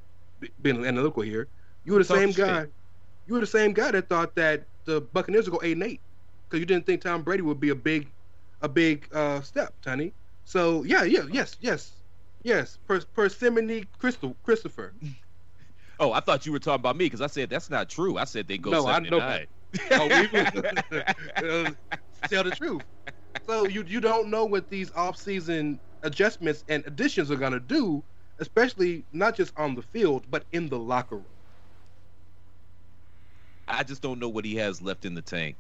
being 0.63 0.85
analytical 0.87 1.23
here. 1.23 1.51
You 1.85 1.93
were 1.93 1.99
the 1.99 2.05
Talk 2.07 2.19
same 2.21 2.31
shit. 2.31 2.37
guy. 2.37 2.67
You 3.27 3.35
were 3.35 3.41
the 3.41 3.47
same 3.47 3.75
guy 3.75 3.91
that 3.91 4.09
thought 4.09 4.35
that 4.37 4.67
the 4.87 5.03
Buccaneers 5.03 5.51
would 5.51 5.61
go 5.61 5.67
eight 5.67 5.73
and 5.73 5.83
eight 5.83 6.03
because 6.49 6.61
you 6.61 6.67
didn't 6.67 6.87
think 6.87 7.03
Tom 7.03 7.23
Brady 7.23 7.43
would 7.43 7.61
be 7.61 7.69
a 7.71 7.75
big, 7.75 8.13
a 8.61 8.69
big 8.69 9.09
uh, 9.13 9.41
step, 9.41 9.75
Tony. 9.83 10.15
So 10.45 10.85
yeah, 10.85 11.05
yeah, 11.05 11.27
yes, 11.31 11.57
yes, 11.61 12.03
yes. 12.43 12.79
Per- 12.87 13.01
Persimmon 13.15 13.89
Crystal 13.99 14.35
Christopher. 14.43 14.95
Oh, 16.01 16.13
I 16.13 16.21
thought 16.21 16.47
you 16.47 16.53
were 16.53 16.59
talking 16.61 16.81
about 16.81 16.97
me 16.97 17.07
because 17.07 17.21
I 17.21 17.27
said 17.27 17.51
that's 17.51 17.71
not 17.71 17.89
true. 17.89 18.19
I 18.19 18.25
said 18.25 18.47
they 18.49 18.59
go 18.59 18.71
No, 18.73 18.87
I 18.87 19.01
seven 19.01 19.11
know. 19.11 19.19
and 19.19 19.19
nine. 19.19 19.47
Oh, 19.91 20.07
we 20.09 20.27
uh, 21.43 21.73
tell 22.29 22.45
the 22.45 22.53
truth. 22.53 22.85
So 23.41 23.67
you 23.67 23.83
you 23.85 24.01
don't 24.01 24.31
know 24.31 24.45
what 24.45 24.69
these 24.71 24.93
off-season 24.93 25.81
adjustments 26.03 26.65
and 26.69 26.87
additions 26.87 27.31
are 27.31 27.37
gonna 27.37 27.61
do, 27.61 28.05
especially 28.39 29.07
not 29.13 29.37
just 29.37 29.53
on 29.59 29.75
the 29.75 29.83
field 29.83 30.31
but 30.31 30.47
in 30.53 30.69
the 30.69 30.79
locker 30.79 31.17
room. 31.17 31.37
I 33.67 33.83
just 33.85 34.03
don't 34.03 34.19
know 34.19 34.29
what 34.29 34.45
he 34.45 34.57
has 34.57 34.81
left 34.83 35.05
in 35.05 35.15
the 35.15 35.23
tank, 35.23 35.59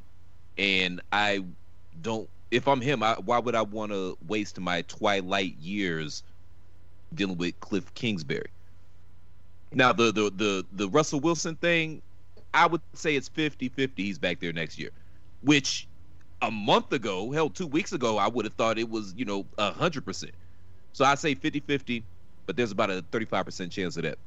and 0.57 1.01
I 1.13 1.45
don't. 2.01 2.31
If 2.51 2.67
I'm 2.67 2.81
him, 2.81 3.03
I, 3.03 3.15
why 3.25 3.39
would 3.39 3.55
I 3.55 3.63
want 3.63 3.93
to 3.93 4.17
waste 4.27 4.59
my 4.59 4.83
twilight 4.83 5.57
years 5.59 6.23
dealing 7.15 7.37
with 7.37 7.59
Cliff 7.61 7.93
Kingsbury? 7.95 8.49
Now 9.73 9.93
the 9.93 10.13
the 10.13 10.31
the 10.35 10.67
the 10.73 10.89
Russell 10.89 11.21
Wilson 11.21 11.57
thing, 11.57 12.01
I 12.55 12.67
would 12.67 12.81
say 12.95 13.17
it's 13.17 13.29
50-50 13.29 13.91
He's 13.97 14.19
back 14.19 14.41
there 14.41 14.53
next 14.53 14.79
year, 14.79 14.91
which 15.43 15.87
a 16.41 16.51
month 16.51 16.93
ago, 16.93 17.31
hell, 17.33 17.51
two 17.51 17.67
weeks 17.67 17.93
ago, 17.93 18.17
I 18.17 18.29
would 18.29 18.45
have 18.45 18.55
thought 18.55 18.79
it 18.79 18.89
was 18.89 19.15
you 19.17 19.25
know 19.25 19.47
hundred 19.59 20.05
percent. 20.05 20.33
So 20.95 21.05
I 21.05 21.15
say 21.17 21.35
50-50, 21.35 22.03
but 22.47 22.57
there's 22.57 22.73
about 22.73 22.91
a 22.91 23.05
thirty 23.13 23.27
five 23.27 23.45
percent 23.45 23.73
chance 23.73 23.97
of 23.99 24.05
that. 24.05 24.19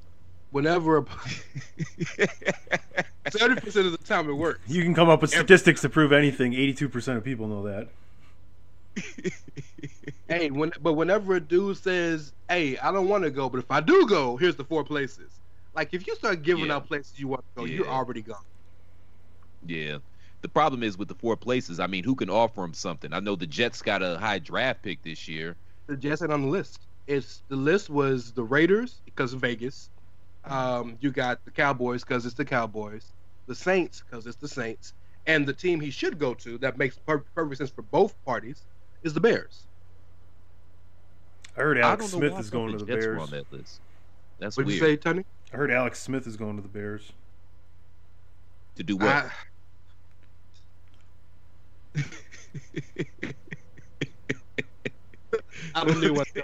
Whenever 0.52 1.06
seventy 3.30 3.62
percent 3.62 3.88
of 3.88 3.94
the 3.94 3.98
time 4.06 4.30
it 4.30 4.34
works. 4.34 4.60
You 4.68 4.84
can 4.84 4.94
come 4.94 5.10
up 5.10 5.22
with 5.22 5.32
statistics 5.32 5.82
to 5.82 5.90
prove 5.90 6.12
anything. 6.12 6.52
82% 6.52 7.18
of 7.18 7.24
people 7.24 7.48
know 7.48 7.64
that. 7.64 7.88
Hey, 10.28 10.50
when 10.50 10.72
but 10.80 10.94
whenever 10.94 11.36
a 11.36 11.42
dude 11.42 11.78
says, 11.78 12.34
"Hey, 12.48 12.78
I 12.78 12.92
don't 12.92 13.10
want 13.10 13.24
to 13.26 13.32
go, 13.32 13.50
but 13.50 13.60
if 13.60 13.70
I 13.72 13.82
do 13.82 14.08
go, 14.08 14.38
here's 14.38 14.56
the 14.56 14.64
four 14.64 14.84
places." 14.84 15.42
Like 15.74 15.94
if 15.94 16.08
you 16.08 16.16
start 16.16 16.42
giving 16.44 16.70
Yeah. 16.70 16.72
out 16.72 16.88
places 16.88 17.18
you 17.20 17.28
want 17.28 17.42
to 17.42 17.52
go, 17.62 17.66
you're 17.66 17.88
already 17.90 18.22
gone. 18.22 18.44
Yeah. 19.62 20.00
The 20.42 20.50
problem 20.50 20.84
is 20.84 20.98
with 20.98 21.08
the 21.08 21.16
four 21.16 21.38
places. 21.38 21.80
I 21.80 21.88
mean, 21.88 22.04
who 22.04 22.16
can 22.16 22.30
offer 22.30 22.64
him 22.64 22.74
something? 22.74 23.14
I 23.14 23.20
know 23.20 23.36
the 23.36 23.48
Jets 23.48 23.82
got 23.82 24.02
a 24.02 24.18
high 24.18 24.40
draft 24.40 24.84
pick 24.84 25.04
this 25.04 25.28
year. 25.28 25.58
The 25.88 25.98
Jets 25.98 26.22
ain't 26.22 26.32
on 26.32 26.42
the 26.44 26.48
list. 26.48 26.88
It's 27.08 27.44
the 27.50 27.56
list 27.56 27.90
was 27.90 28.34
the 28.34 28.44
Raiders 28.44 29.02
because 29.06 29.34
of 29.34 29.42
Vegas. 29.42 29.90
Um, 30.44 30.98
you 31.02 31.12
got 31.12 31.44
the 31.46 31.52
Cowboys 31.52 32.04
because 32.04 32.26
it's 32.26 32.36
the 32.36 32.46
Cowboys, 32.46 33.16
the 33.48 33.56
Saints 33.56 34.02
because 34.04 34.26
it's 34.28 34.38
the 34.38 34.48
Saints, 34.48 34.94
and 35.26 35.48
the 35.48 35.54
team 35.54 35.80
he 35.80 35.92
should 35.92 36.18
go 36.20 36.34
to 36.36 36.58
that 36.60 36.78
makes 36.78 36.98
per- 37.00 37.26
perfect 37.36 37.60
sense 37.60 37.72
for 37.72 37.84
both 37.84 38.16
parties 38.24 38.68
is 39.04 39.14
the 39.14 39.20
Bears. 39.20 39.64
I 41.58 41.62
heard 41.62 41.78
Alex 41.78 42.12
don't 42.12 42.20
Smith 42.20 42.40
is 42.40 42.50
going 42.50 42.72
to 42.72 42.78
the 42.78 42.86
Jets 42.86 43.06
Bears. 43.06 43.22
on 43.22 43.30
that 43.32 43.52
list. 43.52 43.82
That's 44.40 44.58
What 44.58 44.66
did 44.66 44.74
you 44.74 44.80
say, 44.80 44.96
Tony? 44.96 45.26
I 45.54 45.58
heard 45.58 45.72
Alex 45.72 46.00
Smith 46.00 46.26
is 46.28 46.38
going 46.38 46.56
to 46.56 46.62
the 46.62 46.70
Bears. 46.70 47.12
To 48.76 48.84
do 48.84 48.96
what? 48.96 49.08
I, 49.08 49.32
I 55.76 55.84
don't 55.84 55.98
even 55.98 56.16
want 56.16 56.28
to. 56.34 56.44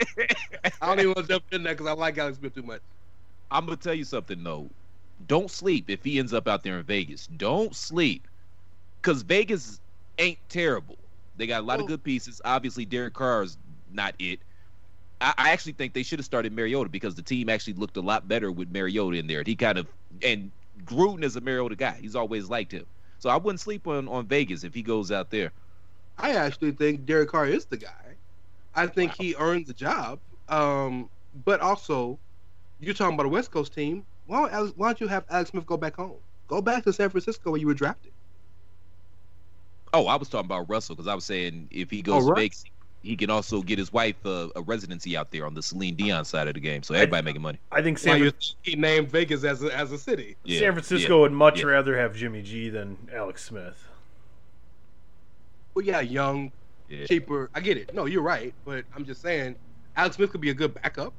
I 0.81 0.87
don't 0.87 0.99
even 0.99 1.13
want 1.13 1.27
to 1.27 1.33
jump 1.33 1.43
in 1.51 1.63
there 1.63 1.73
because 1.73 1.87
I 1.87 1.93
like 1.93 2.17
Alex 2.17 2.37
Smith 2.37 2.53
too 2.53 2.63
much. 2.63 2.81
I'm 3.49 3.65
gonna 3.65 3.77
tell 3.77 3.93
you 3.93 4.03
something 4.03 4.43
though. 4.43 4.69
Don't 5.25 5.49
sleep 5.49 5.89
if 5.89 6.03
he 6.03 6.19
ends 6.19 6.33
up 6.33 6.47
out 6.47 6.63
there 6.63 6.79
in 6.79 6.85
Vegas. 6.85 7.27
Don't 7.27 7.75
sleep, 7.75 8.27
because 9.01 9.23
Vegas 9.23 9.79
ain't 10.19 10.37
terrible. 10.49 10.97
They 11.38 11.47
got 11.47 11.62
a 11.62 11.65
lot 11.65 11.80
of 11.80 11.88
good 11.88 12.04
pieces. 12.04 12.41
Obviously, 12.43 12.86
Derek 12.86 13.13
Carr 13.13 13.43
is 13.43 13.58
not 13.91 14.15
it. 14.19 14.39
I, 15.21 15.34
I 15.38 15.50
actually 15.52 15.73
think 15.73 15.93
they 15.93 16.04
should 16.04 16.19
have 16.19 16.26
started 16.26 16.52
Mariota 16.54 16.89
because 16.89 17.15
the 17.15 17.21
team 17.21 17.50
actually 17.50 17.73
looked 17.73 17.97
a 17.97 18.02
lot 18.02 18.28
better 18.28 18.52
with 18.52 18.71
Mariota 18.71 19.17
in 19.17 19.28
there. 19.28 19.43
He 19.45 19.56
kind 19.56 19.78
of 19.78 19.88
and 20.23 20.52
Gruden 20.86 21.23
is 21.23 21.36
a 21.36 21.41
Mariota 21.41 21.76
guy. 21.76 21.97
He's 22.02 22.15
always 22.15 22.50
liked 22.50 22.71
him. 22.71 22.86
So 23.19 23.30
I 23.30 23.38
wouldn't 23.38 23.60
sleep 23.60 23.88
on 23.88 24.08
on 24.08 24.26
Vegas 24.28 24.63
if 24.63 24.73
he 24.73 24.82
goes 24.82 25.12
out 25.12 25.30
there. 25.30 25.52
I 26.17 26.32
actually 26.32 26.71
think 26.71 27.06
Derek 27.06 27.30
Carr 27.30 27.47
is 27.47 27.65
the 27.65 27.78
guy. 27.78 28.15
I 28.76 28.88
think 28.88 29.13
he 29.15 29.36
earned 29.38 29.67
the 29.67 29.73
job. 29.73 30.19
Um, 30.50 31.10
but 31.45 31.62
also, 31.62 32.19
you're 32.80 32.93
talking 32.93 33.15
about 33.15 33.26
a 33.26 33.30
West 33.30 33.52
Coast 33.52 33.73
team. 33.73 34.06
Why 34.28 34.41
don't, 34.41 34.54
Alex, 34.54 34.73
why 34.76 34.88
don't 34.88 35.02
you 35.02 35.08
have 35.08 35.26
Alex 35.30 35.52
Smith 35.52 35.65
go 35.65 35.78
back 35.78 35.95
home? 35.95 36.17
Go 36.47 36.62
back 36.62 36.84
to 36.84 36.93
San 36.93 37.10
Francisco 37.10 37.52
where 37.52 37.60
you 37.60 37.67
were 37.67 37.73
drafted. 37.73 38.12
Oh, 39.93 40.08
I 40.08 40.15
was 40.15 40.30
talking 40.30 40.45
about 40.45 40.69
Russell 40.69 40.95
because 40.95 41.08
I 41.08 41.15
was 41.15 41.26
saying 41.26 41.69
if 41.71 41.89
he 41.89 42.02
goes 42.02 42.23
Oh, 42.23 42.28
to 42.28 42.32
right. 42.34 42.39
Vegas, 42.41 42.65
he 43.04 43.15
can 43.15 43.30
also 43.30 43.62
get 43.62 43.80
his 43.80 43.93
wife 43.93 44.15
uh, 44.26 44.50
a 44.56 44.62
residency 44.62 45.15
out 45.15 45.32
there 45.32 45.45
on 45.45 45.54
the 45.54 45.62
Celine 45.62 45.95
Dion 45.95 46.26
side 46.26 46.47
of 46.47 46.56
the 46.56 46.60
game. 46.60 46.84
So 46.84 46.93
everybody 46.93 47.23
making 47.23 47.41
money. 47.41 47.60
I 47.71 47.82
think 47.82 47.97
Why 48.00 48.13
San, 48.13 48.23
you 48.23 48.32
he 48.63 48.76
named 48.76 49.10
Vegas 49.12 49.43
as 49.43 49.63
a, 49.63 49.76
as 49.76 49.91
a 49.91 49.97
city. 49.97 50.36
Yeah, 50.43 50.60
San 50.60 50.71
Francisco 50.73 51.15
yeah, 51.15 51.21
would 51.21 51.32
much 51.32 51.60
yeah. 51.60 51.67
rather 51.67 51.97
have 51.97 52.15
Jimmy 52.15 52.41
G 52.41 52.69
than 52.69 52.97
Alex 53.13 53.43
Smith. 53.45 53.88
Well, 55.73 55.86
yeah, 55.86 56.02
young, 56.02 56.52
Yeah. 56.89 57.06
cheaper. 57.06 57.50
I 57.54 57.62
get 57.62 57.78
it. 57.78 57.93
No, 57.93 58.06
you're 58.06 58.23
right. 58.23 58.54
But 58.65 58.84
I'm 58.95 59.06
just 59.06 59.21
saying, 59.21 59.56
Alex 59.95 60.15
Smith 60.17 60.32
could 60.32 60.41
be 60.41 60.50
a 60.50 60.56
good 60.56 60.73
backup. 60.73 61.13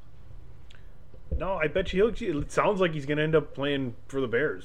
No, 1.39 1.55
I 1.55 1.69
bet 1.69 1.93
you 1.93 2.09
he'll. 2.09 2.41
It 2.43 2.51
sounds 2.53 2.81
like 2.81 2.93
he's 2.93 3.07
going 3.07 3.19
to 3.19 3.25
end 3.25 3.37
up 3.37 3.55
playing 3.55 3.95
for 4.09 4.21
the 4.21 4.27
Bears. 4.27 4.65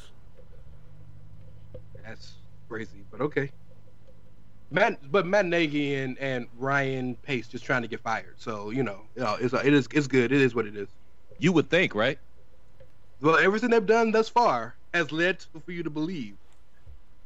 That's 2.06 2.34
crazy, 2.68 3.06
but 3.12 3.22
okay. 3.22 3.52
Matt, 4.74 5.12
but 5.12 5.28
Matt 5.28 5.46
Nagy 5.48 5.96
and, 5.96 6.18
and 6.20 6.48
Ryan 6.56 7.16
Pace 7.18 7.48
just 7.48 7.66
trying 7.66 7.84
to 7.84 7.90
get 7.90 8.02
fired. 8.02 8.36
So 8.40 8.72
you 8.72 8.84
know, 8.84 9.10
you 9.16 9.24
know, 9.24 9.36
it's 9.40 9.54
it 9.54 9.74
is 9.74 9.88
it's 9.94 10.08
good. 10.08 10.34
It 10.34 10.42
is 10.42 10.56
what 10.56 10.68
it 10.68 10.76
is. 10.78 10.90
You 11.40 11.54
would 11.54 11.70
think, 11.72 11.96
right? 11.96 12.20
Well, 13.22 13.38
everything 13.38 13.72
they've 13.72 13.86
done 13.86 14.12
thus 14.12 14.30
far 14.30 14.78
has 14.94 15.12
led 15.12 15.40
to, 15.42 15.62
for 15.62 15.72
you 15.72 15.84
to 15.84 15.92
believe 15.92 16.38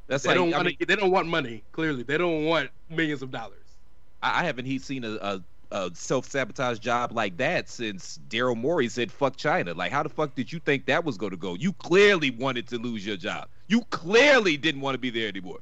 That's 0.08 0.26
they 0.26 0.32
like 0.32 0.36
don't 0.36 0.54
I, 0.54 0.58
want 0.58 0.68
mean, 0.68 0.78
they 0.88 0.96
don't 0.96 1.12
want 1.12 1.28
money. 1.30 1.66
Clearly, 1.74 2.04
they 2.04 2.18
don't 2.18 2.46
want 2.46 2.72
millions 2.90 3.24
of 3.24 3.32
dollars. 3.32 3.78
I 4.22 4.42
I 4.42 4.46
haven't 4.46 4.66
he 4.66 4.80
seen 4.80 5.04
a, 5.06 5.14
a, 5.16 5.46
a 5.72 5.92
self 5.96 6.26
sabotage 6.28 6.80
job 6.80 7.14
like 7.14 7.38
that 7.38 7.70
since 7.70 8.20
Daryl 8.30 8.58
Morey 8.58 8.90
said 8.90 9.12
"fuck 9.12 9.38
China." 9.38 9.74
Like, 9.74 9.92
how 9.94 10.04
the 10.04 10.10
fuck 10.10 10.36
did 10.36 10.52
you 10.52 10.60
think 10.60 10.88
that 10.88 11.06
was 11.06 11.18
going 11.18 11.32
to 11.32 11.38
go? 11.38 11.56
You 11.56 11.74
clearly 11.74 12.32
wanted 12.32 12.68
to 12.70 12.78
lose 12.80 13.06
your 13.06 13.18
job. 13.18 13.50
You 13.68 13.84
clearly 13.92 14.58
didn't 14.58 14.82
want 14.82 14.96
to 14.96 15.00
be 15.00 15.10
there 15.12 15.30
anymore. 15.30 15.60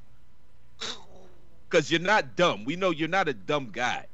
Because 1.70 1.90
you're 1.92 2.00
not 2.00 2.36
dumb. 2.36 2.66
We 2.66 2.76
know 2.76 2.92
you're 2.92 3.08
not 3.10 3.28
a 3.28 3.34
dumb 3.34 3.70
guy. 3.72 4.06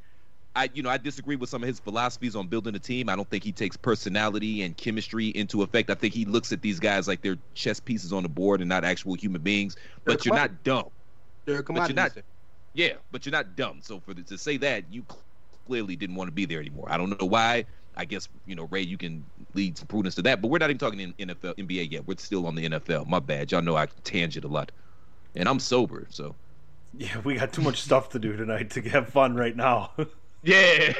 I, 0.55 0.69
you 0.73 0.83
know, 0.83 0.89
I 0.89 0.97
disagree 0.97 1.37
with 1.37 1.49
some 1.49 1.63
of 1.63 1.67
his 1.67 1.79
philosophies 1.79 2.35
on 2.35 2.47
building 2.47 2.75
a 2.75 2.79
team. 2.79 3.07
I 3.07 3.15
don't 3.15 3.29
think 3.29 3.43
he 3.43 3.53
takes 3.53 3.77
personality 3.77 4.63
and 4.63 4.75
chemistry 4.75 5.29
into 5.29 5.61
effect. 5.63 5.89
I 5.89 5.95
think 5.95 6.13
he 6.13 6.25
looks 6.25 6.51
at 6.51 6.61
these 6.61 6.77
guys 6.79 7.07
like 7.07 7.21
they're 7.21 7.37
chess 7.53 7.79
pieces 7.79 8.11
on 8.11 8.23
the 8.23 8.29
board 8.29 8.59
and 8.59 8.67
not 8.67 8.83
actual 8.83 9.13
human 9.13 9.41
beings. 9.41 9.75
They're 9.75 10.15
But 10.15 10.25
you're 10.25 10.35
not 10.35 10.63
dumb. 10.63 10.89
They're 11.45 11.59
a 11.59 11.63
But 11.63 11.75
you're 11.75 11.87
commodity. 11.87 12.17
not- 12.17 12.25
Yeah, 12.73 12.93
but 13.11 13.25
you're 13.25 13.31
not 13.31 13.55
dumb. 13.55 13.79
So 13.81 13.99
for 14.01 14.13
the, 14.13 14.23
to 14.23 14.37
say 14.37 14.57
that, 14.57 14.91
you 14.91 15.05
clearly 15.67 15.95
didn't 15.95 16.15
want 16.17 16.27
to 16.27 16.33
be 16.33 16.45
there 16.45 16.59
anymore. 16.59 16.87
I 16.89 16.97
don't 16.97 17.17
know 17.19 17.27
why. 17.27 17.65
I 17.95 18.05
guess 18.05 18.27
you 18.45 18.55
know 18.55 18.67
Ray, 18.71 18.81
you 18.81 18.97
can 18.97 19.25
lead 19.53 19.77
some 19.77 19.87
prudence 19.87 20.15
to 20.15 20.21
that. 20.23 20.41
But 20.41 20.47
we're 20.49 20.59
not 20.59 20.69
even 20.69 20.77
talking 20.79 20.99
in 20.99 21.13
NFL, 21.13 21.55
NBA 21.57 21.91
yet. 21.91 22.07
We're 22.07 22.17
still 22.17 22.47
on 22.47 22.55
the 22.55 22.65
NFL. 22.69 23.07
My 23.07 23.19
bad. 23.19 23.51
Y'all 23.51 23.61
know 23.61 23.75
I 23.75 23.85
tangent 24.03 24.45
a 24.45 24.47
lot, 24.47 24.71
and 25.35 25.47
I'm 25.49 25.59
sober, 25.59 26.07
so 26.09 26.33
Yeah, 26.93 27.19
we 27.23 27.35
got 27.35 27.53
too 27.53 27.61
much 27.61 27.81
stuff 27.81 28.09
to 28.09 28.19
do 28.19 28.35
tonight 28.35 28.71
to 28.71 28.81
have 28.89 29.09
fun 29.09 29.35
right 29.35 29.55
now. 29.55 29.91
yeah. 30.43 30.93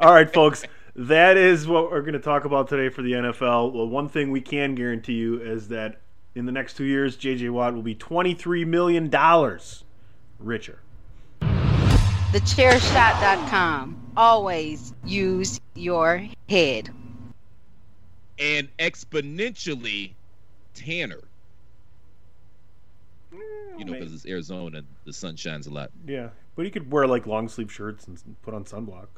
All 0.00 0.12
right, 0.12 0.32
folks. 0.32 0.64
That 0.96 1.36
is 1.36 1.68
what 1.68 1.90
we're 1.90 2.00
going 2.00 2.14
to 2.14 2.18
talk 2.18 2.44
about 2.44 2.68
today 2.68 2.88
for 2.88 3.02
the 3.02 3.12
NFL. 3.12 3.72
Well, 3.72 3.86
one 3.86 4.08
thing 4.08 4.32
we 4.32 4.40
can 4.40 4.74
guarantee 4.74 5.12
you 5.12 5.40
is 5.40 5.68
that 5.68 6.00
in 6.34 6.44
the 6.44 6.52
next 6.52 6.76
two 6.76 6.84
years, 6.84 7.16
J.J. 7.16 7.50
Watt 7.50 7.74
will 7.74 7.82
be 7.82 7.94
$23 7.94 8.66
million 8.66 9.08
richer. 10.40 10.80
TheChairShot.com. 12.32 14.12
Always 14.16 14.92
use 15.04 15.60
your 15.74 16.26
head. 16.48 16.90
And 18.38 18.68
exponentially 18.78 20.14
Tanner. 20.74 21.27
You 23.30 23.84
know, 23.84 23.92
because 23.92 24.12
it's 24.12 24.26
Arizona, 24.26 24.82
the 25.04 25.12
sun 25.12 25.36
shines 25.36 25.66
a 25.66 25.70
lot. 25.70 25.90
Yeah, 26.06 26.30
but 26.56 26.64
he 26.64 26.70
could 26.70 26.90
wear 26.90 27.06
like 27.06 27.26
long 27.26 27.48
sleeve 27.48 27.70
shirts 27.70 28.06
and 28.06 28.18
put 28.42 28.54
on 28.54 28.64
sunblock. 28.64 29.08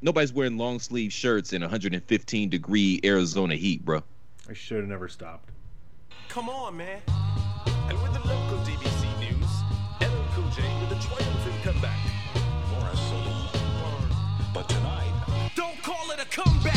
Nobody's 0.00 0.32
wearing 0.32 0.56
long 0.58 0.78
sleeve 0.78 1.12
shirts 1.12 1.52
in 1.52 1.62
115 1.62 2.48
degree 2.48 3.00
Arizona 3.04 3.56
heat, 3.56 3.84
bro. 3.84 4.02
I 4.48 4.52
should 4.52 4.78
have 4.78 4.88
never 4.88 5.08
stopped. 5.08 5.50
Come 6.28 6.48
on, 6.48 6.76
man. 6.76 7.00
And 7.66 8.02
with 8.02 8.12
the 8.12 8.20
local 8.20 8.58
DBC 8.58 9.18
news, 9.18 9.50
LL 10.00 10.24
Cool 10.34 10.48
J 10.50 10.62
with 10.80 10.92
a 10.92 11.02
triumphant 11.02 11.62
comeback. 11.62 11.98
For 12.34 12.84
us, 12.86 13.00
so 13.10 13.16
But 14.54 14.68
tonight, 14.68 15.50
don't 15.56 15.82
call 15.82 16.10
it 16.10 16.20
a 16.20 16.26
comeback. 16.26 16.67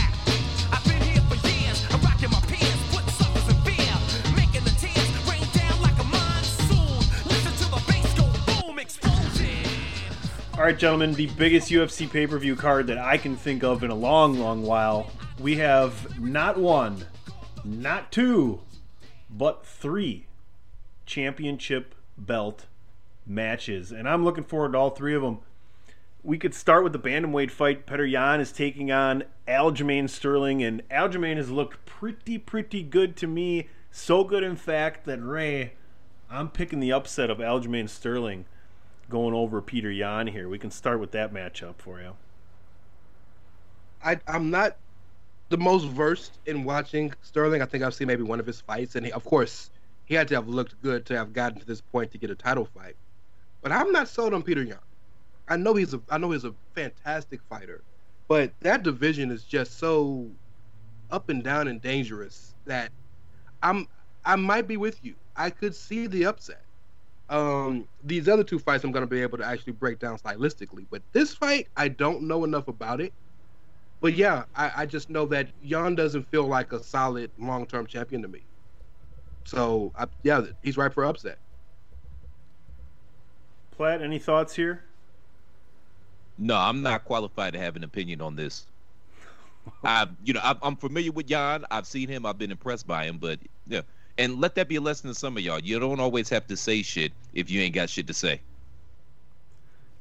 All 10.62 10.68
right, 10.68 10.78
gentlemen, 10.78 11.16
the 11.16 11.26
biggest 11.26 11.72
UFC 11.72 12.08
pay 12.08 12.28
per 12.28 12.38
view 12.38 12.56
card 12.56 12.86
that 12.86 13.00
I 13.00 13.18
can 13.18 13.36
think 13.36 13.64
of 13.64 13.84
in 13.84 13.90
a 13.90 13.96
long, 13.96 14.38
long 14.38 14.62
while. 14.62 15.10
We 15.40 15.56
have 15.56 16.20
not 16.20 16.56
one, 16.56 17.08
not 17.66 18.12
two, 18.12 18.62
but 19.28 19.66
three 19.66 20.28
championship 21.08 21.96
belt 22.16 22.68
matches. 23.26 23.92
And 23.92 24.08
I'm 24.08 24.24
looking 24.24 24.44
forward 24.44 24.74
to 24.74 24.78
all 24.78 24.92
three 24.92 25.16
of 25.16 25.24
them. 25.24 25.40
We 26.22 26.38
could 26.38 26.54
start 26.54 26.84
with 26.84 26.94
the 26.94 27.00
bantamweight 27.00 27.50
fight. 27.50 27.88
Petr 27.88 28.08
Yan 28.08 28.40
is 28.40 28.52
taking 28.52 28.92
on 28.92 29.24
Aljamain 29.48 30.08
Sterling, 30.08 30.62
and 30.62 30.88
Aljamain 30.90 31.38
has 31.38 31.50
looked 31.50 31.88
pretty, 31.88 32.38
pretty 32.38 32.84
good 32.84 33.16
to 33.16 33.26
me. 33.26 33.68
So 33.90 34.24
good, 34.24 34.44
in 34.44 34.58
fact, 34.58 35.06
that 35.08 35.26
Ray, 35.26 35.74
I'm 36.30 36.50
picking 36.50 36.80
the 36.80 36.94
upset 36.94 37.32
of 37.32 37.40
Aljamain 37.40 37.90
Sterling 37.90 38.46
going 39.12 39.36
over 39.36 39.62
Peter 39.62 39.92
Yan 39.92 40.26
here. 40.26 40.50
We 40.50 40.58
can 40.58 40.72
start 40.72 41.00
with 41.00 41.12
that 41.12 41.34
matchup 41.34 41.76
for 41.78 42.02
you. 42.02 42.14
I, 44.04 44.20
I'm 44.28 44.50
not 44.50 44.78
the 45.50 45.58
most 45.58 45.86
versed 45.86 46.40
in 46.46 46.64
watching 46.64 47.14
Sterling. 47.22 47.62
I 47.62 47.66
think 47.66 47.84
I've 47.84 47.94
seen 47.94 48.08
maybe 48.08 48.24
one 48.24 48.40
of 48.40 48.46
his 48.48 48.62
fights, 48.62 48.96
and 48.96 49.06
he, 49.06 49.12
of 49.12 49.24
course, 49.26 49.70
he 50.06 50.16
had 50.16 50.28
to 50.30 50.36
have 50.36 50.48
looked 50.48 50.82
good 50.82 51.06
to 51.08 51.18
have 51.18 51.34
gotten 51.34 51.60
to 51.60 51.66
this 51.66 51.82
point 51.82 52.12
to 52.12 52.18
get 52.18 52.32
a 52.32 52.36
title 52.36 52.66
fight. 52.66 52.96
But 53.62 53.72
I'm 53.72 53.92
not 53.92 54.08
sold 54.08 54.34
on 54.34 54.42
Peter 54.42 54.64
Yan. 54.64 54.80
I 55.48 55.58
know 55.58 55.74
he's 55.74 55.94
a 55.94 56.02
I 56.10 56.18
know 56.18 56.32
he's 56.32 56.46
a 56.46 56.56
fantastic 56.74 57.42
fighter, 57.50 57.82
but 58.28 58.54
that 58.62 58.84
division 58.84 59.30
is 59.30 59.44
just 59.44 59.78
so 59.78 60.30
up 61.12 61.30
and 61.30 61.44
down 61.44 61.68
and 61.68 61.82
dangerous 61.82 62.56
that 62.66 62.92
I'm 63.62 63.88
I 64.24 64.38
might 64.38 64.68
be 64.68 64.78
with 64.78 65.04
you. 65.04 65.16
I 65.36 65.50
could 65.50 65.76
see 65.76 66.08
the 66.08 66.26
upset. 66.26 66.64
Um, 67.32 67.88
these 68.04 68.28
other 68.30 68.44
two 68.44 68.60
fights 68.60 68.84
I'm 68.84 68.92
going 68.92 69.04
to 69.04 69.08
be 69.08 69.22
able 69.22 69.40
to 69.40 69.46
actually 69.46 69.74
break 69.74 70.00
down 70.00 70.18
stylistically, 70.20 70.88
but 70.92 71.04
this 71.14 71.34
fight 71.34 71.70
I 71.78 71.90
don't 71.90 72.24
know 72.24 72.44
enough 72.44 72.68
about 72.68 73.02
it. 73.02 73.14
But 74.02 74.16
yeah, 74.16 74.46
I, 74.56 74.72
I 74.78 74.86
just 74.88 75.10
know 75.10 75.26
that 75.28 75.54
Yan 75.62 75.96
doesn't 75.96 76.30
feel 76.30 76.48
like 76.48 76.74
a 76.74 76.84
solid 76.84 77.32
long 77.40 77.68
term 77.68 77.88
champion 77.88 78.22
to 78.24 78.30
me. 78.30 78.48
So 79.46 79.94
I, 79.96 80.08
yeah, 80.24 80.48
he's 80.64 80.78
right 80.78 80.94
for 80.94 81.06
upset. 81.06 81.40
Platt, 83.72 84.02
any 84.02 84.20
thoughts 84.20 84.56
here? 84.56 84.86
No, 86.38 86.58
I'm 86.58 86.82
not 86.82 87.06
qualified 87.06 87.54
to 87.54 87.60
have 87.60 87.76
an 87.78 87.84
opinion 87.84 88.22
on 88.22 88.36
this. 88.36 88.68
I, 89.84 90.08
you 90.24 90.34
know, 90.34 90.42
I, 90.44 90.56
I'm 90.64 90.76
familiar 90.78 91.12
with 91.12 91.30
Yan. 91.30 91.66
I've 91.72 91.88
seen 91.88 92.10
him. 92.10 92.26
I've 92.26 92.38
been 92.38 92.52
impressed 92.52 92.88
by 92.88 93.06
him. 93.06 93.20
But 93.20 93.40
yeah, 93.68 93.82
and 94.18 94.40
let 94.40 94.56
that 94.56 94.68
be 94.68 94.76
a 94.76 94.82
lesson 94.82 95.10
to 95.10 95.16
some 95.16 95.38
of 95.38 95.44
y'all. 95.44 95.60
You 95.60 95.80
don't 95.80 96.00
always 96.00 96.30
have 96.30 96.48
to 96.48 96.58
say 96.58 96.82
shit 96.82 97.12
if 97.34 97.50
you 97.50 97.62
ain't 97.62 97.76
got 97.76 97.90
shit 97.90 98.08
to 98.08 98.14
say. 98.14 98.42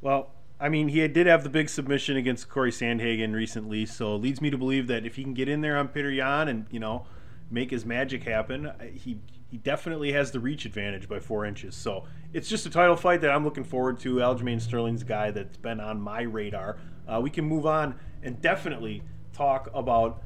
Well, 0.00 0.30
I 0.58 0.68
mean, 0.68 0.88
he 0.88 1.06
did 1.08 1.26
have 1.26 1.42
the 1.42 1.48
big 1.48 1.68
submission 1.68 2.16
against 2.16 2.48
Cory 2.48 2.70
Sandhagen 2.70 3.32
recently, 3.32 3.86
so 3.86 4.14
it 4.14 4.18
leads 4.18 4.40
me 4.40 4.50
to 4.50 4.58
believe 4.58 4.88
that 4.88 5.06
if 5.06 5.16
he 5.16 5.22
can 5.22 5.34
get 5.34 5.48
in 5.48 5.62
there 5.62 5.78
on 5.78 5.88
Petr 5.88 6.14
Yan 6.14 6.48
and 6.48 6.66
you 6.70 6.80
know 6.80 7.06
make 7.50 7.70
his 7.70 7.86
magic 7.86 8.24
happen, 8.24 8.70
he 8.94 9.18
he 9.50 9.56
definitely 9.56 10.12
has 10.12 10.30
the 10.30 10.38
reach 10.38 10.64
advantage 10.64 11.08
by 11.08 11.18
four 11.18 11.44
inches. 11.44 11.74
So 11.74 12.04
it's 12.32 12.48
just 12.48 12.66
a 12.66 12.70
title 12.70 12.96
fight 12.96 13.20
that 13.22 13.30
I'm 13.30 13.44
looking 13.44 13.64
forward 13.64 13.98
to. 14.00 14.16
Aljamain 14.16 14.60
Sterling's 14.60 15.02
guy 15.02 15.30
that's 15.30 15.56
been 15.56 15.80
on 15.80 16.00
my 16.00 16.22
radar. 16.22 16.76
Uh, 17.08 17.20
we 17.20 17.30
can 17.30 17.44
move 17.44 17.66
on 17.66 17.98
and 18.22 18.40
definitely 18.40 19.02
talk 19.32 19.68
about 19.74 20.22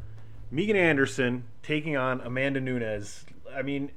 Megan 0.50 0.76
Anderson 0.76 1.44
taking 1.62 1.96
on 1.96 2.20
Amanda 2.20 2.60
Nunes. 2.60 3.24
I 3.54 3.62
mean, 3.62 3.90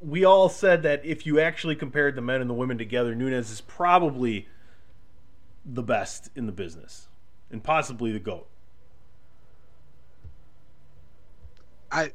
we 0.00 0.24
all 0.24 0.48
said 0.48 0.82
that 0.84 1.04
if 1.04 1.26
you 1.26 1.40
actually 1.40 1.76
compared 1.76 2.14
the 2.14 2.22
men 2.22 2.40
and 2.40 2.48
the 2.48 2.54
women 2.54 2.78
together, 2.78 3.14
Nunes 3.14 3.50
is 3.50 3.60
probably 3.60 4.48
the 5.64 5.82
best 5.82 6.30
in 6.34 6.46
the 6.46 6.52
business 6.52 7.08
and 7.50 7.62
possibly 7.62 8.12
the 8.12 8.18
GOAT. 8.18 8.46
I 11.92 12.12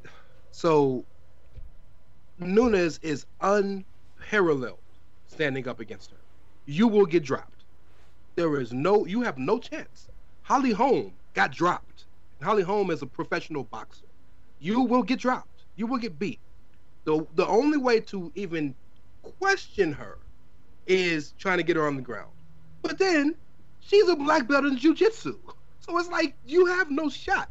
so 0.52 1.06
Nunes 2.40 3.00
is 3.00 3.26
unparalleled 3.42 4.80
standing 5.28 5.68
up 5.68 5.80
against 5.80 6.12
her. 6.12 6.18
You 6.66 6.88
will 6.88 7.06
get 7.06 7.24
dropped. 7.24 7.66
There 8.36 8.60
is 8.60 8.74
no 8.74 9.06
you 9.06 9.22
have 9.22 9.38
no 9.38 9.60
chance. 9.60 10.08
Holly 10.44 10.72
Holm 10.72 11.14
got 11.34 11.52
dropped. 11.52 12.06
Holly 12.42 12.64
Holm 12.64 12.90
is 12.90 13.02
a 13.02 13.08
professional 13.08 13.64
boxer. 13.64 14.06
You 14.60 14.82
will 14.82 15.04
get 15.04 15.20
dropped. 15.20 15.66
You 15.76 15.88
will 15.88 15.98
get 15.98 16.18
beat. 16.18 16.40
The 17.06 17.26
the 17.36 17.48
only 17.48 17.78
way 17.78 18.00
to 18.02 18.32
even 18.36 18.76
question 19.40 19.94
her 19.94 20.18
is 20.88 21.34
trying 21.40 21.58
to 21.58 21.64
get 21.64 21.76
her 21.76 21.88
on 21.88 21.96
the 21.96 22.02
ground. 22.02 22.32
But 22.82 23.00
then 23.00 23.36
she's 23.80 24.08
a 24.10 24.16
black 24.16 24.48
belt 24.48 24.66
in 24.66 24.78
jiu-jitsu. 24.78 25.38
So 25.80 25.98
it's 25.98 26.10
like 26.10 26.36
you 26.46 26.66
have 26.66 26.92
no 26.92 27.10
shot. 27.10 27.50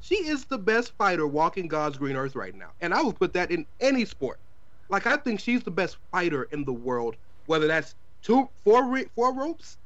She 0.00 0.16
is 0.16 0.44
the 0.44 0.58
best 0.58 0.92
fighter 0.98 1.26
walking 1.26 1.66
God's 1.66 1.96
green 1.96 2.16
earth 2.16 2.34
right 2.34 2.54
now. 2.54 2.70
And 2.80 2.92
I 2.92 3.00
will 3.00 3.12
put 3.12 3.32
that 3.34 3.50
in 3.50 3.64
any 3.80 4.04
sport. 4.04 4.38
Like 4.90 5.06
I 5.06 5.16
think 5.16 5.40
she's 5.40 5.62
the 5.62 5.70
best 5.70 5.96
fighter 6.12 6.44
in 6.44 6.64
the 6.64 6.72
world, 6.72 7.16
whether 7.46 7.66
that's 7.66 7.94
two, 8.22 8.48
four, 8.64 9.02
four 9.14 9.34
ropes, 9.34 9.78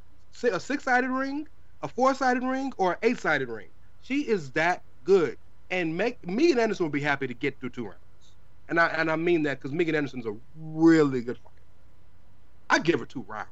a 0.43 0.59
six-sided 0.59 1.11
ring, 1.11 1.47
a 1.83 1.89
four-sided 1.89 2.43
ring, 2.43 2.73
or 2.79 2.93
an 2.93 2.99
eight-sided 3.03 3.49
ring. 3.49 3.69
She 4.03 4.23
is 4.23 4.51
that 4.53 4.83
good. 5.05 5.37
And 5.71 5.97
make, 5.97 6.27
Megan 6.27 6.59
Anderson 6.59 6.85
will 6.85 6.91
be 6.91 7.01
happy 7.01 7.27
to 7.27 7.35
get 7.35 7.59
through 7.61 7.71
two 7.71 7.85
rounds. 7.85 7.99
And 8.69 8.79
I 8.79 8.89
and 8.89 9.11
I 9.11 9.17
mean 9.17 9.43
that 9.45 9.59
because 9.59 9.73
Megan 9.73 9.95
Anderson's 9.95 10.27
a 10.27 10.37
really 10.57 11.23
good 11.23 11.39
fighter. 11.39 11.55
I 12.71 12.79
give 12.79 13.01
her 13.01 13.07
two 13.07 13.23
rounds. 13.23 13.49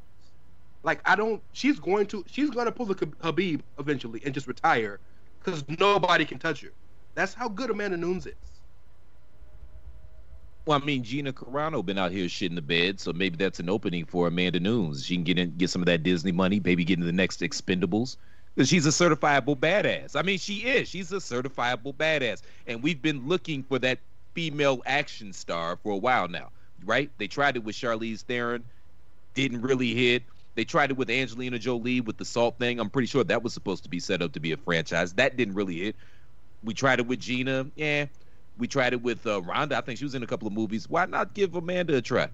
Like 0.82 1.00
I 1.04 1.16
don't. 1.16 1.42
She's 1.52 1.78
going 1.78 2.06
to. 2.06 2.24
She's 2.28 2.50
going 2.50 2.66
to 2.66 2.72
pull 2.72 2.86
the 2.86 2.94
Khabib 2.94 3.60
eventually 3.78 4.20
and 4.24 4.34
just 4.34 4.46
retire 4.46 5.00
because 5.38 5.64
nobody 5.80 6.24
can 6.24 6.38
touch 6.38 6.60
her. 6.60 6.72
That's 7.14 7.32
how 7.32 7.48
good 7.48 7.70
Amanda 7.70 7.96
Nunes 7.96 8.26
is. 8.26 8.34
Well, 10.66 10.80
I 10.82 10.84
mean, 10.84 11.04
Gina 11.04 11.32
Carano 11.32 11.84
been 11.84 11.96
out 11.96 12.10
here 12.10 12.26
shitting 12.26 12.56
the 12.56 12.62
bed, 12.62 12.98
so 12.98 13.12
maybe 13.12 13.36
that's 13.36 13.60
an 13.60 13.70
opening 13.70 14.04
for 14.04 14.26
Amanda 14.26 14.58
Nunes. 14.58 15.06
She 15.06 15.14
can 15.14 15.22
get 15.22 15.38
in, 15.38 15.56
get 15.56 15.70
some 15.70 15.80
of 15.80 15.86
that 15.86 16.02
Disney 16.02 16.32
money, 16.32 16.60
maybe 16.62 16.84
get 16.84 16.94
into 16.94 17.06
the 17.06 17.12
next 17.12 17.40
Expendables. 17.40 18.16
She's 18.64 18.84
a 18.86 18.90
certifiable 18.90 19.56
badass. 19.56 20.16
I 20.16 20.22
mean, 20.22 20.38
she 20.38 20.56
is. 20.56 20.88
She's 20.88 21.12
a 21.12 21.16
certifiable 21.16 21.94
badass, 21.94 22.42
and 22.66 22.82
we've 22.82 23.00
been 23.00 23.28
looking 23.28 23.62
for 23.62 23.78
that 23.78 23.98
female 24.36 24.82
action 24.84 25.32
star 25.32 25.78
for 25.82 25.92
a 25.92 25.96
while 25.96 26.28
now, 26.28 26.50
right? 26.84 27.10
They 27.16 27.26
tried 27.26 27.56
it 27.56 27.64
with 27.64 27.74
Charlize 27.74 28.20
Theron, 28.20 28.62
didn't 29.32 29.62
really 29.62 29.94
hit. 29.94 30.24
They 30.56 30.64
tried 30.64 30.90
it 30.90 30.98
with 30.98 31.08
Angelina 31.08 31.58
Jolie 31.58 32.02
with 32.02 32.18
the 32.18 32.24
salt 32.26 32.58
thing. 32.58 32.78
I'm 32.78 32.90
pretty 32.90 33.06
sure 33.06 33.24
that 33.24 33.42
was 33.42 33.54
supposed 33.54 33.82
to 33.84 33.88
be 33.88 33.98
set 33.98 34.20
up 34.20 34.32
to 34.32 34.40
be 34.40 34.52
a 34.52 34.58
franchise. 34.58 35.14
That 35.14 35.38
didn't 35.38 35.54
really 35.54 35.78
hit. 35.78 35.96
We 36.62 36.74
tried 36.74 36.98
it 36.98 37.06
with 37.06 37.18
Gina. 37.18 37.66
Yeah. 37.76 38.06
We 38.58 38.68
tried 38.68 38.92
it 38.92 39.02
with 39.02 39.26
uh, 39.26 39.40
Ronda. 39.40 39.78
I 39.78 39.80
think 39.80 39.98
she 39.98 40.04
was 40.04 40.14
in 40.14 40.22
a 40.22 40.26
couple 40.26 40.46
of 40.46 40.52
movies. 40.52 40.88
Why 40.88 41.06
not 41.06 41.32
give 41.32 41.54
Amanda 41.54 41.96
a 41.96 42.02
try? 42.02 42.28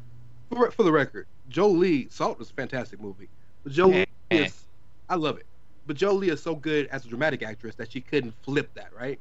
For, 0.51 0.73
for 0.73 0.83
the 0.83 0.93
record, 0.93 1.27
Jolie, 1.49 2.09
Salt 2.11 2.39
was 2.39 2.51
a 2.51 2.55
fantastic 2.55 3.01
movie. 3.01 3.29
But 3.63 3.73
Jolie 3.73 4.07
is, 4.31 4.65
I 5.09 5.15
love 5.15 5.37
it. 5.39 5.47
But 5.87 5.97
Jolie 5.97 6.31
is 6.31 6.43
so 6.43 6.57
good 6.57 6.89
as 6.89 7.05
a 7.05 7.09
dramatic 7.09 7.43
actress 7.43 7.77
that 7.77 7.93
she 7.93 8.01
couldn't 8.01 8.35
flip 8.43 8.71
that, 8.75 8.91
right? 8.93 9.21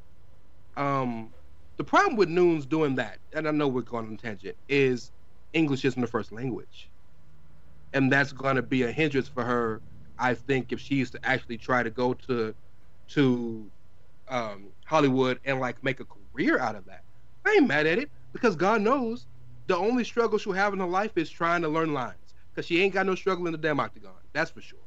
Um, 0.77 1.31
the 1.81 1.89
problem 1.89 2.15
with 2.15 2.29
Nunes 2.29 2.67
doing 2.67 2.95
that, 2.95 3.17
and 3.33 3.47
I 3.47 3.51
know 3.51 3.67
we're 3.67 3.81
going 3.81 4.05
on 4.05 4.17
tangent, 4.17 4.55
is 4.69 5.11
English 5.53 5.83
isn't 5.83 5.99
the 5.99 6.07
first 6.07 6.31
language 6.31 6.91
and 7.93 8.11
that's 8.11 8.31
going 8.31 8.55
to 8.55 8.61
be 8.61 8.83
a 8.83 8.91
hindrance 8.91 9.27
for 9.27 9.43
her. 9.43 9.81
I 10.17 10.33
think 10.33 10.71
if 10.71 10.79
she's 10.79 11.09
to 11.11 11.19
actually 11.23 11.57
try 11.57 11.83
to 11.83 11.89
go 11.89 12.13
to 12.13 12.53
to 13.09 13.71
um, 14.29 14.71
Hollywood 14.85 15.39
and 15.43 15.59
like 15.59 15.83
make 15.83 15.99
a 15.99 16.05
career 16.05 16.59
out 16.59 16.75
of 16.75 16.85
that, 16.85 17.03
I 17.45 17.53
ain't 17.53 17.67
mad 17.67 17.87
at 17.87 17.97
it 17.97 18.09
because 18.31 18.55
God 18.55 18.81
knows 18.81 19.27
the 19.67 19.75
only 19.75 20.03
struggle 20.03 20.37
she'll 20.37 20.53
have 20.53 20.73
in 20.73 20.79
her 20.79 20.85
life 20.85 21.17
is 21.17 21.29
trying 21.29 21.61
to 21.63 21.69
learn 21.69 21.93
lines, 21.93 22.35
because 22.53 22.65
she 22.67 22.81
ain't 22.81 22.93
got 22.93 23.05
no 23.05 23.15
struggle 23.15 23.47
in 23.47 23.51
the 23.51 23.57
damn 23.57 23.79
octagon. 23.79 24.13
That's 24.33 24.51
for 24.51 24.61
sure. 24.61 24.79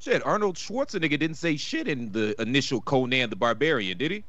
Shit, 0.00 0.24
Arnold 0.24 0.56
Schwarzenegger 0.56 1.18
didn't 1.18 1.34
say 1.34 1.56
shit 1.56 1.88
in 1.88 2.12
the 2.12 2.40
initial 2.40 2.80
Conan 2.80 3.30
the 3.30 3.36
Barbarian, 3.36 3.98
did 3.98 4.12
he? 4.12 4.24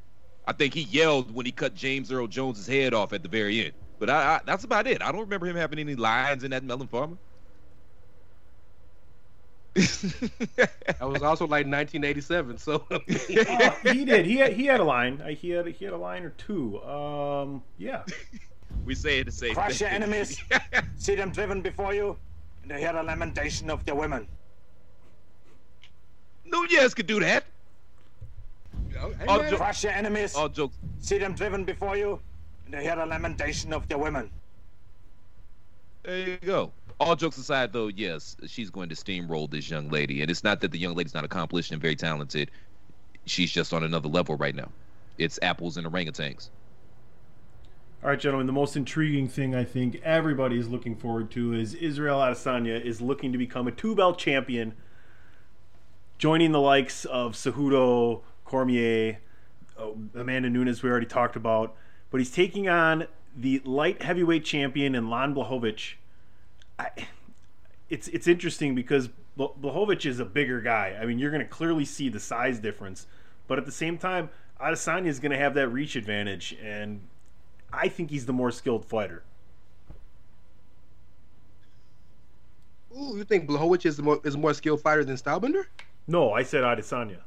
I 0.50 0.52
think 0.52 0.74
he 0.74 0.80
yelled 0.80 1.32
when 1.32 1.46
he 1.46 1.52
cut 1.52 1.76
James 1.76 2.10
Earl 2.10 2.26
Jones's 2.26 2.66
head 2.66 2.92
off 2.92 3.12
at 3.12 3.22
the 3.22 3.28
very 3.28 3.66
end. 3.66 3.72
But 4.00 4.10
I, 4.10 4.14
I, 4.34 4.40
that's 4.44 4.64
about 4.64 4.88
it. 4.88 5.00
I 5.00 5.12
don't 5.12 5.20
remember 5.20 5.46
him 5.46 5.54
having 5.54 5.78
any 5.78 5.94
lines 5.94 6.42
in 6.42 6.50
that 6.50 6.64
Melon 6.64 6.88
Farmer. 6.88 7.16
that 9.74 10.98
was 11.02 11.22
also 11.22 11.44
like 11.44 11.66
1987. 11.68 12.58
So 12.58 12.84
oh, 12.90 12.98
he 13.06 14.04
did. 14.04 14.26
He 14.26 14.38
had, 14.38 14.52
he 14.54 14.66
had 14.66 14.80
a 14.80 14.84
line. 14.84 15.22
He 15.38 15.50
had 15.50 15.68
he 15.68 15.84
had 15.84 15.94
a 15.94 15.96
line 15.96 16.24
or 16.24 16.30
two. 16.30 16.82
Um, 16.82 17.62
yeah. 17.78 18.02
We 18.84 18.96
say 18.96 19.22
the 19.22 19.30
same 19.30 19.54
Crush 19.54 19.78
thing. 19.78 19.86
your 19.86 19.94
enemies. 19.94 20.42
See 20.96 21.14
them 21.14 21.30
driven 21.30 21.62
before 21.62 21.94
you, 21.94 22.16
and 22.62 22.72
they 22.72 22.80
hear 22.80 22.92
the 22.92 23.04
lamentation 23.04 23.70
of 23.70 23.84
their 23.84 23.94
women. 23.94 24.26
Nunes 26.44 26.92
could 26.94 27.06
do 27.06 27.20
that. 27.20 27.44
All 29.28 29.38
jo- 29.48 29.56
Crush 29.56 29.84
your 29.84 29.92
enemies. 29.92 30.34
All 30.34 30.48
jokes. 30.48 30.76
See 31.00 31.18
them 31.18 31.34
driven 31.34 31.64
before 31.64 31.96
you, 31.96 32.20
and 32.64 32.74
they 32.74 32.82
hear 32.82 32.96
the 32.96 33.06
lamentation 33.06 33.72
of 33.72 33.86
their 33.88 33.98
women. 33.98 34.30
There 36.02 36.18
you 36.18 36.38
go. 36.38 36.72
All 36.98 37.16
jokes 37.16 37.38
aside, 37.38 37.72
though, 37.72 37.88
yes, 37.88 38.36
she's 38.46 38.70
going 38.70 38.88
to 38.90 38.94
steamroll 38.94 39.50
this 39.50 39.70
young 39.70 39.88
lady, 39.88 40.20
and 40.22 40.30
it's 40.30 40.44
not 40.44 40.60
that 40.60 40.70
the 40.70 40.78
young 40.78 40.94
lady's 40.94 41.14
not 41.14 41.24
accomplished 41.24 41.72
and 41.72 41.80
very 41.80 41.96
talented. 41.96 42.50
She's 43.26 43.50
just 43.50 43.72
on 43.72 43.84
another 43.84 44.08
level 44.08 44.36
right 44.36 44.54
now. 44.54 44.70
It's 45.18 45.38
apples 45.42 45.76
and 45.76 45.86
orangutans. 45.86 46.48
All 48.02 48.08
right, 48.08 48.18
gentlemen. 48.18 48.46
The 48.46 48.52
most 48.52 48.76
intriguing 48.76 49.28
thing 49.28 49.54
I 49.54 49.64
think 49.64 50.00
everybody 50.02 50.58
is 50.58 50.68
looking 50.68 50.96
forward 50.96 51.30
to 51.32 51.52
is 51.52 51.74
Israel 51.74 52.18
Adesanya 52.18 52.82
is 52.82 53.02
looking 53.02 53.32
to 53.32 53.38
become 53.38 53.68
a 53.68 53.72
two-belt 53.72 54.18
champion, 54.18 54.74
joining 56.16 56.52
the 56.52 56.60
likes 56.60 57.04
of 57.04 57.32
Cejudo, 57.34 58.22
Cormier, 58.50 59.18
uh, 59.78 59.90
Amanda 60.14 60.50
Nunes. 60.50 60.82
We 60.82 60.90
already 60.90 61.06
talked 61.06 61.36
about, 61.36 61.76
but 62.10 62.18
he's 62.18 62.32
taking 62.32 62.68
on 62.68 63.06
the 63.36 63.60
light 63.64 64.02
heavyweight 64.02 64.44
champion 64.44 64.96
in 64.96 65.08
Jan 65.08 65.34
Blachowicz. 65.34 65.94
I, 66.76 66.90
it's 67.88 68.08
it's 68.08 68.26
interesting 68.26 68.74
because 68.74 69.08
Blachowicz 69.38 70.04
is 70.04 70.18
a 70.18 70.24
bigger 70.24 70.60
guy. 70.60 70.98
I 71.00 71.06
mean, 71.06 71.20
you're 71.20 71.30
going 71.30 71.42
to 71.42 71.48
clearly 71.48 71.84
see 71.84 72.08
the 72.08 72.18
size 72.18 72.58
difference, 72.58 73.06
but 73.46 73.56
at 73.56 73.66
the 73.66 73.72
same 73.72 73.96
time, 73.98 74.30
Adesanya 74.60 75.06
is 75.06 75.20
going 75.20 75.32
to 75.32 75.38
have 75.38 75.54
that 75.54 75.68
reach 75.68 75.94
advantage, 75.94 76.56
and 76.60 77.02
I 77.72 77.86
think 77.86 78.10
he's 78.10 78.26
the 78.26 78.32
more 78.32 78.50
skilled 78.50 78.84
fighter. 78.84 79.22
Ooh, 82.92 83.16
you 83.16 83.22
think 83.22 83.48
Blachowicz 83.48 83.86
is 83.86 84.02
more 84.02 84.20
is 84.24 84.36
more 84.36 84.54
skilled 84.54 84.80
fighter 84.80 85.04
than 85.04 85.14
Stylebender? 85.14 85.66
No, 86.08 86.32
I 86.32 86.42
said 86.42 86.64
Adesanya. 86.64 87.18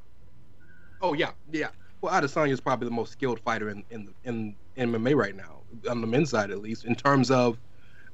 Oh 1.04 1.14
yeah, 1.14 1.32
yeah. 1.52 1.70
Well, 2.02 2.14
Adesanya 2.14 2.52
is 2.52 2.62
probably 2.62 2.86
the 2.88 2.96
most 2.96 3.12
skilled 3.12 3.40
fighter 3.42 3.70
in 3.70 3.84
in 3.92 4.14
in, 4.24 4.56
MMA 4.78 5.16
right 5.16 5.36
now, 5.36 5.62
on 5.90 6.02
the 6.02 6.08
men's 6.08 6.32
side 6.32 6.50
at 6.50 6.60
least, 6.60 6.86
in 6.86 6.96
terms 6.96 7.30
of 7.30 7.60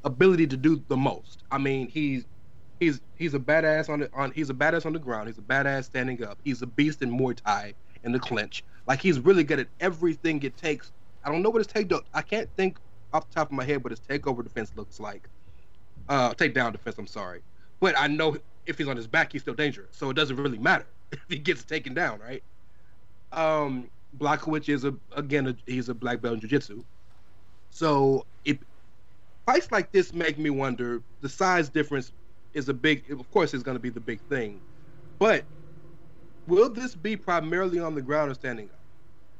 ability 0.03 0.47
to 0.47 0.57
do 0.57 0.83
the 0.89 0.97
most. 0.97 1.43
I 1.51 1.59
mean, 1.59 1.87
he's 1.87 2.25
he's 2.79 2.99
he's 3.15 3.35
a 3.35 3.39
badass 3.39 3.89
on 3.89 3.99
the 3.99 4.09
on 4.13 4.31
he's 4.31 4.49
a 4.49 4.53
badass 4.55 4.85
on 4.87 4.93
the 4.93 4.99
ground. 4.99 5.29
He's 5.29 5.37
a 5.37 5.43
badass 5.43 5.85
standing 5.85 6.23
up. 6.23 6.39
He's 6.43 6.63
a 6.63 6.67
beast 6.67 7.01
in 7.03 7.11
Muay 7.11 7.39
Thai 7.41 7.75
in 8.03 8.11
the 8.11 8.19
clinch. 8.19 8.63
Like 8.87 9.01
he's 9.01 9.19
really 9.19 9.43
good 9.43 9.59
at 9.59 9.67
everything 9.79 10.41
it 10.43 10.57
takes. 10.57 10.91
I 11.23 11.31
don't 11.31 11.43
know 11.43 11.51
what 11.51 11.59
his 11.59 11.67
take. 11.67 11.91
I 12.13 12.21
can't 12.23 12.49
think 12.57 12.79
off 13.13 13.29
the 13.29 13.35
top 13.35 13.47
of 13.49 13.53
my 13.53 13.65
head 13.65 13.83
what 13.83 13.91
his 13.91 14.01
takeover 14.01 14.43
defense 14.43 14.73
looks 14.75 14.99
like. 14.99 15.29
Uh, 16.07 16.33
takedown 16.33 16.71
defense. 16.71 16.97
I'm 16.97 17.07
sorry, 17.07 17.43
but 17.79 17.97
I 17.97 18.07
know 18.07 18.37
if 18.65 18.79
he's 18.79 18.87
on 18.87 18.97
his 18.97 19.07
back, 19.07 19.31
he's 19.31 19.41
still 19.43 19.53
dangerous. 19.53 19.95
So 19.95 20.09
it 20.09 20.15
doesn't 20.15 20.37
really 20.37 20.57
matter 20.57 20.87
if 21.11 21.21
he 21.29 21.37
gets 21.37 21.63
taken 21.63 21.93
down, 21.93 22.19
right? 22.19 22.43
Um, 23.31 23.89
Blachowicz 24.17 24.69
is 24.69 24.85
a 24.85 24.93
again 25.15 25.47
a, 25.47 25.55
he's 25.71 25.89
a 25.89 25.93
black 25.93 26.21
belt 26.21 26.35
in 26.35 26.39
jiu-jitsu. 26.41 26.83
So 27.69 28.25
it 28.45 28.59
fights 29.45 29.71
like 29.71 29.91
this 29.91 30.13
make 30.13 30.37
me 30.37 30.49
wonder. 30.49 31.01
The 31.21 31.29
size 31.29 31.69
difference 31.69 32.11
is 32.53 32.69
a 32.69 32.73
big, 32.73 33.09
of 33.11 33.29
course, 33.31 33.53
is 33.53 33.63
going 33.63 33.75
to 33.75 33.81
be 33.81 33.89
the 33.89 33.99
big 33.99 34.19
thing, 34.21 34.59
but 35.19 35.43
will 36.47 36.69
this 36.69 36.95
be 36.95 37.15
primarily 37.15 37.79
on 37.79 37.95
the 37.95 38.01
ground 38.01 38.31
or 38.31 38.33
standing 38.33 38.65
up? 38.65 38.79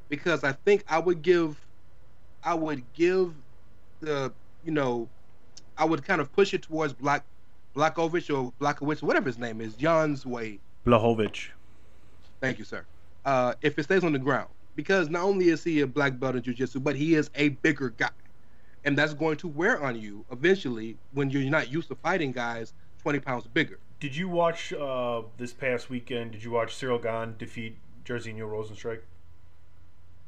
Because 0.10 0.44
I 0.44 0.52
think 0.52 0.84
I 0.88 1.00
would 1.00 1.22
give, 1.22 1.60
I 2.44 2.54
would 2.54 2.84
give 2.94 3.34
the, 4.00 4.32
you 4.64 4.72
know, 4.72 5.10
I 5.78 5.86
would 5.86 6.04
kind 6.06 6.22
of 6.22 6.32
push 6.34 6.54
it 6.54 6.62
towards 6.62 6.94
Black, 6.94 7.24
Blachowicz 7.76 8.36
or 8.36 8.54
Blachowicz, 8.62 9.02
whatever 9.02 9.28
his 9.28 9.38
name 9.38 9.62
is, 9.62 9.74
Jan's 9.74 10.26
way. 10.26 10.60
Blachowicz. 10.86 11.48
Thank 12.42 12.60
you, 12.60 12.66
sir. 12.66 12.86
Uh, 13.26 13.54
if 13.62 13.78
it 13.78 13.84
stays 13.84 14.04
on 14.04 14.14
the 14.14 14.20
ground, 14.20 14.50
because 14.76 15.10
not 15.10 15.24
only 15.24 15.50
is 15.50 15.64
he 15.64 15.82
a 15.82 15.88
black 15.88 16.20
belt 16.20 16.36
in 16.36 16.42
jiu-jitsu, 16.42 16.80
but 16.80 16.96
he 16.96 17.16
is 17.16 17.30
a 17.36 17.50
bigger 17.50 17.90
guy 17.90 18.10
and 18.84 18.98
that's 18.98 19.14
going 19.14 19.38
to 19.38 19.48
wear 19.48 19.84
on 19.84 20.00
you 20.00 20.26
eventually 20.32 20.98
when 21.14 21.30
you're 21.30 21.50
not 21.50 21.72
used 21.72 21.88
to 21.90 21.96
fighting 21.96 22.32
guys 22.32 22.74
20 23.02 23.20
pounds 23.20 23.48
bigger. 23.48 23.80
Did 24.00 24.16
you 24.16 24.30
watch 24.30 24.74
uh, 24.74 25.24
this 25.38 25.54
past 25.54 25.90
weekend? 25.90 26.32
Did 26.32 26.44
you 26.44 26.52
watch 26.52 26.74
Ciryl 26.74 27.02
Gane 27.02 27.36
defeat 27.38 27.78
Jairzinho 28.06 28.40
Rozenstruik? 28.40 29.02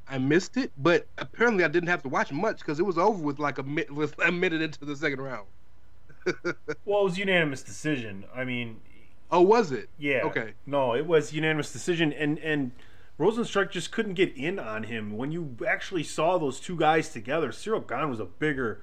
I 0.08 0.18
missed 0.18 0.58
it, 0.58 0.72
but 0.78 1.08
apparently 1.18 1.64
I 1.64 1.70
didn't 1.70 1.88
have 1.88 2.02
to 2.04 2.10
watch 2.10 2.34
much 2.34 2.60
because 2.60 2.80
it 2.80 2.84
was 2.84 2.98
over 2.98 3.24
with 3.24 3.40
like 3.40 3.58
a, 3.60 3.64
with 3.92 4.18
a 4.20 4.32
minute 4.32 4.62
into 4.62 4.84
the 4.84 4.96
second 4.96 5.22
round. 5.22 5.48
well, 6.86 7.02
it 7.02 7.04
was 7.04 7.18
unanimous 7.18 7.64
decision. 7.64 8.26
I 8.36 8.44
mean, 8.44 8.82
oh, 9.32 9.42
was 9.42 9.72
it? 9.72 9.90
Yeah. 9.98 10.22
Okay. 10.26 10.54
No, 10.66 10.94
it 10.94 11.06
was 11.06 11.34
unanimous 11.34 11.72
decision, 11.72 12.12
and 12.14 12.38
and 12.40 12.72
Rozenstruik 13.20 13.72
just 13.72 13.92
couldn't 13.92 14.16
get 14.16 14.36
in 14.36 14.58
on 14.60 14.84
him. 14.84 15.16
When 15.16 15.32
you 15.32 15.56
actually 15.68 16.04
saw 16.04 16.38
those 16.38 16.60
two 16.60 16.76
guys 16.76 17.10
together, 17.10 17.50
Ciryl 17.50 17.88
Gane 17.88 18.10
was 18.10 18.20
a 18.20 18.26
bigger, 18.26 18.82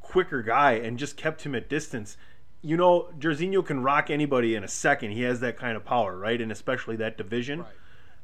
quicker 0.00 0.42
guy 0.42 0.72
and 0.72 0.98
just 0.98 1.16
kept 1.16 1.42
him 1.42 1.54
at 1.54 1.68
distance. 1.68 2.16
You 2.62 2.76
know, 2.76 3.10
Jairzinho 3.18 3.64
can 3.64 3.82
rock 3.82 4.10
anybody 4.10 4.54
in 4.54 4.64
a 4.64 4.68
second. 4.68 5.12
He 5.12 5.22
has 5.22 5.40
that 5.40 5.56
kind 5.56 5.76
of 5.76 5.84
power, 5.84 6.18
right? 6.18 6.40
And 6.40 6.50
especially 6.50 6.96
that 6.96 7.16
division. 7.16 7.60
Right. 7.60 7.68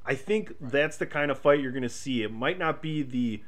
I 0.04 0.14
think 0.14 0.52
right. 0.60 0.72
that's 0.72 0.96
the 0.96 1.06
kind 1.06 1.30
of 1.30 1.38
fight 1.38 1.60
you're 1.60 1.72
going 1.72 1.82
to 1.82 1.88
see. 1.88 2.22
It 2.22 2.32
might 2.32 2.58
not 2.58 2.82
be 2.82 3.02
the 3.02 3.42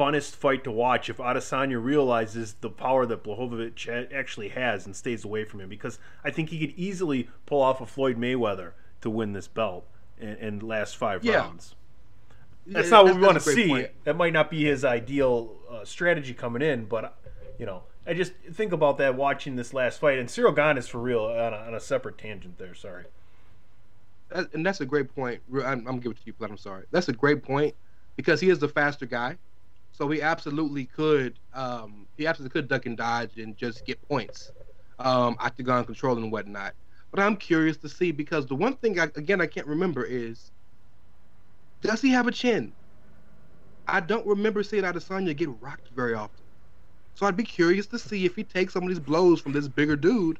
funnest 0.00 0.34
fight 0.34 0.64
to 0.64 0.70
watch 0.70 1.10
if 1.10 1.18
Adesanya 1.18 1.82
realizes 1.82 2.54
the 2.54 2.70
power 2.70 3.04
that 3.04 3.22
Blachowicz 3.22 4.12
actually 4.14 4.48
has 4.48 4.86
and 4.86 4.96
stays 4.96 5.24
away 5.24 5.44
from 5.44 5.60
him 5.60 5.68
because 5.68 5.98
I 6.24 6.30
think 6.30 6.48
he 6.48 6.58
could 6.58 6.76
easily 6.78 7.28
pull 7.44 7.60
off 7.60 7.82
a 7.82 7.86
Floyd 7.86 8.16
Mayweather 8.16 8.72
to 9.02 9.10
win 9.10 9.34
this 9.34 9.46
belt 9.46 9.86
in, 10.18 10.36
in 10.36 10.60
last 10.60 10.96
five 10.96 11.22
yeah. 11.22 11.36
rounds. 11.36 11.74
That's 12.66 12.86
yeah, 12.86 12.90
not 12.90 13.04
what 13.04 13.14
we 13.16 13.20
want 13.20 13.34
to 13.34 13.40
see. 13.40 13.68
Point. 13.68 13.90
That 14.04 14.16
might 14.16 14.32
not 14.32 14.50
be 14.50 14.64
his 14.64 14.84
ideal 14.84 15.56
uh, 15.70 15.84
strategy 15.84 16.32
coming 16.32 16.62
in, 16.62 16.86
but 16.86 17.18
you 17.58 17.66
know, 17.66 17.82
I 18.06 18.14
just 18.14 18.32
think 18.52 18.72
about 18.72 18.96
that 18.98 19.14
watching 19.16 19.56
this 19.56 19.74
last 19.74 20.00
fight. 20.00 20.18
And 20.18 20.28
Ciryl 20.28 20.56
Gane 20.56 20.78
is 20.78 20.88
for 20.88 20.98
real 20.98 21.24
on 21.24 21.52
a, 21.52 21.56
on 21.56 21.74
a 21.74 21.80
separate 21.80 22.16
tangent 22.16 22.58
there. 22.58 22.74
Sorry. 22.74 23.04
That, 24.30 24.52
and 24.54 24.64
that's 24.64 24.80
a 24.80 24.86
great 24.86 25.14
point. 25.14 25.42
I'm, 25.52 25.86
I'm 25.86 25.98
giving 25.98 26.12
it 26.12 26.20
to 26.20 26.26
you, 26.26 26.34
but 26.38 26.50
I'm 26.50 26.56
sorry. 26.56 26.84
That's 26.90 27.08
a 27.08 27.12
great 27.12 27.42
point 27.42 27.74
because 28.16 28.40
he 28.40 28.48
is 28.48 28.58
the 28.58 28.68
faster 28.68 29.06
guy, 29.06 29.36
so 30.00 30.08
he 30.08 30.22
absolutely 30.22 30.86
could. 30.86 31.38
Um, 31.52 32.08
he 32.16 32.26
absolutely 32.26 32.58
could 32.58 32.68
duck 32.68 32.86
and 32.86 32.96
dodge 32.96 33.36
and 33.36 33.54
just 33.54 33.84
get 33.84 34.00
points, 34.08 34.50
um, 34.98 35.36
octagon 35.38 35.84
control 35.84 36.16
and 36.16 36.32
whatnot. 36.32 36.74
But 37.10 37.20
I'm 37.20 37.36
curious 37.36 37.76
to 37.78 37.88
see 37.88 38.10
because 38.10 38.46
the 38.46 38.54
one 38.54 38.76
thing 38.76 38.98
I, 38.98 39.04
again 39.16 39.42
I 39.42 39.46
can't 39.46 39.66
remember 39.66 40.04
is 40.04 40.52
does 41.82 42.00
he 42.00 42.10
have 42.12 42.26
a 42.26 42.32
chin? 42.32 42.72
I 43.86 44.00
don't 44.00 44.26
remember 44.26 44.62
seeing 44.62 44.84
Adesanya 44.84 45.36
get 45.36 45.50
rocked 45.60 45.88
very 45.88 46.14
often. 46.14 46.46
So 47.14 47.26
I'd 47.26 47.36
be 47.36 47.44
curious 47.44 47.86
to 47.88 47.98
see 47.98 48.24
if 48.24 48.36
he 48.36 48.44
takes 48.44 48.72
some 48.72 48.84
of 48.84 48.88
these 48.88 49.00
blows 49.00 49.40
from 49.42 49.52
this 49.52 49.68
bigger 49.68 49.96
dude, 49.96 50.38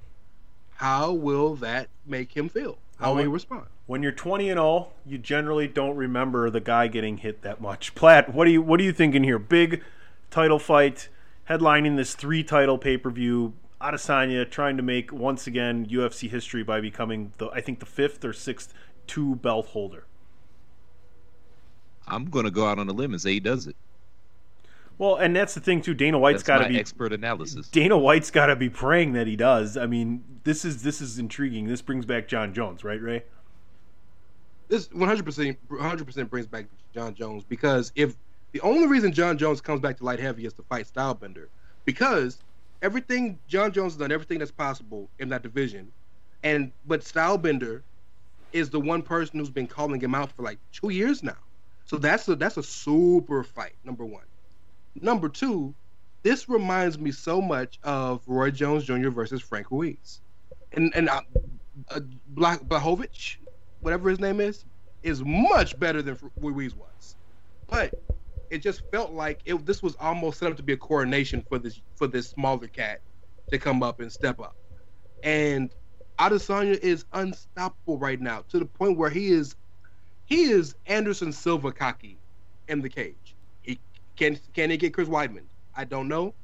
how 0.71 1.13
will 1.13 1.57
that 1.57 1.91
make 2.07 2.35
him 2.35 2.49
feel? 2.49 2.79
How 3.01 3.15
will 3.15 3.23
he 3.23 3.27
respond? 3.27 3.67
When 3.87 4.03
you're 4.03 4.13
20 4.13 4.51
and 4.51 4.61
all, 4.61 4.93
you 5.07 5.19
generally 5.19 5.67
don't 5.67 5.97
remember 5.97 6.51
the 6.51 6.61
guy 6.61 6.87
getting 6.87 7.19
hit 7.19 7.43
that 7.43 7.61
much. 7.61 7.95
Platt, 7.95 8.33
what 8.33 8.47
are 8.47 8.51
you 8.51 8.63
what 8.63 8.79
are 8.79 8.83
you 8.83 8.93
thinking 8.93 9.25
here? 9.25 9.39
Big 9.39 9.83
title 10.31 10.59
fight, 10.59 11.09
headlining 11.49 11.97
this 11.97 12.15
three 12.15 12.45
title 12.45 12.79
pay 12.79 12.97
per 12.97 13.11
view. 13.11 13.55
Adesanya 13.81 14.49
trying 14.49 14.77
to 14.77 14.83
make 14.83 15.11
once 15.11 15.47
again 15.47 15.87
UFC 15.87 16.29
history 16.29 16.63
by 16.63 16.81
becoming 16.81 17.33
the 17.39 17.49
I 17.49 17.63
think 17.63 17.81
the 17.81 17.87
fifth 17.87 18.25
or 18.25 18.35
sixth 18.35 18.75
two 19.07 19.37
belt 19.37 19.69
holder. 19.69 20.05
I'm 22.07 22.27
gonna 22.27 22.51
go 22.51 22.67
out 22.67 22.79
on 22.79 22.89
a 22.89 22.93
limb 22.93 23.13
and 23.13 23.21
say 23.21 23.33
he 23.33 23.41
does 23.41 23.67
it. 23.67 23.77
Well, 25.01 25.17
and 25.17 25.35
that's 25.35 25.55
the 25.55 25.61
thing 25.61 25.81
too. 25.81 25.95
Dana 25.95 26.19
White's 26.19 26.43
got 26.43 26.59
to 26.59 26.69
be 26.69 26.79
expert 26.79 27.15
analysis. 27.15 27.69
Dana 27.69 27.97
White's 27.97 28.31
got 28.31 28.47
to 28.47 28.55
be 28.55 28.69
praying 28.69 29.15
that 29.15 29.27
he 29.27 29.35
does. 29.35 29.79
I 29.79 29.87
mean, 29.87 30.23
this 30.45 30.63
is 30.63 30.83
this 30.83 31.01
is 31.01 31.19
intriguing. 31.19 31.67
This 31.67 31.81
brings 31.81 32.05
back 32.05 32.29
Jon 32.29 32.53
Jones, 32.53 32.85
right, 32.85 33.01
Ray? 33.01 33.23
This 34.69 34.93
100 34.93 35.25
percent 35.25 35.59
100 35.69 36.05
percent 36.05 36.29
brings 36.29 36.47
back 36.47 36.67
Jon 36.93 37.15
Jones 37.15 37.45
because 37.45 37.93
if 37.95 38.15
the 38.53 38.61
only 38.61 38.87
reason 38.89 39.11
Jon 39.11 39.39
Jones 39.39 39.63
comes 39.63 39.81
back 39.81 39.97
to 39.97 40.05
light 40.05 40.21
heavy 40.21 40.45
is 40.45 40.53
to 40.53 40.63
fight 40.65 40.87
Stylebender, 40.87 41.47
because 41.87 42.37
everything 42.83 43.39
Jon 43.49 43.73
Jones 43.73 43.95
has 43.95 44.01
done, 44.01 44.13
everything 44.13 44.39
that's 44.39 44.51
possible 44.51 45.09
in 45.19 45.31
that 45.31 45.43
division, 45.43 45.91
and 46.43 46.73
but 46.87 47.01
Stylebender 47.01 47.81
is 48.53 48.69
the 48.69 48.81
one 48.81 49.01
person 49.01 49.39
who's 49.39 49.49
been 49.49 49.67
calling 49.67 49.99
him 49.99 50.15
out 50.15 50.31
for 50.33 50.43
like 50.43 50.59
two 50.73 50.91
years 50.91 51.23
now. 51.23 51.39
So 51.87 51.97
that's 51.97 52.29
a 52.29 52.37
that's 52.37 52.59
a 52.59 52.63
super 52.63 53.43
fight. 53.43 53.77
Number 53.83 54.05
one. 54.05 54.25
Number 54.95 55.29
two, 55.29 55.75
this 56.23 56.49
reminds 56.49 56.99
me 56.99 57.13
so 57.13 57.41
much 57.41 57.79
of 57.83 58.23
Roy 58.27 58.51
Jones 58.51 58.85
Jr. 58.85 59.09
versus 59.09 59.41
Frank 59.41 59.71
Ruiz, 59.71 60.21
and 60.73 60.93
and 60.95 61.09
uh, 61.09 61.21
Black 62.29 62.61
Blachowicz, 62.63 63.37
whatever 63.81 64.11
his 64.11 64.21
name 64.21 64.41
is, 64.41 64.65
is 65.03 65.23
much 65.25 65.79
better 65.79 66.03
than 66.03 66.19
Ruiz 66.41 66.75
was, 66.75 67.17
but 67.69 67.95
it 68.51 68.59
just 68.59 68.83
felt 68.91 69.13
like 69.13 69.41
it. 69.45 69.65
This 69.65 69.83
was 69.83 69.97
almost 70.01 70.39
set 70.39 70.51
up 70.51 70.57
to 70.59 70.63
be 70.63 70.75
a 70.75 70.77
coronation 70.77 71.43
for 71.49 71.59
this 71.59 71.81
for 71.95 72.07
this 72.07 72.29
smaller 72.29 72.67
cat 72.67 73.01
to 73.51 73.59
come 73.59 73.83
up 73.83 74.01
and 74.01 74.13
step 74.13 74.41
up, 74.41 74.57
and 75.23 75.71
Adesanya 76.19 76.79
is 76.81 77.07
unstoppable 77.15 77.99
right 77.99 78.21
now 78.21 78.45
to 78.51 78.59
the 78.59 78.67
point 78.67 78.99
where 78.99 79.11
he 79.11 79.29
is 79.29 79.55
he 80.27 80.51
is 80.51 80.75
Anderson 80.87 81.33
Silva 81.33 81.73
cocky 81.73 82.19
in 82.69 82.83
the 82.83 82.89
cage. 82.89 83.30
Can 84.21 84.39
can 84.55 84.71
he 84.71 84.79
get 84.79 84.95
Chris 84.95 85.09
Weidman? 85.09 85.47
I 85.75 85.87
don't 85.87 86.09
know. 86.09 86.37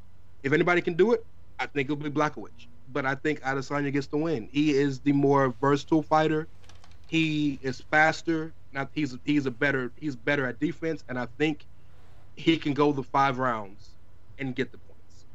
If 0.43 0.55
anybody 0.55 0.83
can 0.83 0.95
do 0.95 1.12
it, 1.12 1.27
I 1.61 1.66
think 1.66 1.91
it'll 1.91 2.03
be 2.03 2.11
Blachowicz. 2.11 2.68
But 2.89 3.07
I 3.07 3.16
think 3.16 3.43
Adesanya 3.43 3.93
gets 3.93 4.09
the 4.09 4.18
win. 4.18 4.49
He 4.51 4.72
is 4.72 5.01
the 5.01 5.12
more 5.12 5.55
versatile 5.61 6.03
fighter. 6.03 6.49
He 7.07 7.61
is 7.62 7.83
faster. 7.93 8.55
Now 8.72 8.89
he's 8.95 9.18
he's 9.27 9.47
a 9.47 9.53
better 9.53 9.93
he's 9.97 10.16
better 10.16 10.47
at 10.47 10.59
defense, 10.59 11.05
and 11.09 11.18
I 11.18 11.29
think 11.39 11.66
he 12.37 12.59
can 12.59 12.74
go 12.74 12.93
the 12.93 13.05
five 13.05 13.39
rounds 13.39 13.99
and 14.39 14.57
get 14.57 14.72
the 14.72 14.79
points. 14.79 15.27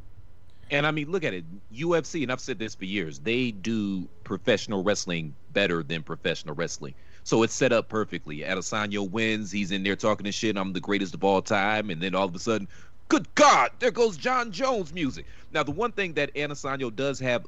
And 0.71 0.87
I 0.87 0.91
mean, 0.91 1.11
look 1.11 1.23
at 1.23 1.33
it. 1.33 1.45
UFC, 1.71 2.23
and 2.23 2.31
I've 2.31 2.41
said 2.41 2.59
this 2.59 2.75
for 2.75 2.85
years, 2.85 3.19
they 3.19 3.51
do 3.51 4.09
professional 4.23 4.83
wrestling 4.83 5.35
better 5.51 5.83
than 5.83 6.03
professional 6.03 6.55
wrestling. 6.55 6.95
So 7.23 7.43
it's 7.43 7.53
set 7.53 7.71
up 7.71 7.87
perfectly. 7.89 8.39
Adesanya 8.39 9.09
wins. 9.09 9.51
He's 9.51 9.71
in 9.71 9.83
there 9.83 9.95
talking 9.95 10.25
to 10.25 10.31
shit. 10.31 10.57
I'm 10.57 10.73
the 10.73 10.79
greatest 10.79 11.13
of 11.13 11.23
all 11.23 11.41
time. 11.41 11.89
And 11.89 12.01
then 12.01 12.15
all 12.15 12.25
of 12.25 12.35
a 12.35 12.39
sudden, 12.39 12.67
good 13.09 13.33
God, 13.35 13.71
there 13.79 13.91
goes 13.91 14.17
Jon 14.17 14.51
Jones 14.51 14.93
music. 14.93 15.25
Now, 15.51 15.63
the 15.63 15.71
one 15.71 15.91
thing 15.91 16.13
that 16.13 16.33
Adesanya 16.33 16.95
does 16.95 17.19
have 17.19 17.45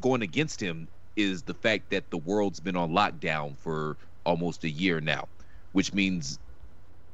going 0.00 0.22
against 0.22 0.60
him 0.60 0.88
is 1.16 1.42
the 1.42 1.54
fact 1.54 1.90
that 1.90 2.10
the 2.10 2.16
world's 2.18 2.60
been 2.60 2.76
on 2.76 2.92
lockdown 2.92 3.58
for 3.58 3.96
almost 4.24 4.64
a 4.64 4.70
year 4.70 5.00
now, 5.00 5.28
which 5.72 5.92
means 5.92 6.38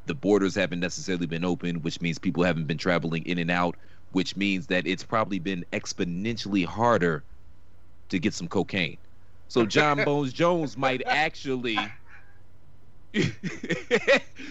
the 0.04 0.14
borders 0.14 0.54
haven't 0.54 0.80
necessarily 0.80 1.26
been 1.26 1.44
open, 1.44 1.82
which 1.82 2.00
means 2.00 2.18
people 2.18 2.44
haven't 2.44 2.66
been 2.66 2.78
traveling 2.78 3.24
in 3.26 3.38
and 3.38 3.50
out, 3.50 3.76
which 4.12 4.36
means 4.36 4.68
that 4.68 4.86
it's 4.86 5.02
probably 5.02 5.40
been 5.40 5.64
exponentially 5.72 6.64
harder 6.64 7.24
to 8.10 8.18
get 8.20 8.32
some 8.32 8.46
cocaine. 8.46 8.98
So 9.48 9.64
Jon 9.66 10.04
Bones 10.04 10.32
Jones 10.32 10.76
might 10.76 11.02
actually. 11.06 11.78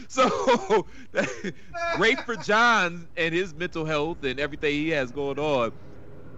so 0.08 0.88
great 1.98 2.20
for 2.22 2.36
Jon 2.36 3.08
and 3.16 3.34
his 3.34 3.54
mental 3.54 3.86
health 3.86 4.24
and 4.24 4.39
everything 4.39 4.74
he 4.74 4.89
has 4.89 5.12
going 5.12 5.38
on. 5.38 5.72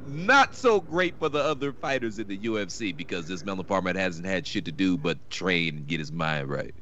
Not 0.08 0.55
so 0.55 0.80
great 0.80 1.16
for 1.20 1.30
the 1.30 1.39
other 1.39 1.74
fighters 1.74 2.18
in 2.18 2.28
the 2.28 2.38
UFC 2.38 2.95
because 2.95 3.28
this 3.28 3.43
Melon 3.43 3.66
Farmer 3.66 3.97
hasn't 3.97 4.26
had 4.26 4.47
shit 4.47 4.66
to 4.66 4.72
do 4.72 4.97
but 4.97 5.30
train 5.30 5.78
and 5.78 5.88
get 5.88 5.99
his 5.99 6.12
mind 6.12 6.49
right. 6.49 6.74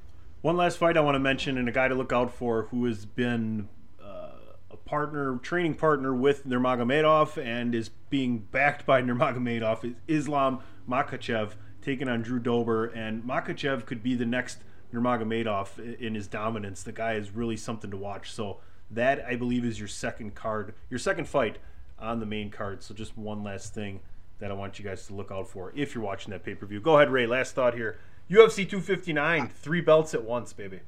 One 0.42 0.58
last 0.58 0.78
fight 0.78 0.96
I 0.96 1.02
want 1.02 1.16
to 1.16 1.20
mention, 1.20 1.58
and 1.58 1.68
a 1.68 1.72
guy 1.72 1.88
to 1.88 1.96
look 1.96 2.14
out 2.14 2.32
for 2.32 2.64
who 2.70 2.86
has 2.86 3.08
been 3.08 3.68
uh, 4.00 4.30
a 4.70 4.78
partner, 4.78 5.40
training 5.42 5.74
partner 5.74 6.14
with 6.14 6.46
Nurmagomedov, 6.46 7.44
and 7.44 7.74
is 7.74 7.90
being 8.12 8.38
backed 8.38 8.86
by 8.86 9.02
Nurmagomedov 9.02 9.84
is 9.84 9.96
Islam 10.08 10.60
Makhachev 10.88 11.54
taking 11.86 12.10
on 12.10 12.24
Drew 12.24 12.40
Dober, 12.40 12.88
and 12.88 13.24
Makhachev 13.24 13.86
could 13.86 14.02
be 14.02 14.16
the 14.16 14.26
next 14.26 14.58
Nurmagomedov 14.92 16.00
in 16.00 16.16
his 16.16 16.28
dominance. 16.28 16.82
The 16.82 16.92
guy 16.92 17.14
is 17.14 17.30
really 17.30 17.56
something 17.56 17.92
to 17.92 17.98
watch. 17.98 18.32
So 18.32 18.58
that 18.90 19.24
I 19.26 19.36
believe 19.36 19.64
is 19.64 19.78
your 19.78 19.88
second 19.88 20.34
card, 20.34 20.74
your 20.90 21.00
second 21.00 21.28
fight 21.28 21.60
on 22.00 22.20
the 22.20 22.26
main 22.26 22.50
card. 22.50 22.82
So 22.82 22.96
just 22.96 23.16
one 23.16 23.44
last 23.44 23.76
thing 23.76 24.00
that 24.40 24.50
I 24.50 24.56
want 24.56 24.80
you 24.80 24.86
guys 24.86 25.06
to 25.08 25.14
look 25.14 25.32
out 25.32 25.48
for 25.48 25.72
if 25.76 25.94
you're 25.94 26.04
watching 26.04 26.32
that 26.32 26.44
pay 26.44 26.56
per 26.56 26.66
view. 26.66 26.82
Go 26.82 26.96
ahead, 26.98 27.12
Ray. 27.12 27.28
Last 27.28 27.54
thought 27.54 27.76
here. 27.76 28.00
UFC 28.30 28.68
259, 28.68 29.50
three 29.50 29.82
belts 29.82 30.16
at 30.16 30.24
once, 30.24 30.52
baby. 30.52 30.80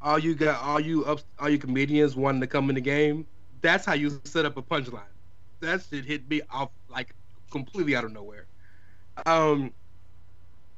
All 0.00 0.20
you 0.20 0.36
got, 0.36 0.62
all 0.62 0.78
you 0.78 1.04
up, 1.04 1.20
all 1.40 1.48
you 1.48 1.58
comedians 1.58 2.14
wanting 2.14 2.40
to 2.40 2.46
come 2.46 2.68
in 2.68 2.76
the 2.76 2.80
game. 2.80 3.26
That's 3.60 3.84
how 3.84 3.94
you 3.94 4.20
set 4.22 4.44
up 4.44 4.56
a 4.56 4.62
punchline. 4.62 5.02
That 5.58 5.82
shit 5.90 6.04
hit 6.04 6.30
me 6.30 6.42
off 6.52 6.70
like 6.88 7.16
completely 7.50 7.96
out 7.96 8.04
of 8.04 8.12
nowhere. 8.12 8.46
Um, 9.26 9.74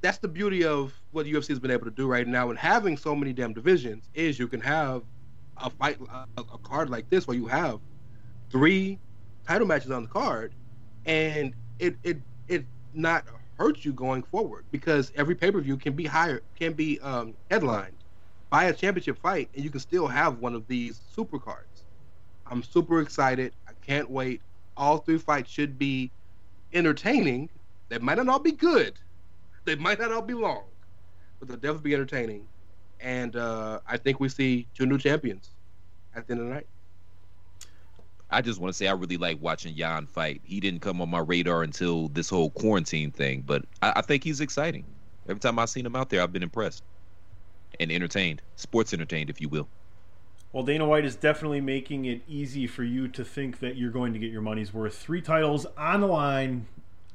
that's 0.02 0.18
the 0.18 0.28
beauty 0.28 0.64
of 0.64 0.94
what 1.10 1.26
UFC 1.26 1.48
has 1.52 1.60
been 1.60 1.70
able 1.70 1.84
to 1.84 1.90
do 1.90 2.06
right 2.06 2.26
now, 2.26 2.50
and 2.50 2.58
having 2.58 2.96
so 2.96 3.14
many 3.14 3.32
damn 3.32 3.52
divisions 3.52 4.08
is 4.14 4.38
you 4.38 4.48
can 4.48 4.60
have 4.60 5.04
a 5.58 5.70
fight, 5.70 5.98
a, 6.10 6.26
a 6.40 6.58
card 6.58 6.88
like 6.90 7.08
this 7.10 7.26
where 7.26 7.36
you 7.36 7.46
have 7.46 7.80
three 8.50 9.00
title 9.46 9.66
matches 9.66 9.90
on 9.90 10.02
the 10.04 10.08
card, 10.08 10.54
and 11.04 11.54
it 11.78 11.96
it 12.02 12.22
it 12.48 12.66
not 12.94 13.26
hurt 13.58 13.84
you 13.84 13.92
going 13.92 14.22
forward 14.22 14.66
because 14.70 15.12
every 15.14 15.34
pay 15.34 15.50
per 15.52 15.60
view 15.60 15.76
can 15.76 15.94
be 15.94 16.06
higher, 16.06 16.42
can 16.54 16.72
be 16.72 16.98
um, 17.00 17.36
headlined 17.50 18.04
by 18.50 18.64
a 18.64 18.74
championship 18.74 19.18
fight, 19.18 19.50
and 19.54 19.64
you 19.64 19.70
can 19.70 19.80
still 19.80 20.08
have 20.08 20.38
one 20.38 20.54
of 20.54 20.66
these 20.66 21.00
super 21.14 21.38
cards. 21.38 21.84
I'm 22.46 22.62
super 22.62 23.00
excited. 23.00 23.54
I 23.68 23.72
can't 23.82 24.10
wait. 24.10 24.42
All 24.76 24.98
three 24.98 25.18
fights 25.18 25.50
should 25.50 25.78
be 25.78 26.12
entertaining. 26.72 27.50
They 27.90 27.98
might 27.98 28.16
not 28.16 28.28
all 28.28 28.38
be 28.38 28.52
good. 28.52 28.94
They 29.66 29.74
might 29.74 29.98
not 29.98 30.12
all 30.12 30.22
be 30.22 30.32
long, 30.32 30.62
but 31.38 31.48
they'll 31.48 31.58
definitely 31.58 31.90
be 31.90 31.94
entertaining. 31.94 32.46
And 33.00 33.36
uh, 33.36 33.80
I 33.86 33.98
think 33.98 34.20
we 34.20 34.28
see 34.28 34.66
two 34.74 34.86
new 34.86 34.96
champions 34.96 35.50
at 36.14 36.26
the 36.26 36.32
end 36.32 36.40
of 36.40 36.48
the 36.48 36.54
night. 36.54 36.66
I 38.30 38.42
just 38.42 38.60
want 38.60 38.72
to 38.72 38.76
say 38.76 38.86
I 38.86 38.92
really 38.92 39.16
like 39.16 39.42
watching 39.42 39.74
Jan 39.74 40.06
fight. 40.06 40.40
He 40.44 40.60
didn't 40.60 40.80
come 40.80 41.00
on 41.00 41.10
my 41.10 41.18
radar 41.18 41.64
until 41.64 42.08
this 42.08 42.30
whole 42.30 42.50
quarantine 42.50 43.10
thing, 43.10 43.42
but 43.44 43.64
I, 43.82 43.94
I 43.96 44.02
think 44.02 44.22
he's 44.22 44.40
exciting. 44.40 44.84
Every 45.28 45.40
time 45.40 45.58
I've 45.58 45.68
seen 45.68 45.84
him 45.84 45.96
out 45.96 46.10
there, 46.10 46.22
I've 46.22 46.32
been 46.32 46.44
impressed 46.44 46.84
and 47.80 47.90
entertained, 47.90 48.40
sports 48.54 48.94
entertained, 48.94 49.30
if 49.30 49.40
you 49.40 49.48
will. 49.48 49.68
Well, 50.52 50.62
Dana 50.62 50.86
White 50.86 51.04
is 51.04 51.16
definitely 51.16 51.60
making 51.60 52.04
it 52.04 52.22
easy 52.28 52.66
for 52.66 52.84
you 52.84 53.08
to 53.08 53.24
think 53.24 53.60
that 53.60 53.76
you're 53.76 53.90
going 53.90 54.12
to 54.12 54.18
get 54.18 54.30
your 54.30 54.42
money's 54.42 54.72
worth. 54.72 54.96
Three 54.96 55.22
titles 55.22 55.66
on 55.76 56.00
the 56.00 56.08
line. 56.08 56.66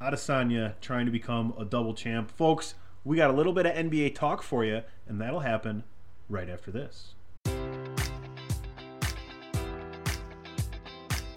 Adesanya 0.02 0.76
trying 0.82 1.06
to 1.06 1.12
become 1.12 1.54
a 1.58 1.66
double 1.66 1.94
champ. 1.94 2.30
Folks, 2.30 2.76
we 3.04 3.18
got 3.18 3.30
a 3.30 3.34
little 3.34 3.54
bit 3.54 3.66
of 3.66 3.74
NBA 3.74 4.16
talk 4.16 4.44
for 4.44 4.64
you, 4.64 4.82
and 5.08 5.20
that'll 5.20 5.42
happen 5.42 5.84
right 6.30 6.50
after 6.50 6.72
this. 6.72 7.15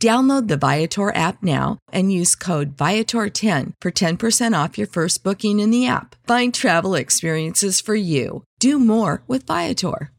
Download 0.00 0.48
the 0.48 0.56
Viator 0.56 1.14
app 1.14 1.42
now 1.42 1.76
and 1.92 2.10
use 2.10 2.34
code 2.34 2.74
Viator10 2.74 3.74
for 3.82 3.90
10% 3.90 4.64
off 4.64 4.78
your 4.78 4.86
first 4.86 5.22
booking 5.22 5.60
in 5.60 5.70
the 5.70 5.86
app. 5.86 6.16
Find 6.26 6.54
travel 6.54 6.94
experiences 6.94 7.82
for 7.82 7.94
you. 7.94 8.44
Do 8.60 8.78
more 8.78 9.22
with 9.26 9.46
Viator. 9.46 10.10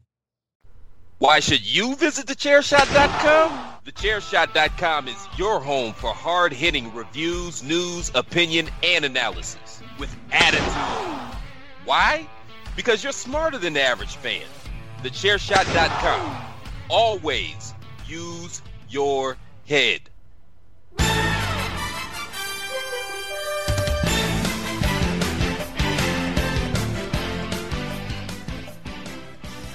Why 1.18 1.40
should 1.40 1.66
you 1.66 1.96
visit 1.96 2.26
thechairshot.com? 2.26 3.70
Thechairshot.com 3.84 5.08
is 5.08 5.26
your 5.36 5.58
home 5.58 5.94
for 5.94 6.14
hard 6.14 6.52
hitting 6.52 6.94
reviews, 6.94 7.64
news, 7.64 8.12
opinion, 8.14 8.68
and 8.84 9.04
analysis 9.04 9.82
with 9.98 10.14
attitude. 10.30 11.38
Why? 11.84 12.28
Because 12.76 13.02
you're 13.02 13.12
smarter 13.12 13.58
than 13.58 13.72
the 13.72 13.82
average 13.82 14.14
fan. 14.14 14.46
Thechairshot.com. 15.02 16.36
Always 16.88 17.74
use 18.06 18.62
your 18.88 19.36
head. 19.66 20.10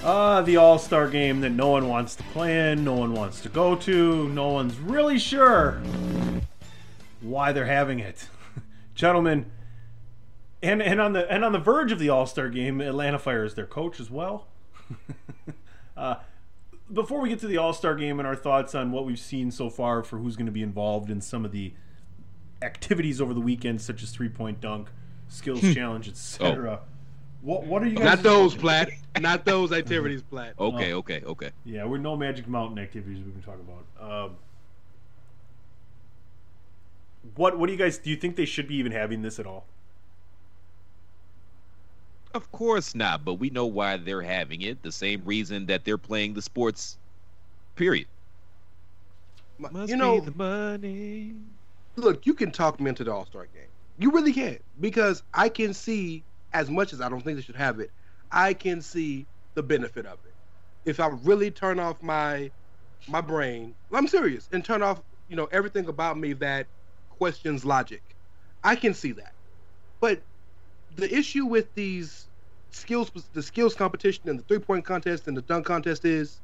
Ah, 0.09 0.41
the 0.41 0.55
All 0.55 0.79
Star 0.79 1.09
game 1.09 1.41
that 1.41 1.49
no 1.49 1.67
one 1.67 1.89
wants 1.89 2.15
to 2.15 2.23
play 2.23 2.71
in, 2.71 2.85
no 2.85 2.93
one 2.93 3.13
wants 3.13 3.41
to 3.41 3.49
go 3.49 3.75
to, 3.75 4.29
no 4.29 4.47
one's 4.47 4.79
really 4.79 5.19
sure 5.19 5.81
why 7.19 7.51
they're 7.51 7.65
having 7.65 7.99
it. 7.99 8.29
Gentlemen, 8.95 9.47
and, 10.63 10.81
and 10.81 11.01
on 11.01 11.11
the 11.11 11.29
and 11.29 11.43
on 11.43 11.51
the 11.51 11.59
verge 11.59 11.91
of 11.91 11.99
the 11.99 12.07
All 12.07 12.25
Star 12.25 12.47
game, 12.47 12.79
Atlanta 12.79 13.19
fires 13.19 13.55
their 13.55 13.65
coach 13.65 13.99
as 13.99 14.09
well. 14.09 14.47
uh, 15.97 16.15
before 16.91 17.21
we 17.21 17.29
get 17.29 17.39
to 17.39 17.47
the 17.47 17.57
All 17.57 17.73
Star 17.73 17.95
game 17.95 18.19
and 18.19 18.27
our 18.27 18.35
thoughts 18.35 18.75
on 18.75 18.91
what 18.91 19.05
we've 19.05 19.19
seen 19.19 19.51
so 19.51 19.69
far 19.69 20.03
for 20.03 20.17
who's 20.17 20.35
going 20.35 20.45
to 20.45 20.51
be 20.51 20.63
involved 20.63 21.09
in 21.09 21.21
some 21.21 21.45
of 21.45 21.51
the 21.51 21.73
activities 22.61 23.21
over 23.21 23.33
the 23.33 23.41
weekend, 23.41 23.81
such 23.81 24.03
as 24.03 24.11
three 24.11 24.29
point 24.29 24.61
dunk, 24.61 24.89
skills 25.27 25.61
challenge, 25.73 26.07
etc. 26.07 26.81
What 27.41 27.65
what 27.65 27.83
are 27.83 27.87
you 27.87 27.95
guys? 27.95 28.05
Not 28.05 28.23
those, 28.23 28.55
Platt. 28.55 28.89
Not 29.19 29.45
those 29.45 29.71
activities, 29.71 30.21
Platt. 30.29 30.53
Okay, 30.59 30.93
okay, 30.93 31.21
okay. 31.25 31.51
Yeah, 31.65 31.85
we're 31.85 31.97
no 31.97 32.15
Magic 32.15 32.47
Mountain 32.47 32.79
activities 32.79 33.23
we 33.23 33.31
can 33.31 33.41
talk 33.41 33.59
about. 33.59 34.25
Um, 34.25 34.37
what 37.35 37.57
what 37.57 37.67
do 37.67 37.73
you 37.73 37.79
guys 37.79 37.97
do? 37.97 38.09
You 38.09 38.15
think 38.15 38.35
they 38.35 38.45
should 38.45 38.67
be 38.67 38.75
even 38.75 38.91
having 38.91 39.21
this 39.21 39.39
at 39.39 39.45
all? 39.45 39.65
Of 42.33 42.51
course 42.51 42.93
not, 42.93 43.25
but 43.25 43.35
we 43.35 43.49
know 43.49 43.65
why 43.65 43.97
they're 43.97 44.21
having 44.21 44.61
it. 44.61 44.83
The 44.83 44.91
same 44.91 45.23
reason 45.25 45.65
that 45.67 45.85
they're 45.85 45.97
playing 45.97 46.33
the 46.33 46.41
sports. 46.41 46.97
Period. 47.75 48.07
Must 49.59 49.89
you 49.89 49.97
know, 49.97 50.19
be 50.19 50.25
the 50.25 50.37
money. 50.37 51.33
look, 51.95 52.25
you 52.25 52.33
can 52.33 52.51
talk 52.51 52.79
me 52.79 52.89
into 52.89 53.03
the 53.03 53.11
All 53.11 53.25
Star 53.25 53.47
game. 53.53 53.69
You 53.97 54.11
really 54.11 54.33
can 54.33 54.59
because 54.79 55.23
I 55.33 55.49
can 55.49 55.73
see 55.73 56.23
as 56.53 56.69
much 56.69 56.93
as 56.93 57.01
I 57.01 57.09
don't 57.09 57.21
think 57.21 57.37
they 57.37 57.41
should 57.41 57.55
have 57.55 57.79
it. 57.79 57.91
I 58.31 58.53
can 58.53 58.81
see 58.81 59.25
the 59.55 59.63
benefit 59.63 60.05
of 60.05 60.19
it. 60.25 60.33
If 60.85 60.99
I 60.99 61.07
really 61.23 61.49
turn 61.49 61.79
off 61.79 62.01
my 62.03 62.51
my 63.07 63.21
brain, 63.21 63.73
I'm 63.91 64.07
serious, 64.07 64.47
and 64.51 64.63
turn 64.63 64.83
off 64.83 65.01
you 65.27 65.35
know 65.35 65.47
everything 65.51 65.87
about 65.87 66.17
me 66.17 66.33
that 66.33 66.67
questions 67.09 67.65
logic, 67.65 68.03
I 68.63 68.75
can 68.75 68.93
see 68.93 69.11
that. 69.13 69.33
But 69.99 70.21
the 70.97 71.13
issue 71.15 71.45
with 71.45 71.73
these 71.75 72.29
skills, 72.71 73.11
the 73.33 73.43
skills 73.43 73.75
competition 73.75 74.29
and 74.29 74.39
the 74.39 74.43
three 74.43 74.59
point 74.59 74.85
contest 74.85 75.27
and 75.27 75.37
the 75.37 75.43
dunk 75.43 75.65
contest 75.67 76.05
is, 76.05 76.41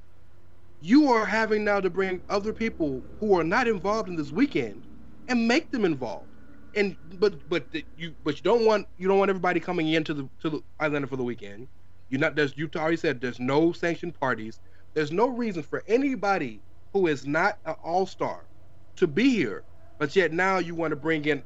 you 0.82 1.12
are 1.12 1.26
having 1.26 1.66
now 1.66 1.82
to 1.82 1.89
bring 1.89 2.24
other 2.30 2.54
people 2.54 3.06
who 3.20 3.38
are 3.39 3.45
not 3.45 3.68
involved 3.68 4.10
in 4.10 4.16
this 4.18 4.32
weekend 4.32 4.88
and 5.28 5.47
make 5.47 5.72
them 5.72 5.86
involved. 5.86 6.30
And 6.76 6.97
but 7.04 7.47
but 7.49 7.72
the, 7.72 7.86
you 7.95 8.16
but 8.24 8.38
you 8.38 8.43
don't 8.43 8.66
want 8.66 8.88
you 8.97 9.10
don't 9.10 9.20
want 9.20 9.30
everybody 9.30 9.60
coming 9.60 9.89
into 9.89 10.14
the 10.14 10.30
to 10.41 10.51
the 10.51 10.62
Atlanta 10.82 11.08
for 11.08 11.18
the 11.18 11.24
weekend. 11.24 11.70
You're 12.10 12.22
not 12.22 12.36
there's 12.36 12.58
you 12.58 12.70
already 12.76 12.97
said 12.97 13.22
there's 13.22 13.39
no 13.41 13.74
sanctioned 13.74 14.16
parties. 14.20 14.60
There's 14.95 15.12
no 15.12 15.30
reason 15.30 15.64
for 15.64 15.84
anybody 15.88 16.64
who 16.93 17.08
is 17.08 17.26
not 17.28 17.60
an 17.66 17.76
all 17.84 18.06
star 18.06 18.49
to 18.97 19.08
be 19.08 19.32
here. 19.32 19.66
But 19.99 20.16
yet 20.16 20.34
now 20.34 20.60
you 20.60 20.76
want 20.76 20.91
to 20.91 20.97
bring 20.97 21.26
in 21.26 21.43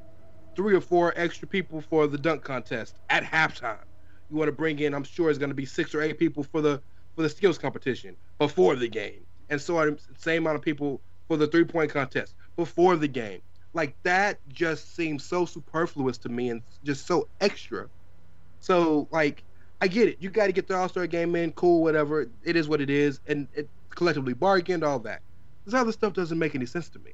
three 0.58 0.76
or 0.76 0.82
four 0.82 1.14
extra 1.16 1.48
people 1.48 1.80
for 1.80 2.08
the 2.08 2.18
dunk 2.18 2.44
contest 2.44 2.96
at 3.10 3.24
halftime. 3.24 3.78
You 4.30 4.36
want 4.36 4.50
to 4.50 4.54
bring 4.54 4.80
in, 4.80 4.94
I'm 4.94 5.06
sure, 5.06 5.30
it's 5.30 5.40
going 5.40 5.52
to 5.52 5.56
be 5.56 5.66
six 5.66 5.96
or 5.96 6.02
eight 6.02 6.20
people 6.20 6.44
for 6.44 6.62
the 6.62 6.82
for 7.16 7.22
the 7.22 7.30
skills 7.30 7.58
competition 7.58 8.18
before 8.40 8.76
the 8.76 8.90
game, 8.90 9.26
and 9.50 9.62
so. 9.62 9.96
Same 10.18 10.44
amount 10.44 10.58
of 10.58 10.62
people 10.62 11.02
for 11.28 11.38
the 11.38 11.48
three 11.48 11.64
point 11.64 11.92
contest 11.92 12.36
before 12.58 12.98
the 12.98 13.08
game. 13.08 13.42
Like 13.74 13.96
that 14.04 14.40
just 14.50 14.96
seems 14.96 15.24
so 15.24 15.46
superfluous 15.46 16.18
to 16.20 16.30
me 16.30 16.50
and 16.50 16.62
just 16.84 17.06
so 17.06 17.30
extra. 17.40 17.88
So 18.60 19.08
like, 19.12 19.44
I 19.82 19.88
get 19.88 20.10
it. 20.10 20.18
You 20.20 20.30
got 20.30 20.48
to 20.48 20.52
get 20.52 20.68
the 20.68 20.76
All 20.76 20.90
Star 20.90 21.06
game 21.08 21.36
in, 21.36 21.52
cool, 21.54 21.84
whatever. 21.84 22.28
It 22.44 22.56
is 22.56 22.68
what 22.68 22.82
it 22.82 22.90
is, 22.90 23.20
and 23.28 23.48
it 23.54 23.70
collectively 23.92 24.34
bargained, 24.34 24.84
all 24.84 25.00
that. 25.00 25.22
This 25.66 25.76
other 25.76 25.92
stuff 25.92 26.14
doesn't 26.14 26.40
make 26.40 26.56
any 26.56 26.66
sense 26.66 26.90
to 26.90 27.00
me. 27.00 27.12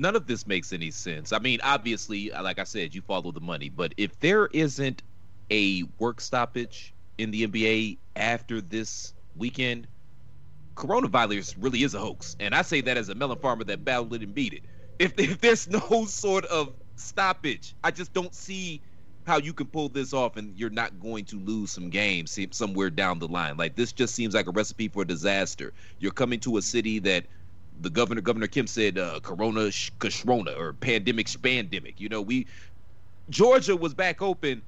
None 0.00 0.16
of 0.16 0.26
this 0.26 0.46
makes 0.46 0.72
any 0.72 0.90
sense. 0.90 1.32
I 1.32 1.38
mean, 1.38 1.60
obviously, 1.62 2.32
uh, 2.32 2.42
like 2.42 2.58
I 2.58 2.64
said, 2.64 2.94
you 2.94 3.02
follow 3.02 3.30
the 3.32 3.40
money, 3.40 3.68
but 3.68 3.92
if 3.98 4.18
there 4.20 4.46
isn't 4.46 5.02
a 5.50 5.84
work 5.98 6.20
stoppage 6.20 6.94
in 7.18 7.30
the 7.30 7.46
NBA 7.46 7.98
after 8.16 8.60
this 8.62 9.12
weekend, 9.36 9.86
coronavirus 10.74 11.54
really 11.58 11.82
is 11.82 11.94
a 11.94 11.98
hoax. 11.98 12.34
And 12.40 12.54
I 12.54 12.62
say 12.62 12.80
that 12.80 12.96
as 12.96 13.10
a 13.10 13.14
melon 13.14 13.38
farmer 13.38 13.64
that 13.64 13.84
battled 13.84 14.14
it 14.14 14.22
and 14.22 14.34
beat 14.34 14.54
it. 14.54 14.62
If, 14.98 15.18
if 15.18 15.40
there's 15.40 15.68
no 15.68 16.04
sort 16.06 16.46
of 16.46 16.72
stoppage, 16.96 17.74
I 17.84 17.90
just 17.90 18.14
don't 18.14 18.34
see 18.34 18.80
how 19.26 19.36
you 19.36 19.52
can 19.52 19.66
pull 19.66 19.90
this 19.90 20.14
off 20.14 20.36
and 20.38 20.58
you're 20.58 20.70
not 20.70 20.98
going 20.98 21.26
to 21.26 21.38
lose 21.38 21.70
some 21.70 21.90
games 21.90 22.38
somewhere 22.52 22.88
down 22.88 23.18
the 23.18 23.28
line. 23.28 23.58
Like 23.58 23.76
this 23.76 23.92
just 23.92 24.14
seems 24.14 24.34
like 24.34 24.46
a 24.46 24.50
recipe 24.50 24.88
for 24.88 25.04
disaster. 25.04 25.74
You're 25.98 26.12
coming 26.12 26.40
to 26.40 26.56
a 26.56 26.62
city 26.62 27.00
that 27.00 27.26
the 27.80 27.90
governor, 27.90 28.20
Governor 28.20 28.46
Kemp 28.46 28.68
said, 28.68 28.98
uh, 28.98 29.20
Corona, 29.22 29.60
Kashrona, 29.98 30.56
or 30.58 30.74
pandemic, 30.74 31.26
spandemic. 31.26 31.98
You 31.98 32.08
know, 32.08 32.20
we 32.20 32.46
Georgia 33.28 33.76
was 33.76 33.94
back 33.94 34.22
open 34.22 34.62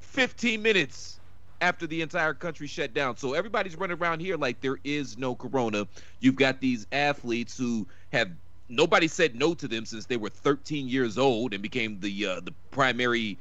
15 0.00 0.62
minutes 0.62 1.20
after 1.60 1.86
the 1.86 2.02
entire 2.02 2.34
country 2.34 2.66
shut 2.66 2.94
down. 2.94 3.16
So 3.16 3.34
everybody's 3.34 3.76
running 3.76 3.98
around 3.98 4.20
here 4.20 4.36
like 4.36 4.60
there 4.60 4.78
is 4.84 5.18
no 5.18 5.34
Corona. 5.34 5.86
You've 6.20 6.36
got 6.36 6.60
these 6.60 6.86
athletes 6.92 7.56
who 7.56 7.86
have 8.12 8.30
nobody 8.68 9.08
said 9.08 9.34
no 9.34 9.54
to 9.54 9.66
them 9.66 9.84
since 9.84 10.06
they 10.06 10.16
were 10.16 10.28
13 10.30 10.88
years 10.88 11.18
old 11.18 11.52
and 11.52 11.62
became 11.62 11.98
the 12.00 12.26
uh, 12.26 12.40
the 12.40 12.54
primary 12.70 13.38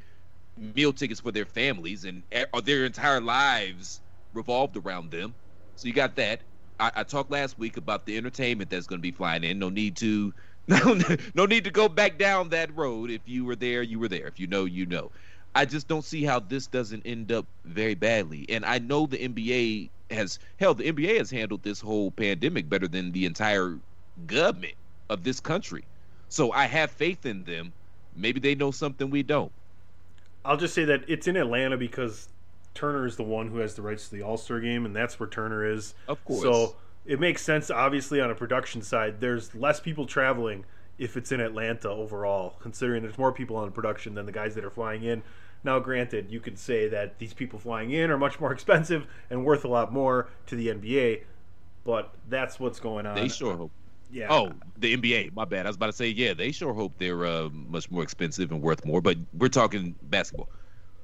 meal 0.58 0.92
tickets 0.92 1.20
for 1.20 1.32
their 1.32 1.46
families, 1.46 2.04
and 2.04 2.24
their 2.64 2.86
entire 2.86 3.22
lives 3.22 4.02
revolved 4.34 4.76
around 4.78 5.12
them. 5.12 5.36
So 5.76 5.88
you 5.88 5.94
got 5.94 6.16
that. 6.16 6.42
I, 6.80 6.92
I 6.98 7.04
talked 7.04 7.32
last 7.32 7.58
week 7.58 7.78
about 7.78 8.06
the 8.06 8.18
entertainment 8.18 8.70
that's 8.70 8.88
going 8.88 9.00
to 9.00 9.04
be 9.04 9.12
flying 9.12 9.44
in. 9.44 9.60
No 9.60 9.70
need 9.70 9.98
to, 9.98 10.34
no, 10.68 11.00
no 11.36 11.46
need 11.46 11.64
to 11.66 11.72
go 11.72 11.90
back 11.90 12.18
down 12.18 12.50
that 12.50 12.76
road. 12.76 13.10
If 13.10 13.22
you 13.26 13.46
were 13.46 13.56
there, 13.56 13.82
you 13.84 14.00
were 14.00 14.10
there. 14.10 14.28
If 14.28 14.40
you 14.40 14.48
know, 14.48 14.66
you 14.66 14.86
know. 14.86 15.12
I 15.56 15.66
just 15.66 15.88
don't 15.88 16.06
see 16.06 16.24
how 16.24 16.40
this 16.40 16.68
doesn't 16.68 17.04
end 17.06 17.32
up 17.32 17.48
very 17.66 17.96
badly. 17.96 18.46
And 18.50 18.64
I 18.66 18.78
know 18.80 19.08
the 19.08 19.18
NBA 19.18 19.90
has 20.12 20.40
hell. 20.60 20.76
The 20.76 20.92
NBA 20.92 21.18
has 21.18 21.32
handled 21.32 21.64
this 21.64 21.82
whole 21.82 22.12
pandemic 22.12 22.70
better 22.70 22.88
than 22.88 23.12
the 23.12 23.26
entire 23.26 23.80
government 24.28 24.76
of 25.10 25.24
this 25.24 25.40
country. 25.40 25.88
So 26.30 26.52
I 26.52 26.66
have 26.66 26.92
faith 26.92 27.26
in 27.26 27.44
them. 27.44 27.74
Maybe 28.16 28.40
they 28.40 28.56
know 28.56 28.72
something 28.72 29.10
we 29.10 29.24
don't. 29.24 29.52
I'll 30.46 30.58
just 30.58 30.76
say 30.76 30.86
that 30.86 31.02
it's 31.08 31.28
in 31.28 31.36
Atlanta 31.36 31.78
because 31.78 32.30
Turner 32.78 33.08
is 33.08 33.16
the 33.16 33.24
one 33.24 33.48
who 33.48 33.58
has 33.58 33.74
the 33.74 33.82
rights 33.82 34.08
to 34.10 34.16
the 34.16 34.22
All 34.22 34.38
Star 34.38 34.60
game, 34.60 34.86
and 34.86 34.96
that's 34.96 35.20
where 35.20 35.28
Turner 35.28 35.66
is. 35.66 35.96
Of 36.08 36.24
course. 36.24 36.44
So 36.44 36.76
it 37.06 37.20
makes 37.20 37.42
sense, 37.42 37.72
obviously, 37.72 38.22
on 38.22 38.30
a 38.30 38.36
production 38.36 38.84
side. 38.84 39.20
There's 39.20 39.56
less 39.56 39.80
people 39.80 40.06
traveling 40.06 40.64
if 41.00 41.18
it's 41.18 41.32
in 41.32 41.40
Atlanta 41.40 41.90
overall, 41.90 42.56
considering 42.60 43.02
there's 43.02 43.18
more 43.18 43.32
people 43.32 43.56
on 43.56 43.72
production 43.72 44.14
than 44.14 44.28
the 44.28 44.32
guys 44.32 44.54
that 44.56 44.64
are 44.64 44.70
flying 44.70 45.04
in. 45.04 45.24
Now, 45.64 45.80
granted, 45.80 46.32
you 46.32 46.40
could 46.40 46.60
say 46.60 46.88
that 46.90 47.18
these 47.18 47.34
people 47.34 47.58
flying 47.58 47.92
in 47.92 48.12
are 48.12 48.18
much 48.18 48.40
more 48.40 48.52
expensive 48.54 49.08
and 49.32 49.44
worth 49.44 49.66
a 49.66 49.68
lot 49.68 49.92
more 49.92 50.30
to 50.46 50.56
the 50.56 50.68
NBA, 50.68 51.24
but 51.84 52.14
that's 52.30 52.60
what's 52.60 52.80
going 52.80 53.08
on. 53.08 53.16
They 53.16 53.28
sure 53.28 53.58
hope. 53.58 53.72
Yeah. 54.12 54.28
Oh, 54.30 54.52
the 54.78 54.96
NBA. 54.96 55.34
My 55.34 55.46
bad. 55.46 55.66
I 55.66 55.70
was 55.70 55.76
about 55.76 55.88
to 55.88 55.94
say, 55.94 56.10
yeah, 56.10 56.34
they 56.34 56.52
sure 56.52 56.74
hope 56.74 56.94
they're 57.00 57.26
uh, 57.26 57.50
much 57.50 57.90
more 57.90 58.04
expensive 58.04 58.52
and 58.52 58.62
worth 58.62 58.86
more. 58.86 59.02
But 59.02 59.18
we're 59.34 59.50
talking 59.50 59.96
basketball. 60.04 60.48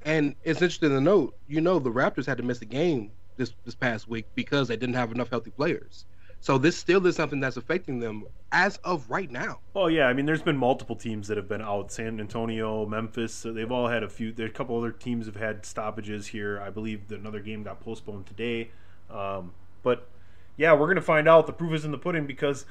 And 0.06 0.36
it's 0.44 0.62
interesting 0.62 0.90
to 0.90 1.02
note, 1.02 1.36
you 1.48 1.62
know, 1.62 1.80
the 1.80 1.92
Raptors 1.92 2.26
had 2.26 2.38
to 2.38 2.44
miss 2.44 2.62
a 2.62 2.66
game 2.66 3.12
this 3.38 3.54
this 3.66 3.76
past 3.76 4.08
week 4.08 4.26
because 4.36 4.68
they 4.68 4.76
didn't 4.76 4.96
have 4.96 5.12
enough 5.12 5.30
healthy 5.30 5.52
players. 5.52 6.06
So 6.44 6.58
this 6.58 6.76
still 6.76 7.06
is 7.08 7.16
something 7.16 7.40
that's 7.40 7.56
affecting 7.56 8.00
them 8.00 8.26
as 8.52 8.76
of 8.84 9.10
right 9.10 9.32
now. 9.32 9.60
Well, 9.74 9.90
yeah, 9.90 10.08
I 10.08 10.14
mean, 10.14 10.26
there's 10.26 10.42
been 10.42 10.58
multiple 10.58 10.98
teams 10.98 11.30
that 11.30 11.38
have 11.38 11.48
been 11.48 11.62
out. 11.62 11.90
San 11.90 12.20
Antonio, 12.20 12.86
Memphis, 12.86 13.34
so 13.34 13.54
they've 13.54 13.72
all 13.72 13.88
had 13.88 14.04
a 14.04 14.10
few. 14.10 14.34
There, 14.34 14.48
a 14.48 14.50
couple 14.50 14.78
other 14.78 14.92
teams 14.92 15.26
have 15.26 15.38
had 15.38 15.66
stoppages 15.66 16.28
here. 16.28 16.60
I 16.60 16.70
believe 16.70 17.10
another 17.12 17.40
game 17.40 17.64
got 17.64 17.80
postponed 17.80 18.26
today. 18.26 18.72
Um, 19.10 19.54
but 19.84 20.10
yeah, 20.58 20.74
we're 20.74 20.88
gonna 20.88 21.02
find 21.02 21.30
out. 21.30 21.48
The 21.48 21.54
proof 21.54 21.74
is 21.74 21.86
in 21.86 21.92
the 21.92 21.98
pudding 21.98 22.28
because 22.28 22.66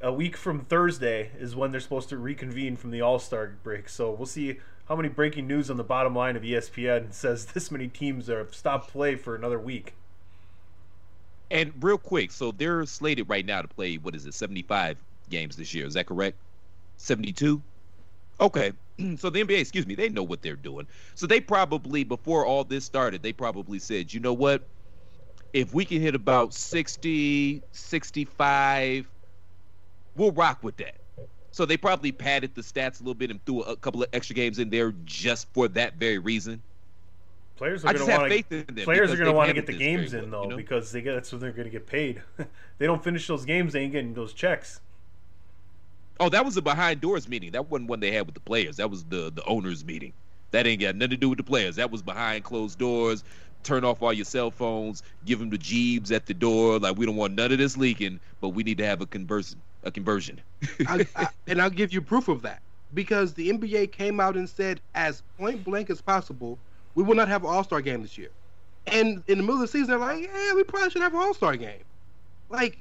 a 0.00 0.12
week 0.12 0.36
from 0.36 0.64
Thursday 0.64 1.30
is 1.38 1.54
when 1.54 1.70
they're 1.70 1.80
supposed 1.80 2.08
to 2.08 2.18
reconvene 2.18 2.74
from 2.74 2.90
the 2.90 3.02
All 3.02 3.20
Star 3.20 3.54
break. 3.62 3.88
So 3.88 4.10
we'll 4.10 4.26
see 4.26 4.58
how 4.88 4.96
many 4.96 5.08
breaking 5.08 5.46
news 5.46 5.70
on 5.70 5.76
the 5.76 5.84
bottom 5.84 6.14
line 6.14 6.36
of 6.36 6.42
ESPN 6.42 7.12
says 7.12 7.46
this 7.46 7.70
many 7.70 7.88
teams 7.88 8.26
have 8.26 8.54
stopped 8.54 8.90
play 8.90 9.16
for 9.16 9.34
another 9.34 9.58
week. 9.58 9.94
And 11.50 11.72
real 11.80 11.98
quick, 11.98 12.32
so 12.32 12.50
they're 12.50 12.84
slated 12.86 13.28
right 13.28 13.44
now 13.44 13.62
to 13.62 13.68
play 13.68 13.96
what 13.96 14.14
is 14.14 14.26
it, 14.26 14.34
75 14.34 14.96
games 15.28 15.56
this 15.56 15.74
year? 15.74 15.86
Is 15.86 15.94
that 15.94 16.06
correct? 16.06 16.36
72? 16.96 17.62
Okay. 18.40 18.72
So 19.16 19.30
the 19.30 19.42
NBA, 19.42 19.58
excuse 19.58 19.86
me, 19.86 19.94
they 19.96 20.10
know 20.10 20.22
what 20.22 20.42
they're 20.42 20.54
doing. 20.54 20.86
So 21.16 21.26
they 21.26 21.40
probably 21.40 22.04
before 22.04 22.46
all 22.46 22.62
this 22.62 22.84
started, 22.84 23.22
they 23.22 23.32
probably 23.32 23.80
said, 23.80 24.12
"You 24.12 24.20
know 24.20 24.34
what? 24.34 24.62
If 25.52 25.74
we 25.74 25.84
can 25.84 26.00
hit 26.00 26.14
about 26.14 26.54
60, 26.54 27.62
65, 27.72 29.08
we'll 30.14 30.30
rock 30.32 30.62
with 30.62 30.76
that." 30.76 31.01
So 31.52 31.66
they 31.66 31.76
probably 31.76 32.12
padded 32.12 32.54
the 32.54 32.62
stats 32.62 33.00
a 33.00 33.02
little 33.02 33.14
bit 33.14 33.30
and 33.30 33.44
threw 33.44 33.60
a 33.62 33.76
couple 33.76 34.02
of 34.02 34.08
extra 34.12 34.34
games 34.34 34.58
in 34.58 34.70
there 34.70 34.92
just 35.04 35.46
for 35.52 35.68
that 35.68 35.94
very 35.94 36.18
reason. 36.18 36.62
Players 37.56 37.84
are 37.84 37.92
going 37.92 38.06
to 38.06 38.16
want 38.16 38.28
faith 38.28 38.84
players 38.84 39.12
are 39.12 39.16
going 39.16 39.28
to 39.28 39.32
want 39.32 39.48
to 39.48 39.54
get 39.54 39.66
the 39.66 39.74
games 39.74 40.14
in 40.14 40.30
though 40.30 40.44
you 40.44 40.48
know? 40.48 40.56
because 40.56 40.90
they 40.90 41.02
get 41.02 41.12
that's 41.12 41.30
when 41.30 41.40
they're 41.40 41.52
going 41.52 41.66
to 41.66 41.70
get 41.70 41.86
paid. 41.86 42.22
they 42.78 42.86
don't 42.86 43.04
finish 43.04 43.26
those 43.26 43.44
games, 43.44 43.74
they 43.74 43.80
ain't 43.82 43.92
getting 43.92 44.14
those 44.14 44.32
checks. 44.32 44.80
Oh, 46.18 46.28
that 46.30 46.44
was 46.44 46.56
a 46.56 46.62
behind 46.62 47.00
doors 47.00 47.28
meeting. 47.28 47.52
That 47.52 47.70
wasn't 47.70 47.90
one 47.90 48.00
they 48.00 48.12
had 48.12 48.26
with 48.26 48.34
the 48.34 48.40
players. 48.40 48.78
That 48.78 48.90
was 48.90 49.04
the 49.04 49.30
the 49.30 49.44
owners 49.44 49.84
meeting. 49.84 50.12
That 50.52 50.66
ain't 50.66 50.80
got 50.80 50.96
nothing 50.96 51.10
to 51.10 51.16
do 51.16 51.28
with 51.28 51.38
the 51.38 51.44
players. 51.44 51.76
That 51.76 51.90
was 51.90 52.02
behind 52.02 52.44
closed 52.44 52.78
doors. 52.78 53.24
Turn 53.62 53.84
off 53.84 54.02
all 54.02 54.12
your 54.12 54.24
cell 54.24 54.50
phones. 54.50 55.02
Give 55.24 55.38
them 55.38 55.50
the 55.50 55.58
jeebs 55.58 56.10
at 56.10 56.26
the 56.26 56.34
door. 56.34 56.78
Like 56.78 56.96
we 56.96 57.06
don't 57.06 57.16
want 57.16 57.34
none 57.34 57.52
of 57.52 57.58
this 57.58 57.76
leaking, 57.76 58.20
but 58.40 58.50
we 58.50 58.62
need 58.62 58.78
to 58.78 58.86
have 58.86 59.02
a 59.02 59.06
conversion. 59.06 59.60
A 59.84 59.90
conversion. 59.90 60.40
I, 60.86 61.06
I, 61.16 61.26
and 61.46 61.60
I'll 61.60 61.70
give 61.70 61.92
you 61.92 62.00
proof 62.00 62.28
of 62.28 62.42
that 62.42 62.62
because 62.94 63.34
the 63.34 63.50
NBA 63.50 63.92
came 63.92 64.20
out 64.20 64.36
and 64.36 64.48
said, 64.48 64.80
as 64.94 65.22
point 65.38 65.64
blank 65.64 65.90
as 65.90 66.00
possible, 66.00 66.58
we 66.94 67.02
will 67.02 67.14
not 67.16 67.28
have 67.28 67.42
an 67.42 67.50
All 67.50 67.64
Star 67.64 67.80
game 67.80 68.02
this 68.02 68.16
year. 68.16 68.30
And 68.86 69.22
in 69.26 69.38
the 69.38 69.42
middle 69.42 69.54
of 69.56 69.60
the 69.60 69.68
season, 69.68 69.88
they're 69.88 69.98
like, 69.98 70.22
yeah, 70.22 70.54
we 70.54 70.62
probably 70.64 70.90
should 70.90 71.02
have 71.02 71.14
an 71.14 71.20
All 71.20 71.34
Star 71.34 71.56
game. 71.56 71.82
Like, 72.48 72.78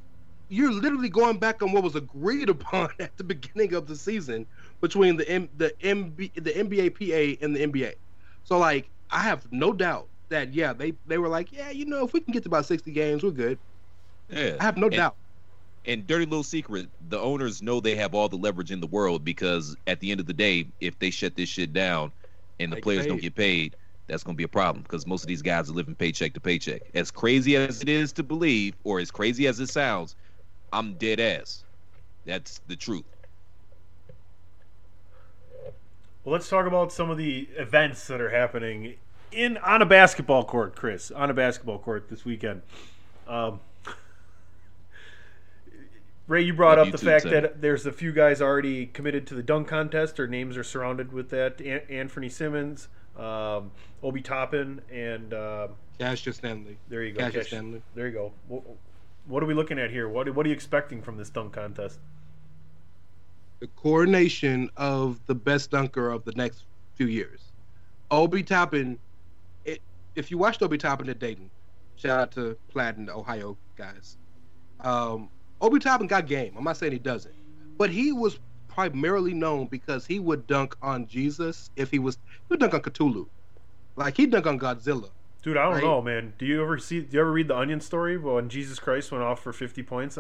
you're 0.50 0.72
literally 0.72 1.10
going 1.10 1.38
back 1.38 1.62
on 1.64 1.72
what 1.72 1.82
was 1.82 1.96
agreed 1.96 2.50
upon 2.56 2.90
at 3.00 3.16
the 3.18 3.24
beginning 3.24 3.74
of 3.74 3.88
the 3.88 3.96
season 3.96 4.46
between 4.82 5.16
the 5.16 5.28
M, 5.30 5.48
the 5.58 5.74
MB, 5.82 6.34
the 6.36 6.52
NBA 6.52 6.94
PA 7.40 7.44
and 7.46 7.56
the 7.56 7.66
NBA. 7.68 7.94
So 8.44 8.58
like, 8.58 8.90
I 9.10 9.20
have 9.22 9.50
no 9.52 9.72
doubt 9.74 10.08
that 10.30 10.54
yeah, 10.54 10.74
they 10.74 10.94
they 11.08 11.18
were 11.18 11.28
like, 11.30 11.52
yeah, 11.52 11.70
you 11.72 11.86
know, 11.86 12.06
if 12.06 12.14
we 12.14 12.20
can 12.20 12.32
get 12.34 12.44
to 12.44 12.50
about 12.50 12.66
60 12.66 12.92
games, 12.92 13.24
we're 13.24 13.32
good. 13.32 13.58
Yeah. 14.30 14.56
I 14.60 14.64
have 14.64 14.78
no 14.78 14.88
And- 14.88 14.96
doubt. 14.96 15.16
And 15.86 16.06
dirty 16.06 16.26
little 16.26 16.44
secret, 16.44 16.88
the 17.10 17.20
owners 17.20 17.62
know 17.62 17.80
they 17.80 17.96
have 17.96 18.14
all 18.14 18.30
the 18.30 18.36
leverage 18.36 18.72
in 18.72 18.80
the 18.80 18.88
world 18.88 19.26
because 19.26 19.76
at 19.88 20.00
the 20.00 20.12
end 20.12 20.20
of 20.20 20.28
the 20.28 20.34
day, 20.34 20.68
if 20.80 20.98
they 21.00 21.10
shut 21.10 21.36
this 21.36 21.50
shit 21.50 21.74
down 21.74 22.12
and 22.60 22.72
the 22.72 22.78
players 22.78 23.08
don't 23.08 23.22
get 23.22 23.34
paid, 23.34 23.76
that's 24.08 24.24
going 24.24 24.36
to 24.36 24.38
be 24.38 24.44
a 24.44 24.48
problem 24.48 24.84
because 24.84 25.08
most 25.08 25.24
of 25.24 25.28
these 25.28 25.42
guys 25.42 25.70
are 25.70 25.74
living 25.74 25.96
paycheck 25.96 26.34
to 26.34 26.40
paycheck. 26.40 26.82
As 26.94 27.10
crazy 27.10 27.56
as 27.56 27.82
it 27.82 27.90
is 27.90 28.12
to 28.14 28.24
believe, 28.24 28.76
or 28.84 29.00
as 29.00 29.10
crazy 29.10 29.48
as 29.48 29.60
it 29.60 29.70
sounds, 29.70 30.16
I'm 30.72 30.94
dead 30.96 31.20
ass. 31.20 31.64
That's 32.26 32.62
the 32.68 32.76
truth. 32.76 33.06
Well, 36.24 36.34
let's 36.34 36.48
talk 36.50 36.68
about 36.68 36.94
some 36.94 37.10
of 37.10 37.18
the 37.18 37.48
events 37.58 38.06
that 38.08 38.22
are 38.22 38.30
happening 38.30 38.96
in 39.32 39.58
on 39.58 39.82
a 39.82 39.86
basketball 39.86 40.44
court, 40.44 40.76
Chris. 40.76 41.10
On 41.10 41.32
a 41.32 41.34
basketball 41.34 41.80
court 41.80 42.10
this 42.10 42.24
weekend. 42.24 42.62
Um, 43.28 43.60
Ray, 46.32 46.44
you 46.44 46.54
brought 46.54 46.80
up 46.80 46.90
the 46.90 46.98
fact 46.98 47.26
Ted. 47.26 47.44
that 47.44 47.62
there's 47.62 47.86
a 47.86 47.92
few 47.92 48.14
guys 48.14 48.42
already 48.42 48.86
committed 48.86 49.28
to 49.28 49.36
the 49.36 49.44
dunk 49.44 49.68
contest. 49.68 50.16
Their 50.16 50.28
names 50.28 50.56
are 50.56 50.64
surrounded 50.64 51.12
with 51.12 51.30
that. 51.32 51.60
An- 51.60 52.08
Anfernee 52.08 52.32
Simons, 52.32 52.88
um, 53.18 53.72
Obi 54.02 54.22
Toppin, 54.22 54.80
and 54.90 55.34
uh, 55.34 55.68
Cassius 56.00 56.38
Stanley. 56.38 56.78
there 56.88 57.04
you 57.04 57.12
go. 57.12 57.20
Cassius 57.20 57.44
Cash- 57.44 57.48
Stanley. 57.50 57.82
There 57.96 58.08
you 58.08 58.14
go. 58.14 58.32
What, 58.48 58.64
what 59.28 59.44
are 59.44 59.46
we 59.46 59.54
looking 59.54 59.78
at 59.78 59.92
here? 59.92 60.08
What 60.08 60.34
What 60.34 60.46
are 60.46 60.50
you 60.50 60.56
expecting 60.56 61.02
from 61.02 61.18
this 61.18 61.30
dunk 61.30 61.52
contest? 61.52 62.00
the 63.60 63.68
coordination 63.76 64.70
of 64.78 65.20
the 65.28 65.36
best 65.36 65.70
dunker 65.70 66.12
of 66.12 66.24
the 66.24 66.32
next 66.32 66.64
few 66.96 67.08
years. 67.08 67.52
Obi 68.10 68.42
Toppin, 68.42 68.98
it, 69.66 69.82
if 70.16 70.32
you 70.32 70.38
watched 70.38 70.64
Obi 70.64 70.78
Toppin 70.78 71.10
at 71.10 71.20
Dayton, 71.20 71.50
shout 71.98 72.20
out 72.20 72.32
to 72.32 72.58
Platt 72.70 72.96
and 72.96 73.10
Ohio 73.10 73.58
guys. 73.76 74.18
Um, 74.80 75.30
Obi 75.62 75.80
Toppin 75.80 76.08
got 76.08 76.28
game. 76.28 76.54
I'm 76.58 76.64
not 76.64 76.78
saying 76.78 76.92
he 76.92 77.00
doesn't, 77.00 77.36
but 77.78 77.90
he 77.90 78.12
was 78.12 78.40
primarily 78.68 79.34
known 79.34 79.68
because 79.68 80.06
he 80.06 80.20
would 80.20 80.48
dunk 80.48 80.76
on 80.82 81.06
Jesus 81.08 81.70
if 81.76 81.92
he 81.92 82.00
was 82.00 82.16
he 82.16 82.46
would 82.50 82.60
dunk 82.60 82.74
on 82.74 82.82
Cthulhu, 82.82 83.28
like 83.96 84.18
he 84.18 84.26
dunk 84.26 84.48
on 84.48 84.60
Godzilla. 84.60 85.10
Dude, 85.44 85.58
I 85.58 85.64
don't 85.64 85.74
Right. 85.74 85.84
know, 85.84 86.02
man. 86.02 86.34
Do 86.38 86.46
you 86.46 86.62
ever 86.62 86.78
see? 86.78 87.02
Do 87.02 87.16
you 87.16 87.22
ever 87.22 87.32
read 87.32 87.48
the 87.48 87.58
Onion 87.58 87.82
story 87.82 88.18
when 88.18 88.50
Jesus 88.50 88.80
Christ 88.80 89.12
went 89.12 89.24
off 89.24 89.40
for 89.42 89.52
fifty 89.54 89.84
points? 89.84 90.18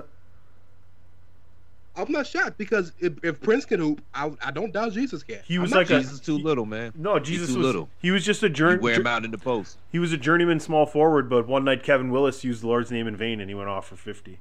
I'm 1.93 2.09
not 2.11 2.25
shocked 2.25 2.57
because 2.57 2.93
if, 2.99 3.13
if 3.21 3.41
Prince 3.41 3.65
can 3.65 3.79
hoop, 3.81 4.01
I, 4.13 4.31
I 4.41 4.51
don't 4.51 4.71
doubt 4.71 4.93
Jesus 4.93 5.23
can. 5.23 5.39
He 5.45 5.59
was 5.59 5.73
like 5.73 5.89
a-. 5.89 5.99
Jesus 5.99 6.19
too 6.21 6.37
little, 6.37 6.65
man. 6.65 6.93
No, 6.95 7.19
Jesus 7.19 7.49
too 7.49 7.57
was 7.57 7.65
little. 7.65 7.89
he 7.99 8.11
was 8.11 8.23
just 8.23 8.41
a 8.43 8.49
journey. 8.49 8.81
wear 8.81 8.95
him 8.95 9.07
out 9.07 9.25
in 9.25 9.31
the 9.31 9.37
post. 9.37 9.77
He 9.91 9.99
was 9.99 10.13
a 10.13 10.17
journeyman 10.17 10.61
small 10.61 10.85
forward, 10.85 11.29
but 11.29 11.47
one 11.47 11.65
night 11.65 11.83
Kevin 11.83 12.09
Willis 12.09 12.43
used 12.45 12.63
the 12.63 12.67
Lord's 12.67 12.91
name 12.91 13.07
in 13.07 13.15
vain 13.17 13.41
and 13.41 13.49
he 13.49 13.53
went 13.55 13.67
off 13.69 13.87
for 13.87 13.97
fifty. 13.97 14.39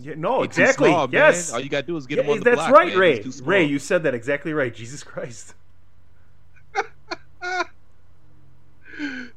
Yeah, 0.00 0.14
no, 0.16 0.42
exactly. 0.42 0.90
small, 0.90 1.06
man. 1.08 1.12
yes, 1.12 1.52
All 1.52 1.60
you 1.60 1.68
gotta 1.68 1.86
do 1.86 1.96
is 1.96 2.06
get 2.06 2.18
Yeah, 2.18 2.24
him 2.24 2.30
on 2.30 2.38
the 2.38 2.44
that's 2.44 2.56
block, 2.56 2.70
right, 2.72 2.88
man. 2.88 2.98
Ray. 2.98 3.16
He's 3.16 3.24
too 3.24 3.32
small. 3.32 3.50
Ray, 3.50 3.64
you 3.64 3.78
said 3.78 4.02
that 4.04 4.14
exactly 4.14 4.52
right. 4.52 4.74
Jesus 4.74 5.02
Christ. 5.02 5.54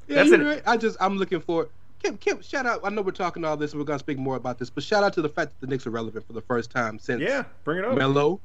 Yeah, 0.07 0.15
That's 0.15 0.31
an- 0.31 0.43
right. 0.43 0.61
I 0.65 0.75
just 0.77 0.97
I'm 0.99 1.17
looking 1.17 1.39
for 1.39 1.69
Kim, 2.03 2.17
Kim, 2.17 2.41
shout 2.41 2.65
out. 2.65 2.81
I 2.83 2.89
know 2.89 3.03
we're 3.03 3.11
talking 3.11 3.45
all 3.45 3.55
this 3.55 3.71
and 3.73 3.79
we're 3.79 3.85
gonna 3.85 3.99
speak 3.99 4.17
more 4.17 4.35
about 4.35 4.57
this, 4.57 4.69
but 4.71 4.83
shout 4.83 5.03
out 5.03 5.13
to 5.13 5.21
the 5.21 5.29
fact 5.29 5.51
that 5.51 5.61
the 5.61 5.67
Knicks 5.67 5.85
are 5.85 5.91
relevant 5.91 6.25
for 6.25 6.33
the 6.33 6.41
first 6.41 6.71
time 6.71 6.97
since 6.97 7.21
Yeah, 7.21 7.43
bring 7.63 7.77
it 7.79 7.85
up. 7.85 7.95
Melo. 7.97 8.41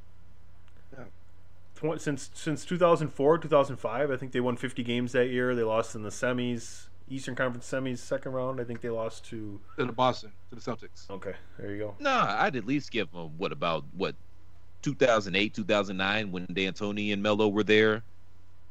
Since 1.98 2.30
since 2.34 2.64
2004, 2.64 3.38
2005, 3.38 4.10
I 4.10 4.16
think 4.16 4.32
they 4.32 4.40
won 4.40 4.56
50 4.56 4.82
games 4.82 5.12
that 5.12 5.26
year. 5.28 5.54
They 5.54 5.62
lost 5.62 5.94
in 5.94 6.02
the 6.02 6.08
semis, 6.10 6.88
Eastern 7.08 7.34
Conference 7.34 7.70
semis, 7.70 7.98
second 7.98 8.32
round. 8.32 8.60
I 8.60 8.64
think 8.64 8.80
they 8.80 8.88
lost 8.90 9.24
to. 9.26 9.60
to 9.78 9.84
the 9.84 9.92
Boston, 9.92 10.32
to 10.50 10.56
the 10.56 10.60
Celtics. 10.60 11.08
Okay, 11.10 11.34
there 11.58 11.70
you 11.72 11.78
go. 11.78 11.94
Nah, 12.00 12.36
I'd 12.42 12.56
at 12.56 12.66
least 12.66 12.90
give 12.90 13.10
them 13.12 13.30
what 13.38 13.52
about 13.52 13.84
what 13.96 14.14
2008, 14.82 15.54
2009 15.54 16.32
when 16.32 16.46
D'Antoni 16.46 17.12
and 17.12 17.22
Melo 17.22 17.48
were 17.48 17.62
there. 17.62 18.02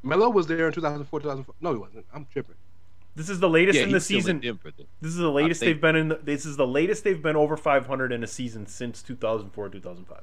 Melo 0.04 0.30
was 0.30 0.48
there 0.48 0.68
in 0.68 0.74
2004, 0.74 1.20
2005. 1.20 1.56
No, 1.62 1.74
he 1.74 1.80
wasn't. 1.80 2.06
I'm 2.14 2.28
tripping. 2.32 2.56
This 3.16 3.30
is 3.30 3.40
the 3.40 3.50
latest 3.50 3.78
Yeah, 3.78 3.84
in 3.86 3.92
the 3.92 3.96
he's 3.96 4.06
still 4.06 4.18
in 4.18 4.42
season. 4.42 4.60
This 5.02 5.12
is 5.12 5.18
the 5.18 5.32
latest 5.32 5.62
think- 5.62 5.76
they've 5.76 5.82
been 5.82 5.96
in. 5.96 6.08
The, 6.10 6.20
this 6.22 6.46
is 6.46 6.58
the 6.58 6.68
latest 6.68 7.06
they've 7.06 7.22
been 7.22 7.38
over 7.38 7.56
500 7.56 8.12
in 8.12 8.24
a 8.24 8.28
season 8.28 8.68
since 8.68 9.02
2004, 9.02 9.70
2005. 9.70 10.22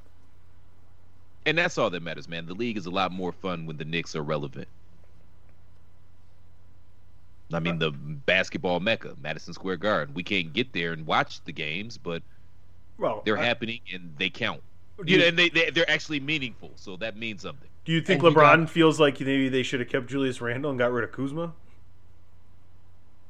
And 1.44 1.58
that's 1.58 1.78
all 1.78 1.90
that 1.90 2.02
matters, 2.02 2.28
man. 2.28 2.46
The 2.46 2.54
league 2.54 2.76
is 2.76 2.86
a 2.86 2.90
lot 2.90 3.10
more 3.10 3.32
fun 3.32 3.66
when 3.66 3.78
the 3.78 3.84
Knicks 3.84 4.14
are 4.14 4.22
relevant. 4.22 4.68
I 7.54 7.60
mean, 7.60 7.78
the 7.78 7.90
basketball 7.90 8.80
mecca, 8.80 9.14
Madison 9.20 9.52
Square 9.54 9.78
Garden. 9.78 10.14
We 10.14 10.22
can't 10.22 10.52
get 10.52 10.72
there 10.72 10.92
and 10.92 11.06
watch 11.06 11.42
the 11.44 11.52
games, 11.52 11.98
but 11.98 12.22
Well, 12.98 13.22
they're 13.24 13.38
I- 13.38 13.44
happening 13.44 13.80
and 13.92 14.14
they 14.18 14.30
count. 14.30 14.62
Do 15.04 15.10
You 15.10 15.18
know, 15.18 15.22
you- 15.24 15.28
and 15.30 15.38
they, 15.38 15.48
they 15.48 15.70
they're 15.70 15.90
actually 15.90 16.20
meaningful, 16.20 16.70
so 16.76 16.96
that 16.96 17.16
means 17.16 17.42
something. 17.42 17.68
Do 17.84 17.92
you 17.92 18.00
think 18.00 18.22
And 18.22 18.30
he 18.32 18.34
LeBron 18.36 18.58
got- 18.60 18.70
feels 18.70 19.00
like 19.00 19.18
maybe 19.20 19.48
they 19.48 19.62
should 19.62 19.80
have 19.80 19.88
kept 19.88 20.06
Julius 20.06 20.40
Randle 20.40 20.70
and 20.70 20.78
got 20.78 20.92
rid 20.92 21.02
of 21.04 21.12
Kuzma? 21.12 21.52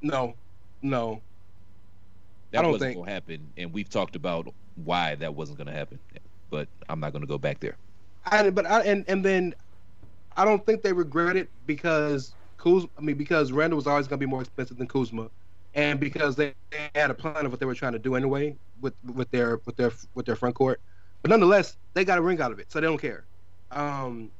No, 0.00 0.34
no. 0.82 1.20
That 2.50 2.58
I 2.58 2.62
don't 2.62 2.72
wasn't 2.72 2.88
think- 2.88 2.96
going 2.98 3.06
to 3.06 3.12
happen, 3.12 3.52
and 3.56 3.72
we've 3.72 3.88
talked 3.88 4.16
about 4.16 4.52
why 4.76 5.14
that 5.16 5.34
wasn't 5.34 5.58
going 5.58 5.68
to 5.68 5.72
happen. 5.72 5.98
But 6.50 6.68
I'm 6.88 7.00
not 7.00 7.12
going 7.12 7.22
to 7.22 7.28
go 7.28 7.38
back 7.38 7.60
there. 7.60 7.76
I, 8.26 8.50
but 8.50 8.66
I, 8.66 8.82
and 8.82 9.04
and 9.08 9.24
then 9.24 9.54
I 10.36 10.44
don't 10.44 10.64
think 10.66 10.82
they 10.82 10.92
regret 10.92 11.36
it 11.36 11.48
because 11.66 12.34
Kuz. 12.62 12.88
I 12.98 13.02
mean, 13.02 13.16
because 13.18 13.52
Randle 13.52 13.76
was 13.76 13.86
always 13.86 14.08
going 14.08 14.20
to 14.20 14.26
be 14.26 14.30
more 14.30 14.42
expensive 14.42 14.78
than 14.78 14.88
Kuzma, 14.88 15.30
and 15.74 16.00
because 16.00 16.36
they, 16.36 16.54
they 16.70 16.90
had 16.94 17.10
a 17.10 17.14
plan 17.14 17.44
of 17.46 17.52
what 17.52 17.60
they 17.60 17.66
were 17.66 17.74
trying 17.74 17.92
to 17.94 17.98
do 17.98 18.14
anyway 18.16 18.58
with 18.80 18.94
with 19.04 19.30
their 19.30 19.60
with 19.66 19.76
their 19.76 19.92
with 20.14 20.26
their 20.26 20.36
front 20.36 20.56
court, 20.56 20.80
but 21.22 21.30
nonetheless 21.30 21.76
they 21.94 22.04
got 22.04 22.18
a 22.18 22.22
ring 22.22 22.40
out 22.40 22.52
of 22.52 22.58
it, 22.60 22.72
so 22.72 22.80
they 22.80 22.86
don't 22.86 23.00
care. 23.00 23.28
Um, 23.70 24.32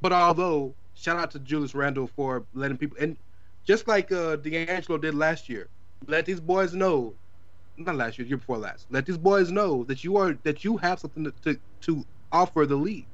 but 0.00 0.12
although 0.12 0.76
shout 0.94 1.18
out 1.18 1.30
to 1.32 1.40
Julius 1.40 1.74
Randle 1.74 2.08
for 2.08 2.46
letting 2.54 2.78
people 2.78 2.98
and 3.00 3.18
just 3.66 3.88
like 3.88 4.12
uh, 4.12 4.36
D'Angelo 4.36 4.98
did 4.98 5.14
last 5.14 5.48
year, 5.48 5.70
let 6.06 6.26
these 6.26 6.40
boys 6.40 6.74
know, 6.74 7.18
not 7.76 7.96
last 7.96 8.18
year, 8.18 8.26
year 8.28 8.38
before 8.38 8.58
last, 8.58 8.86
let 8.90 9.06
these 9.06 9.18
boys 9.18 9.50
know 9.52 9.84
that 9.84 10.04
you 10.04 10.16
are 10.16 10.34
that 10.44 10.64
you 10.64 10.76
have 10.78 11.00
something 11.00 11.24
to 11.24 11.32
to, 11.42 11.60
to 11.82 12.04
offer 12.32 12.66
the 12.66 12.76
league. 12.76 13.08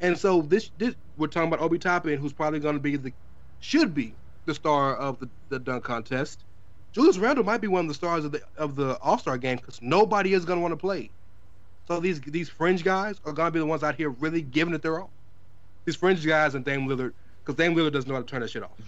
And 0.00 0.18
so 0.18 0.42
this, 0.42 0.70
this 0.78 0.96
we're 1.16 1.28
talking 1.28 1.48
about 1.48 1.60
Obi 1.60 1.78
Toppin, 1.78 2.18
who's 2.18 2.32
probably 2.32 2.60
going 2.60 2.76
to 2.76 2.80
be 2.82 2.96
the 2.96 3.14
should 3.64 3.94
be 3.94 4.14
the 4.44 4.54
star 4.54 4.94
of 4.96 5.18
the, 5.18 5.28
the 5.48 5.58
dunk 5.58 5.84
contest. 5.84 6.44
Julius 6.92 7.16
Randle 7.16 7.44
might 7.44 7.62
be 7.62 7.66
one 7.66 7.86
of 7.86 7.88
the 7.88 7.94
stars 7.94 8.24
of 8.24 8.32
the 8.32 8.42
of 8.56 8.76
the 8.76 8.98
All 9.00 9.18
Star 9.18 9.38
game 9.38 9.56
because 9.56 9.80
nobody 9.82 10.34
is 10.34 10.44
going 10.44 10.58
to 10.58 10.62
want 10.62 10.72
to 10.72 10.76
play. 10.76 11.10
So 11.88 11.98
these 11.98 12.20
these 12.20 12.48
fringe 12.48 12.84
guys 12.84 13.20
are 13.24 13.32
going 13.32 13.48
to 13.48 13.50
be 13.50 13.58
the 13.58 13.66
ones 13.66 13.82
out 13.82 13.96
here 13.96 14.10
really 14.10 14.42
giving 14.42 14.74
it 14.74 14.82
their 14.82 15.00
all. 15.00 15.10
These 15.86 15.96
fringe 15.96 16.24
guys 16.24 16.54
and 16.54 16.64
Dame 16.64 16.86
Lillard, 16.86 17.12
because 17.42 17.56
Dame 17.56 17.74
Lillard 17.74 17.92
doesn't 17.92 18.08
know 18.08 18.14
how 18.14 18.20
to 18.20 18.26
turn 18.26 18.42
that 18.42 18.50
shit 18.50 18.62
off. 18.62 18.78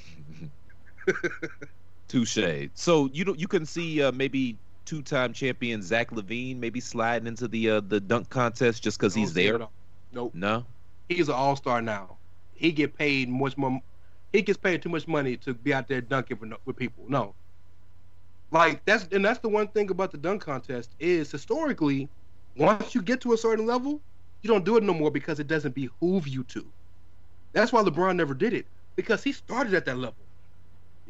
Touche. 2.09 2.69
So 2.75 3.11
you 3.13 3.25
don't 3.25 3.41
you 3.41 3.49
can 3.49 3.67
see 3.67 4.03
uh, 4.03 4.13
maybe 4.13 4.57
two-time 4.85 5.33
champion 5.33 5.83
Zach 5.83 6.11
LaVine 6.11 6.59
maybe 6.59 6.81
sliding 6.81 7.27
into 7.27 7.49
the 7.49 7.71
uh, 7.71 7.81
the 7.81 7.99
dunk 7.99 8.29
contest 8.29 8.83
just 8.83 8.99
because 8.99 9.15
he's 9.15 9.33
there. 9.33 9.59
Nope. 10.13 10.33
No. 10.35 10.65
He's 11.09 11.29
an 11.29 11.35
all 11.35 11.57
star 11.57 11.83
now. 11.83 12.17
He 12.55 12.73
get 12.73 12.97
paid 12.97 13.29
much 13.29 13.57
more. 13.57 13.81
He 14.33 14.43
gets 14.43 14.59
paid 14.59 14.83
too 14.83 14.89
much 14.89 15.07
money 15.09 15.37
to 15.39 15.55
be 15.55 15.73
out 15.73 15.89
there 15.89 16.01
dunking 16.01 16.39
with, 16.41 16.53
with 16.65 16.77
people. 16.77 17.05
No. 17.09 17.35
Like 18.51 18.85
that's 18.85 19.09
and 19.13 19.25
that's 19.25 19.41
the 19.41 19.49
one 19.49 19.69
thing 19.69 19.91
about 19.91 20.13
the 20.13 20.19
dunk 20.19 20.43
contest 20.43 20.95
is 21.01 21.31
historically, 21.31 22.09
once 22.57 22.95
you 22.95 23.03
get 23.03 23.21
to 23.23 23.33
a 23.33 23.39
certain 23.39 23.67
level, 23.67 24.01
you 24.43 24.49
don't 24.49 24.65
do 24.65 24.77
it 24.77 24.83
no 24.83 24.95
more 24.95 25.11
because 25.11 25.41
it 25.41 25.49
doesn't 25.49 25.75
behoove 25.75 26.29
you 26.29 26.45
to. 26.45 26.65
That's 27.53 27.73
why 27.73 27.83
LeBron 27.83 28.17
never 28.17 28.35
did 28.35 28.53
it 28.53 28.67
because 28.95 29.23
he 29.23 29.33
started 29.33 29.75
at 29.75 29.85
that 29.87 29.99
level. 29.99 30.17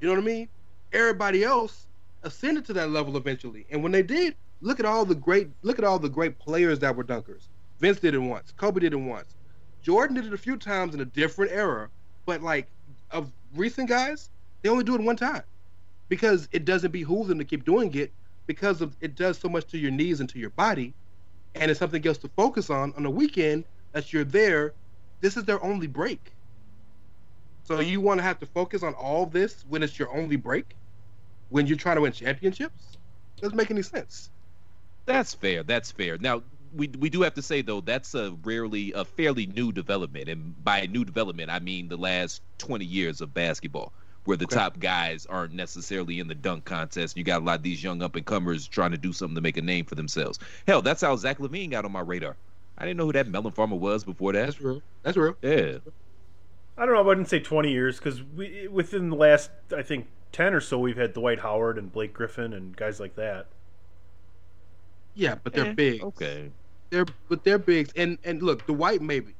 You 0.01 0.09
know 0.09 0.15
what 0.15 0.23
I 0.23 0.27
mean? 0.27 0.49
Everybody 0.93 1.45
else 1.45 1.87
ascended 2.23 2.65
to 2.67 2.73
that 2.75 2.91
level 2.91 3.17
eventually, 3.17 3.67
and 3.71 3.83
when 3.83 3.93
they 3.93 4.03
did, 4.03 4.35
look 4.61 4.81
at 4.81 4.87
all 4.87 5.05
the 5.05 5.15
great 5.15 5.49
look 5.63 5.79
at 5.79 5.85
all 5.85 5.99
the 5.99 6.09
great 6.09 6.39
players 6.39 6.79
that 6.79 6.97
were 6.97 7.05
dunkers. 7.05 7.49
Vince 7.81 8.01
did 8.01 8.15
it 8.15 8.19
once. 8.19 8.53
Kobe 8.57 8.81
did 8.81 8.93
it 8.93 8.97
once. 8.97 9.37
Jordan 9.83 10.17
did 10.17 10.27
it 10.27 10.33
a 10.33 10.39
few 10.39 10.57
times 10.57 10.95
in 10.95 11.01
a 11.01 11.05
different 11.05 11.53
era, 11.53 11.91
but 12.25 12.43
like 12.43 12.69
of 13.11 13.33
recent 13.55 13.89
guys, 13.89 14.31
they 14.63 14.69
only 14.69 14.85
do 14.85 14.95
it 14.95 15.01
one 15.01 15.17
time 15.17 15.43
because 16.09 16.49
it 16.53 16.65
doesn't 16.65 16.91
behoove 16.91 17.29
them 17.29 17.39
to 17.39 17.45
keep 17.45 17.65
doing 17.65 17.93
it 17.95 18.13
because 18.47 18.81
of 18.81 18.97
it 19.01 19.17
does 19.17 19.39
so 19.39 19.49
much 19.49 19.67
to 19.67 19.79
your 19.79 19.91
knees 19.91 20.21
and 20.21 20.29
to 20.31 20.39
your 20.39 20.51
body, 20.51 20.95
and 21.55 21.71
it's 21.71 21.81
something 21.81 22.07
else 22.07 22.19
to 22.19 22.29
focus 22.29 22.71
on 22.71 22.93
on 22.97 23.03
the 23.03 23.11
weekend 23.11 23.65
that 23.93 24.13
you're 24.13 24.25
there. 24.25 24.73
This 25.21 25.37
is 25.37 25.45
their 25.45 25.63
only 25.65 25.87
break. 25.87 26.33
So 27.65 27.81
you 27.81 28.01
want 28.01 28.19
to 28.19 28.23
have 28.23 28.39
to 28.41 28.47
focus 28.47 28.83
on 28.85 28.95
all 28.95 29.27
this 29.27 29.65
when 29.69 29.83
it's 29.83 29.99
your 29.99 30.15
only 30.17 30.37
break, 30.37 30.77
when 31.49 31.67
you're 31.67 31.77
trying 31.77 31.97
to 31.97 32.03
win 32.03 32.13
championships? 32.13 32.97
Doesn't 33.41 33.57
make 33.57 33.71
any 33.71 33.83
sense. 33.83 34.31
That's 35.05 35.35
fair. 35.35 35.63
That's 35.65 35.91
fair. 35.91 36.19
Now 36.19 36.43
we 36.75 36.89
we 36.99 37.11
do 37.11 37.23
have 37.23 37.35
to 37.35 37.43
say 37.43 37.63
though 37.63 37.81
that's 37.81 38.15
a 38.15 38.37
rarely 38.45 38.93
a 38.93 39.05
fairly 39.05 39.47
new 39.47 39.73
development, 39.73 40.29
and 40.29 40.63
by 40.65 40.87
new 40.87 41.05
development 41.05 41.51
I 41.51 41.59
mean 41.61 41.89
the 41.89 41.97
last 41.97 42.43
twenty 42.59 42.85
years 42.85 43.21
of 43.21 43.33
basketball, 43.35 43.93
where 44.25 44.37
the 44.37 44.45
Okay. 44.47 44.57
top 44.57 44.79
guys 44.79 45.27
aren't 45.27 45.53
necessarily 45.55 46.19
in 46.21 46.29
the 46.29 46.35
dunk 46.35 46.65
contest. 46.65 47.17
You 47.17 47.25
got 47.25 47.43
a 47.43 47.45
lot 47.45 47.59
of 47.59 47.63
these 47.63 47.83
young 47.83 48.03
up 48.03 48.17
and 48.17 48.25
comers 48.27 48.67
trying 48.69 48.91
to 48.93 48.99
do 48.99 49.13
something 49.13 49.35
to 49.35 49.41
make 49.41 49.57
a 49.57 49.63
name 49.63 49.85
for 49.85 49.95
themselves. 49.95 50.39
Hell, 50.67 50.83
that's 50.83 51.01
how 51.03 51.15
Zach 51.17 51.39
LaVine 51.39 51.71
got 51.71 51.85
on 51.85 51.93
my 51.93 52.01
radar. 52.01 52.37
I 52.79 52.85
didn't 52.85 52.99
know 52.99 53.07
who 53.07 53.13
that 53.13 53.29
melon 53.29 53.53
farmer 53.53 53.77
was 53.77 54.05
before 54.05 54.33
that. 54.35 54.47
That's 54.47 54.61
real. 54.61 54.83
That's 55.03 55.17
real. 55.17 55.37
Yeah. 55.43 55.79
I 56.79 56.85
don't 56.85 56.95
know. 56.95 57.01
I 57.01 57.05
wouldn't 57.05 57.29
say 57.29 57.41
20 57.41 57.71
years 57.71 57.99
because 57.99 58.23
we 58.23 58.69
within 58.69 59.09
the 59.09 59.17
last 59.17 59.51
I 59.75 59.83
think 59.83 60.09
10 60.33 60.53
or 60.53 60.61
so 60.61 60.79
we've 60.79 60.97
had 60.99 61.15
Dwight 61.15 61.39
Howard 61.41 61.79
and 61.79 61.91
Blake 61.91 62.13
Griffin 62.13 62.53
and 62.53 62.77
guys 62.77 63.01
like 63.01 63.15
that. 63.17 63.47
Yeah, 65.17 65.37
but 65.43 65.53
they're 65.55 65.67
Eh, 65.67 65.73
big. 65.73 66.03
Okay. 66.05 66.51
They're 66.91 67.07
but 67.29 67.43
they're 67.43 67.59
big. 67.59 67.91
And 67.97 68.19
and 68.25 68.43
look, 68.43 68.67
the 68.67 68.73
white 68.73 69.03
maybe. 69.03 69.35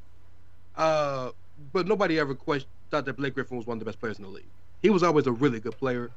Uh, 0.77 1.31
but 1.73 1.87
nobody 1.87 2.19
ever 2.19 2.35
questioned 2.35 2.71
thought 2.91 3.05
that 3.05 3.15
Blake 3.17 3.35
Griffin 3.35 3.57
was 3.57 3.67
one 3.67 3.77
of 3.77 3.79
the 3.81 3.85
best 3.85 4.01
players 4.01 4.19
in 4.19 4.25
the 4.25 4.31
league. 4.31 4.47
He 4.83 4.91
was 4.91 5.03
always 5.03 5.27
a 5.27 5.33
really 5.33 5.61
good 5.61 5.77
player. 5.77 6.11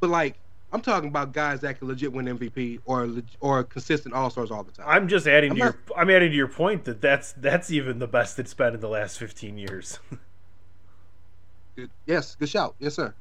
But 0.00 0.10
like 0.10 0.36
I'm 0.72 0.80
talking 0.82 1.08
about 1.08 1.32
guys 1.32 1.60
that 1.60 1.78
can 1.78 1.88
legit 1.88 2.12
win 2.12 2.26
MVP 2.26 2.80
or 2.84 3.08
or 3.40 3.64
consistent 3.64 4.14
All 4.14 4.28
Stars 4.30 4.50
all 4.50 4.62
the 4.62 4.72
time. 4.72 4.86
I'm 4.88 5.08
just 5.08 5.26
adding 5.26 5.52
I'm 5.52 5.56
to 5.56 5.64
not- 5.64 5.74
your 5.88 5.98
I'm 5.98 6.10
adding 6.10 6.30
to 6.30 6.36
your 6.36 6.48
point 6.48 6.84
that 6.84 7.00
that's 7.00 7.32
that's 7.32 7.70
even 7.70 7.98
the 7.98 8.06
best 8.08 8.38
it's 8.38 8.54
been 8.54 8.74
in 8.74 8.80
the 8.80 8.88
last 8.88 9.18
15 9.18 9.56
years. 9.58 9.98
Good- 11.76 11.90
Yes, 12.06 12.34
good 12.34 12.48
shout. 12.48 12.74
Yes, 12.78 12.94
sir. 12.94 13.14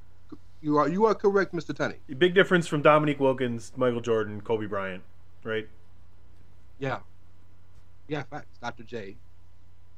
You 0.62 0.78
are 0.78 0.90
you 0.90 1.06
are 1.06 1.14
correct, 1.16 1.54
Mr. 1.54 1.74
Tunney. 1.76 1.98
Big 2.18 2.34
difference 2.34 2.68
from 2.68 2.82
Dominique 2.82 3.20
Wilkins, 3.20 3.72
Michael 3.76 4.02
Jordan, 4.02 4.42
Kobe 4.42 4.66
Bryant, 4.66 5.04
right? 5.44 5.68
Yeah. 6.80 7.00
Yeah, 8.08 8.24
facts. 8.24 8.58
Dr. 8.62 8.84
J. 8.84 9.16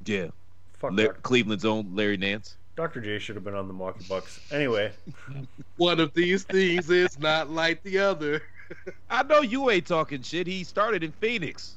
Yeah. 0.04 0.28
Fuck 0.72 0.92
La- 0.92 1.04
Doc- 1.04 1.22
Cleveland's 1.22 1.64
own 1.64 1.94
Larry 1.94 2.16
Nance. 2.16 2.56
Dr. 2.76 3.00
J 3.00 3.18
should 3.18 3.36
have 3.36 3.44
been 3.44 3.54
on 3.54 3.68
the 3.68 3.74
Milwaukee 3.74 4.06
Bucks. 4.08 4.40
Anyway, 4.52 4.92
One 5.76 6.00
of 6.00 6.14
these 6.14 6.44
things 6.44 6.88
is 6.90 7.18
not 7.18 7.50
like 7.50 7.82
the 7.82 7.98
other. 7.98 8.42
I 9.10 9.22
know 9.24 9.40
you 9.42 9.70
ain't 9.70 9.86
talking 9.86 10.22
shit. 10.22 10.46
He 10.46 10.64
started 10.64 11.02
in 11.04 11.12
Phoenix. 11.12 11.76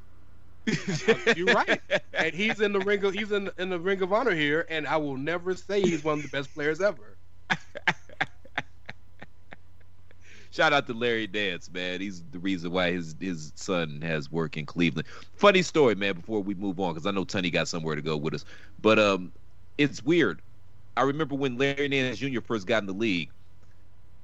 You're 1.35 1.47
right. 1.47 1.81
And 2.13 2.33
he's 2.33 2.61
in 2.61 2.71
the 2.71 2.79
ring 2.79 3.03
of 3.03 3.13
he's 3.13 3.31
in 3.33 3.49
in 3.57 3.69
the 3.69 3.79
ring 3.79 4.01
of 4.01 4.13
honor 4.13 4.33
here, 4.33 4.65
and 4.69 4.87
I 4.87 4.95
will 4.95 5.17
never 5.17 5.55
say 5.55 5.81
he's 5.81 6.03
one 6.05 6.19
of 6.19 6.23
the 6.23 6.29
best 6.29 6.53
players 6.53 6.79
ever. 6.79 7.17
Shout 10.53 10.71
out 10.71 10.85
to 10.85 10.93
Larry 10.93 11.27
Nance, 11.33 11.71
man. 11.71 11.99
He's 11.99 12.21
the 12.29 12.37
reason 12.37 12.71
why 12.71 12.91
his 12.91 13.15
his 13.19 13.51
son 13.55 14.01
has 14.03 14.31
work 14.31 14.55
in 14.55 14.67
Cleveland. 14.67 15.07
Funny 15.35 15.63
story, 15.63 15.95
man. 15.95 16.13
Before 16.13 16.41
we 16.41 16.53
move 16.53 16.79
on, 16.79 16.93
because 16.93 17.07
I 17.07 17.11
know 17.11 17.25
Tunney 17.25 17.51
got 17.51 17.67
somewhere 17.67 17.95
to 17.95 18.03
go 18.03 18.15
with 18.15 18.35
us, 18.35 18.45
but 18.79 18.99
um, 18.99 19.33
it's 19.79 20.03
weird. 20.03 20.43
I 20.95 21.01
remember 21.01 21.33
when 21.33 21.57
Larry 21.57 21.87
Nance 21.87 22.19
Jr. 22.19 22.39
first 22.39 22.67
got 22.67 22.83
in 22.83 22.85
the 22.85 22.93
league, 22.93 23.31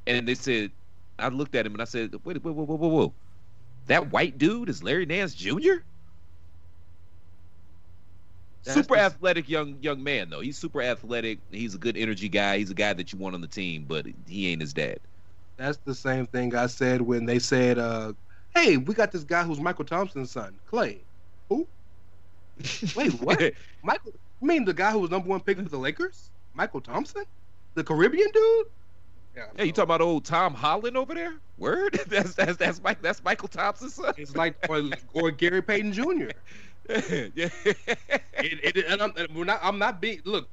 and 0.05 0.27
they 0.27 0.35
said, 0.35 0.69
I 1.17 1.29
looked 1.29 1.55
at 1.55 1.65
him 1.65 1.73
and 1.73 1.81
I 1.81 1.85
said, 1.85 2.13
wait, 2.23 2.43
whoa, 2.43 2.51
whoa, 2.51 2.63
whoa, 2.63 2.75
whoa, 2.75 2.87
whoa, 2.89 3.13
that 3.87 4.11
white 4.11 4.37
dude 4.37 4.69
is 4.69 4.83
Larry 4.83 5.07
Nance 5.07 5.33
Jr. 5.33 5.77
That's 8.65 8.75
super 8.75 8.97
the- 8.97 9.01
athletic 9.01 9.49
young 9.49 9.77
young 9.81 10.03
man 10.03 10.29
though. 10.29 10.41
He's 10.41 10.59
super 10.59 10.83
athletic. 10.83 11.39
He's 11.49 11.73
a 11.73 11.79
good 11.79 11.97
energy 11.97 12.29
guy. 12.29 12.59
He's 12.59 12.69
a 12.69 12.75
guy 12.75 12.93
that 12.93 13.11
you 13.11 13.17
want 13.17 13.33
on 13.33 13.41
the 13.41 13.47
team, 13.47 13.85
but 13.87 14.05
he 14.27 14.51
ain't 14.51 14.61
his 14.61 14.75
dad. 14.75 14.99
That's 15.59 15.77
the 15.83 15.93
same 15.93 16.25
thing 16.25 16.55
I 16.55 16.67
said 16.67 17.01
when 17.01 17.25
they 17.25 17.37
said, 17.37 17.77
uh, 17.77 18.13
"Hey, 18.55 18.77
we 18.77 18.93
got 18.93 19.11
this 19.11 19.25
guy 19.25 19.43
who's 19.43 19.59
Mychal 19.59 19.85
Thompson's 19.85 20.31
son, 20.31 20.57
Clay." 20.65 21.01
Who? 21.49 21.67
Wait, 22.95 23.13
what? 23.21 23.39
Mychal? 23.85 24.13
You 24.41 24.47
mean 24.47 24.63
the 24.63 24.73
guy 24.73 24.91
who 24.91 24.99
was 24.99 25.11
number 25.11 25.27
one 25.27 25.41
pick 25.41 25.57
for 25.57 25.63
the 25.63 25.77
Lakers? 25.77 26.31
Mychal 26.57 26.81
Thompson, 26.81 27.25
the 27.73 27.83
Caribbean 27.83 28.29
dude? 28.31 28.67
Yeah, 29.35 29.43
Yeah, 29.57 29.63
you 29.65 29.71
talking 29.73 29.83
about 29.83 30.01
old 30.01 30.23
Tom 30.23 30.53
Holland 30.53 30.95
over 30.95 31.13
there? 31.13 31.33
Word? 31.57 31.99
that's 32.07 32.35
that's 32.35 32.55
that's 32.55 32.81
Mike. 32.81 33.01
That's 33.01 33.19
Mychal 33.19 33.49
Thompson's 33.49 33.95
son. 33.95 34.13
It's 34.17 34.37
like 34.37 34.55
or, 34.69 34.83
or 35.13 35.29
Gary 35.29 35.61
Payton 35.61 35.91
Jr. 35.91 36.31
yeah. 36.89 37.49
It, 38.41 38.77
it, 38.77 38.85
and 38.87 39.01
I'm, 39.01 39.11
and 39.17 39.35
we're 39.35 39.43
not. 39.43 39.59
I'm 39.61 39.77
not 39.77 39.99
being. 39.99 40.21
Look, 40.23 40.47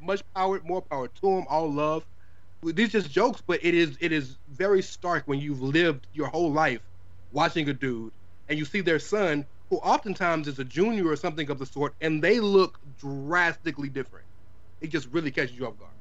much 0.00 0.22
power, 0.34 0.60
more 0.64 0.80
power 0.80 1.08
to 1.08 1.28
him. 1.28 1.44
All 1.48 1.70
love. 1.70 2.06
These 2.62 2.90
just 2.90 3.10
jokes, 3.10 3.42
but 3.46 3.64
it 3.64 3.74
is 3.74 3.96
it 4.00 4.12
is 4.12 4.38
very 4.50 4.82
stark 4.82 5.22
when 5.26 5.40
you've 5.40 5.62
lived 5.62 6.06
your 6.12 6.28
whole 6.28 6.52
life 6.52 6.82
watching 7.32 7.68
a 7.68 7.72
dude 7.72 8.12
and 8.48 8.58
you 8.58 8.64
see 8.64 8.80
their 8.80 8.98
son, 8.98 9.46
who 9.70 9.76
oftentimes 9.78 10.48
is 10.48 10.58
a 10.58 10.64
junior 10.64 11.06
or 11.08 11.16
something 11.16 11.48
of 11.50 11.58
the 11.58 11.66
sort, 11.66 11.94
and 12.00 12.22
they 12.22 12.40
look 12.40 12.80
drastically 12.98 13.88
different. 13.88 14.26
It 14.80 14.88
just 14.88 15.08
really 15.12 15.30
catches 15.30 15.56
you 15.56 15.66
off 15.66 15.78
guard. 15.78 15.92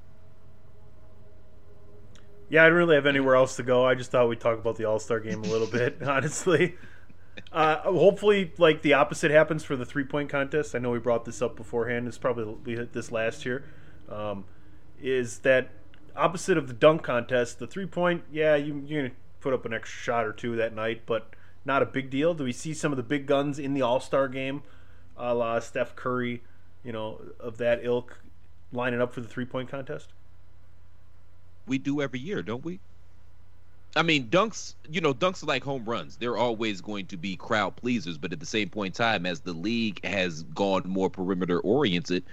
yeah, 2.49 2.63
I 2.63 2.65
didn't 2.65 2.79
really 2.79 2.95
have 2.95 3.05
anywhere 3.05 3.35
else 3.35 3.55
to 3.57 3.63
go. 3.63 3.85
I 3.85 3.95
just 3.95 4.11
thought 4.11 4.27
we'd 4.27 4.39
talk 4.39 4.57
about 4.57 4.77
the 4.77 4.85
All 4.85 4.99
Star 4.99 5.19
game 5.19 5.43
a 5.43 5.47
little 5.47 5.67
bit, 5.67 6.01
honestly. 6.05 6.75
Uh, 7.53 7.77
hopefully, 7.83 8.51
like 8.57 8.81
the 8.81 8.93
opposite 8.93 9.31
happens 9.31 9.63
for 9.63 9.75
the 9.75 9.85
three 9.85 10.03
point 10.03 10.29
contest. 10.29 10.75
I 10.75 10.79
know 10.79 10.89
we 10.91 10.99
brought 10.99 11.25
this 11.25 11.41
up 11.41 11.55
beforehand. 11.55 12.07
It's 12.07 12.17
probably 12.17 12.45
we 12.65 12.75
hit 12.75 12.93
this 12.93 13.11
last 13.11 13.45
year. 13.45 13.63
Um, 14.09 14.45
is 15.01 15.39
that 15.39 15.69
opposite 16.15 16.57
of 16.57 16.67
the 16.67 16.73
dunk 16.73 17.03
contest? 17.03 17.59
The 17.59 17.67
three 17.67 17.85
point, 17.85 18.23
yeah, 18.31 18.55
you, 18.55 18.83
you're 18.85 19.03
gonna 19.03 19.15
put 19.41 19.53
up 19.53 19.65
an 19.65 19.73
extra 19.73 19.99
shot 19.99 20.25
or 20.25 20.33
two 20.33 20.55
that 20.57 20.75
night, 20.75 21.03
but 21.05 21.33
not 21.65 21.81
a 21.81 21.85
big 21.85 22.09
deal. 22.09 22.33
Do 22.33 22.43
we 22.43 22.51
see 22.51 22.73
some 22.73 22.91
of 22.91 22.97
the 22.97 23.03
big 23.03 23.25
guns 23.25 23.59
in 23.59 23.73
the 23.73 23.81
All 23.81 23.99
Star 23.99 24.27
game, 24.27 24.63
a 25.17 25.33
la 25.33 25.59
Steph 25.59 25.95
Curry, 25.95 26.41
you 26.83 26.91
know, 26.91 27.21
of 27.39 27.57
that 27.57 27.79
ilk, 27.83 28.21
lining 28.71 29.01
up 29.01 29.13
for 29.13 29.21
the 29.21 29.27
three 29.27 29.45
point 29.45 29.69
contest? 29.69 30.13
We 31.67 31.77
do 31.77 32.01
every 32.01 32.19
year, 32.19 32.41
don't 32.41 32.63
we? 32.63 32.79
I 33.95 34.03
mean, 34.03 34.29
dunks, 34.29 34.75
you 34.89 35.01
know, 35.01 35.13
dunks 35.13 35.41
are 35.41 35.47
like 35.47 35.63
home 35.63 35.83
runs. 35.85 36.17
They're 36.17 36.37
always 36.37 36.79
going 36.79 37.07
to 37.07 37.17
be 37.17 37.35
crowd 37.35 37.75
pleasers, 37.75 38.19
but 38.19 38.31
at 38.31 38.39
the 38.39 38.45
same 38.45 38.69
point 38.69 38.99
in 38.99 39.03
time, 39.03 39.25
as 39.25 39.39
the 39.39 39.53
league 39.53 40.03
has 40.05 40.43
gone 40.43 40.83
more 40.85 41.09
perimeter 41.09 41.59
oriented, 41.59 42.23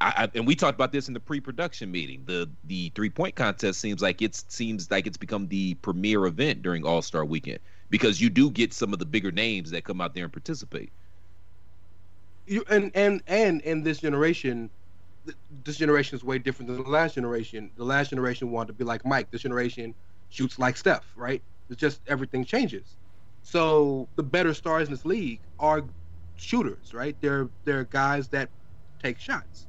I, 0.00 0.30
and 0.34 0.46
we 0.46 0.54
talked 0.56 0.76
about 0.76 0.92
this 0.92 1.08
in 1.08 1.14
the 1.14 1.20
pre-production 1.20 1.90
meeting. 1.90 2.24
The 2.26 2.50
the 2.64 2.90
three 2.94 3.10
point 3.10 3.36
contest 3.36 3.80
seems 3.80 4.02
like 4.02 4.22
it 4.22 4.36
seems 4.36 4.90
like 4.90 5.06
it's 5.08 5.16
become 5.16 5.48
the 5.48 5.74
premier 5.76 6.26
event 6.26 6.62
during 6.62 6.84
All 6.86 7.02
Star 7.02 7.24
Weekend 7.24 7.60
because 7.90 8.20
you 8.20 8.30
do 8.30 8.50
get 8.50 8.72
some 8.74 8.92
of 8.92 9.00
the 9.00 9.06
bigger 9.06 9.32
names 9.32 9.72
that 9.72 9.84
come 9.84 10.00
out 10.00 10.14
there 10.14 10.24
and 10.24 10.32
participate. 10.32 10.92
You 12.46 12.64
and 12.70 12.92
and 12.94 13.22
and 13.26 13.62
in 13.62 13.82
this 13.84 14.00
generation, 14.00 14.70
this 15.50 15.78
generation 15.78 16.16
is 16.16 16.24
way 16.24 16.38
different 16.38 16.68
than 16.68 16.82
the 16.84 16.90
last 16.90 17.16
generation. 17.16 17.72
The 17.76 17.84
last 17.84 18.10
generation 18.10 18.50
wanted 18.50 18.68
to 18.68 18.74
be 18.74 18.84
like 18.84 19.04
Mike. 19.06 19.30
This 19.32 19.42
generation 19.42 19.96
shoots 20.28 20.58
like 20.58 20.76
Steph, 20.76 21.12
right? 21.16 21.44
It's 21.70 21.80
just 21.80 22.02
everything 22.08 22.44
changes. 22.44 22.98
So 23.42 24.10
the 24.16 24.24
better 24.24 24.54
stars 24.54 24.88
in 24.88 24.94
this 24.94 25.06
league 25.06 25.42
are 25.58 25.84
shooters, 26.36 26.94
right? 26.94 27.16
They're 27.22 27.50
they're 27.64 27.86
guys 27.86 28.28
that 28.30 28.52
take 29.02 29.20
shots. 29.20 29.67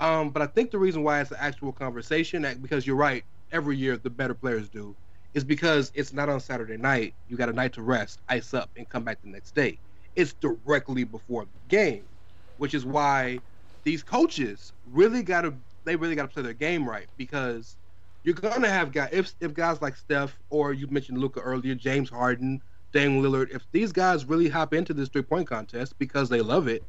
Um, 0.00 0.30
but 0.30 0.42
I 0.42 0.46
think 0.46 0.70
the 0.70 0.78
reason 0.78 1.02
why 1.04 1.20
it's 1.20 1.30
an 1.30 1.38
actual 1.40 1.72
conversation, 1.72 2.42
because 2.62 2.86
you're 2.86 2.96
right, 2.96 3.24
every 3.52 3.76
year 3.76 3.96
the 3.98 4.10
better 4.10 4.34
players 4.34 4.70
do, 4.70 4.96
is 5.34 5.44
because 5.44 5.92
it's 5.94 6.12
not 6.12 6.28
on 6.28 6.40
Saturday 6.40 6.76
night. 6.78 7.16
You 7.26 7.36
got 7.36 7.50
a 7.50 7.54
night 7.54 7.74
to 7.74 7.82
rest, 7.82 8.20
ice 8.28 8.54
up, 8.54 8.70
and 8.76 8.88
come 8.88 9.04
back 9.04 9.20
the 9.22 9.28
next 9.30 9.54
day. 9.54 9.80
It's 10.16 10.34
directly 10.34 11.04
before 11.04 11.46
the 11.46 11.60
game, 11.68 12.08
which 12.56 12.74
is 12.74 12.84
why 12.86 13.42
these 13.84 14.02
coaches 14.02 14.72
really 14.84 15.22
got 15.22 15.42
to 15.42 15.56
they 15.84 15.96
really 15.96 16.16
got 16.16 16.24
to 16.24 16.28
play 16.28 16.42
their 16.42 16.54
game 16.54 16.88
right 16.88 17.08
because 17.16 17.76
you're 18.24 18.34
gonna 18.34 18.68
have 18.68 18.92
guys 18.92 19.10
if 19.12 19.34
if 19.40 19.54
guys 19.54 19.80
like 19.80 19.96
Steph 19.96 20.38
or 20.50 20.72
you 20.74 20.86
mentioned 20.88 21.18
Luka 21.18 21.40
earlier, 21.40 21.74
James 21.74 22.10
Harden, 22.10 22.60
Dame 22.92 23.22
Lillard, 23.22 23.54
if 23.54 23.66
these 23.72 23.92
guys 23.92 24.24
really 24.26 24.48
hop 24.48 24.74
into 24.74 24.92
this 24.94 25.08
three 25.08 25.22
point 25.22 25.48
contest 25.48 25.94
because 25.98 26.28
they 26.28 26.40
love 26.42 26.68
it, 26.68 26.84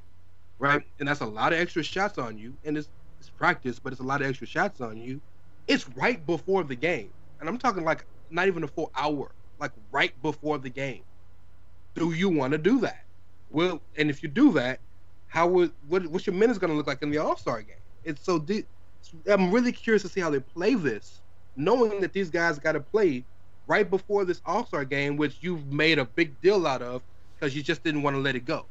right? 0.59 0.84
And 0.99 1.07
that's 1.07 1.22
a 1.22 1.26
lot 1.26 1.53
of 1.53 1.59
extra 1.59 1.84
shots 1.84 2.18
on 2.18 2.38
you, 2.38 2.57
and 2.64 2.78
it's 2.78 2.89
it's 3.22 3.30
practice, 3.30 3.80
but 3.80 3.93
it's 3.93 4.01
a 4.01 4.05
lot 4.05 4.22
of 4.22 4.28
extra 4.28 4.47
shots 4.47 4.82
on 4.82 4.97
you. 4.97 5.22
It's 5.67 5.88
right 5.89 6.26
before 6.26 6.63
the 6.63 6.76
game, 6.76 7.11
and 7.39 7.47
I'm 7.47 7.57
talking 7.57 7.84
like 7.84 8.05
not 8.32 8.47
even 8.47 8.63
a 8.63 8.67
full 8.67 8.91
hour, 8.95 9.32
like 9.59 9.72
right 9.91 10.19
before 10.22 10.57
the 10.57 10.69
game. 10.69 11.03
Do 11.93 12.13
you 12.13 12.30
want 12.30 12.53
to 12.53 12.57
do 12.57 12.80
that? 12.80 13.05
Well, 13.51 13.80
and 13.97 14.09
if 14.09 14.24
you 14.24 14.30
do 14.30 14.51
that, 14.53 14.80
how 15.28 15.47
would 15.47 15.72
what, 15.88 16.05
what's 16.07 16.26
your 16.26 16.36
minutes 16.36 16.57
going 16.57 16.72
to 16.72 16.76
look 16.78 16.88
like 16.88 17.03
in 17.03 17.11
the 17.11 17.19
All 17.19 17.38
Star 17.38 17.61
game? 17.61 17.76
It's 18.03 18.24
so 18.24 18.39
deep. 18.39 18.67
I'm 19.28 19.51
really 19.51 19.72
curious 19.72 20.01
to 20.01 20.09
see 20.09 20.22
how 20.22 20.32
they 20.32 20.39
play 20.39 20.74
this, 20.74 21.22
knowing 21.55 22.01
that 22.01 22.13
these 22.13 22.30
guys 22.32 22.57
got 22.57 22.72
to 22.72 22.80
play 22.80 23.24
right 23.67 23.88
before 23.88 24.26
this 24.26 24.41
All 24.45 24.65
Star 24.65 24.84
game, 24.84 25.15
which 25.15 25.38
you've 25.41 25.72
made 25.72 25.99
a 25.99 26.05
big 26.05 26.41
deal 26.41 26.65
out 26.65 26.82
of 26.82 27.03
because 27.36 27.55
you 27.55 27.61
just 27.61 27.84
didn't 27.84 28.01
want 28.01 28.15
to 28.15 28.19
let 28.19 28.36
it 28.36 28.45
go. 28.45 28.65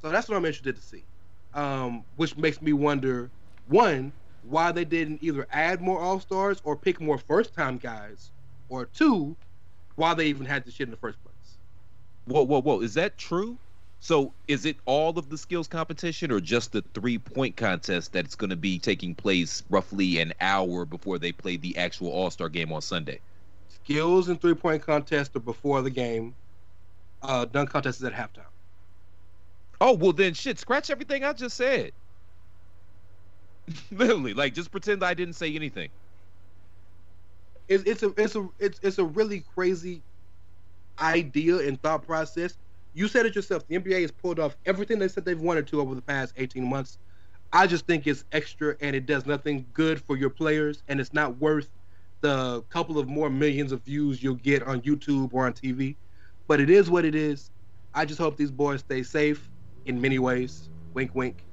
So 0.00 0.08
that's 0.08 0.28
what 0.28 0.36
I'm 0.36 0.44
interested 0.46 0.74
to 0.76 0.82
see. 0.82 1.04
Um, 1.52 2.04
which 2.16 2.36
makes 2.36 2.62
me 2.62 2.72
wonder, 2.72 3.30
one, 3.70 4.12
why 4.48 4.72
they 4.72 4.84
didn't 4.84 5.22
either 5.22 5.46
add 5.52 5.80
more 5.80 6.00
All 6.00 6.20
Stars 6.20 6.60
or 6.64 6.76
pick 6.76 7.00
more 7.00 7.18
first 7.18 7.54
time 7.54 7.78
guys, 7.78 8.30
or 8.68 8.86
two, 8.86 9.36
why 9.96 10.14
they 10.14 10.26
even 10.26 10.46
had 10.46 10.64
this 10.64 10.74
shit 10.74 10.86
in 10.86 10.90
the 10.90 10.96
first 10.96 11.22
place. 11.22 11.34
Whoa, 12.26 12.42
whoa, 12.42 12.60
whoa! 12.60 12.80
Is 12.80 12.94
that 12.94 13.16
true? 13.18 13.56
So 14.00 14.32
is 14.48 14.64
it 14.64 14.76
all 14.86 15.18
of 15.18 15.28
the 15.28 15.36
skills 15.36 15.68
competition 15.68 16.32
or 16.32 16.40
just 16.40 16.72
the 16.72 16.82
three 16.94 17.18
point 17.18 17.56
contest 17.56 18.12
that's 18.12 18.34
going 18.34 18.50
to 18.50 18.56
be 18.56 18.78
taking 18.78 19.14
place 19.14 19.62
roughly 19.68 20.18
an 20.18 20.32
hour 20.40 20.86
before 20.86 21.18
they 21.18 21.32
play 21.32 21.56
the 21.56 21.76
actual 21.76 22.08
All 22.08 22.30
Star 22.30 22.48
game 22.48 22.72
on 22.72 22.80
Sunday? 22.80 23.20
Skills 23.68 24.28
and 24.28 24.40
three 24.40 24.54
point 24.54 24.82
contest 24.82 25.36
are 25.36 25.40
before 25.40 25.82
the 25.82 25.90
game. 25.90 26.34
Uh, 27.22 27.44
dunk 27.44 27.68
contest 27.70 28.00
is 28.00 28.04
at 28.04 28.14
halftime. 28.14 28.44
Oh 29.82 29.92
well, 29.92 30.12
then 30.12 30.32
shit, 30.32 30.58
scratch 30.58 30.88
everything 30.88 31.24
I 31.24 31.34
just 31.34 31.56
said. 31.56 31.92
Literally, 33.90 34.34
like 34.34 34.54
just 34.54 34.70
pretend 34.70 35.04
I 35.04 35.14
didn't 35.14 35.34
say 35.34 35.54
anything. 35.54 35.90
It's, 37.68 37.84
it's 37.84 38.02
a 38.02 38.12
it's 38.16 38.36
a 38.36 38.48
it's 38.58 38.80
it's 38.82 38.98
a 38.98 39.04
really 39.04 39.40
crazy 39.40 40.04
idea 41.00 41.58
and 41.58 41.80
thought 41.82 42.06
process 42.06 42.58
you 42.92 43.08
said 43.08 43.26
it 43.26 43.36
yourself. 43.36 43.66
The 43.68 43.76
NBA 43.76 44.02
has 44.02 44.10
pulled 44.10 44.40
off 44.40 44.56
everything 44.66 44.98
they 44.98 45.08
said 45.08 45.24
they've 45.24 45.40
wanted 45.40 45.66
to 45.68 45.80
over 45.80 45.94
the 45.94 46.02
past 46.02 46.34
18 46.36 46.68
months. 46.68 46.98
I 47.52 47.66
just 47.66 47.86
think 47.86 48.06
it's 48.06 48.24
extra 48.32 48.76
and 48.80 48.96
it 48.96 49.06
does 49.06 49.26
nothing 49.26 49.68
good 49.72 50.02
for 50.04 50.16
your 50.16 50.30
players, 50.30 50.82
and 50.88 51.00
it's 51.00 51.12
not 51.12 51.38
worth 51.38 51.70
the 52.22 52.62
couple 52.70 52.98
of 52.98 53.08
more 53.08 53.30
millions 53.30 53.72
of 53.72 53.84
views 53.84 54.22
you'll 54.22 54.34
get 54.36 54.62
on 54.64 54.82
YouTube 54.82 55.30
or 55.32 55.46
on 55.46 55.54
TV. 55.54 55.98
But 56.48 56.60
it 56.60 56.70
is 56.70 56.90
what 56.90 57.04
it 57.04 57.14
is. 57.14 57.50
I 57.94 58.04
just 58.06 58.20
hope 58.20 58.36
these 58.36 58.52
boys 58.52 58.80
stay 58.80 59.02
safe 59.02 59.50
in 59.86 60.00
many 60.00 60.18
ways. 60.18 60.70
Wink, 60.94 61.14
wink. 61.14 61.46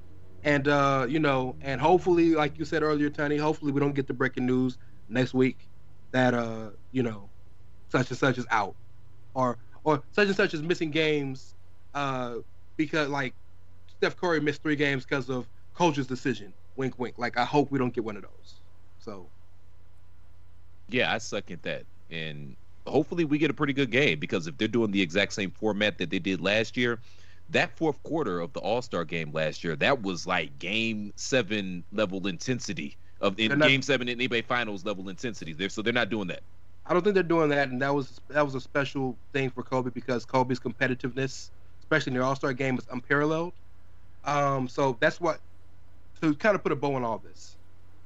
And 0.43 0.67
uh, 0.67 1.05
you 1.09 1.19
know, 1.19 1.55
and 1.61 1.81
hopefully, 1.81 2.35
like 2.35 2.57
you 2.57 2.65
said 2.65 2.83
earlier, 2.83 3.09
Tony, 3.09 3.37
hopefully 3.37 3.71
we 3.71 3.79
don't 3.79 3.93
get 3.93 4.07
the 4.07 4.13
breaking 4.13 4.45
news 4.45 4.77
next 5.09 5.33
week 5.33 5.67
that 6.11 6.33
uh, 6.33 6.71
you 6.91 7.03
know, 7.03 7.29
such 7.89 8.09
and 8.09 8.17
such 8.17 8.37
is 8.37 8.45
out, 8.51 8.75
or 9.33 9.57
or 9.83 10.03
such 10.11 10.27
and 10.27 10.35
such 10.35 10.53
is 10.53 10.61
missing 10.61 10.91
games 10.91 11.55
uh, 11.93 12.35
because 12.77 13.09
like 13.09 13.33
Steph 13.87 14.15
Curry 14.15 14.39
missed 14.39 14.61
three 14.63 14.75
games 14.75 15.03
because 15.03 15.29
of 15.29 15.49
coach's 15.73 16.07
decision. 16.07 16.53
Wink, 16.75 16.99
wink. 16.99 17.17
Like 17.17 17.37
I 17.37 17.45
hope 17.45 17.71
we 17.71 17.79
don't 17.79 17.93
get 17.93 18.03
one 18.03 18.15
of 18.15 18.23
those. 18.23 18.61
So. 18.99 19.31
Yeah, 20.89 21.13
I 21.13 21.17
suck 21.17 21.51
at 21.51 21.63
that, 21.63 21.85
and 22.09 22.55
hopefully 22.87 23.25
we 23.25 23.37
get 23.37 23.51
a 23.51 23.53
pretty 23.53 23.73
good 23.73 23.91
game 23.91 24.19
because 24.19 24.47
if 24.47 24.57
they're 24.57 24.67
doing 24.69 24.91
the 24.91 25.01
exact 25.01 25.33
same 25.33 25.51
format 25.51 25.97
that 25.97 26.09
they 26.09 26.19
did 26.19 26.39
last 26.39 26.77
year, 26.77 26.99
that 27.49 27.77
fourth 27.77 28.01
quarter 28.03 28.39
of 28.39 28.53
the 28.53 28.59
All 28.59 28.81
Star 28.81 29.05
game 29.05 29.31
last 29.31 29.63
year, 29.63 29.75
that 29.77 30.01
was 30.01 30.27
like 30.27 30.57
Game 30.59 31.13
Seven 31.15 31.83
level 31.91 32.27
intensity 32.27 32.97
of 33.21 33.39
in 33.39 33.57
not, 33.57 33.67
Game 33.67 33.81
Seven 33.81 34.09
in 34.09 34.19
NBA 34.19 34.45
Finals 34.45 34.85
level 34.85 35.09
intensity. 35.09 35.55
So 35.69 35.81
they're 35.81 35.93
not 35.93 36.09
doing 36.09 36.27
that. 36.27 36.41
I 36.85 36.93
don't 36.93 37.03
think 37.03 37.15
they're 37.15 37.23
doing 37.23 37.49
that, 37.49 37.69
and 37.69 37.81
that 37.81 37.93
was 37.93 38.21
that 38.29 38.43
was 38.45 38.55
a 38.55 38.61
special 38.61 39.17
thing 39.33 39.49
for 39.49 39.63
Kobe 39.63 39.89
because 39.89 40.25
Kobe's 40.25 40.59
competitiveness, 40.59 41.49
especially 41.79 42.13
in 42.13 42.19
the 42.19 42.23
All 42.23 42.35
Star 42.35 42.53
game, 42.53 42.77
is 42.77 42.87
unparalleled. 42.91 43.53
Um, 44.25 44.67
so 44.67 44.97
that's 44.99 45.19
what 45.21 45.39
to 46.21 46.35
kind 46.35 46.55
of 46.55 46.63
put 46.63 46.71
a 46.71 46.75
bow 46.75 46.95
on 46.95 47.03
all 47.03 47.17
this. 47.19 47.55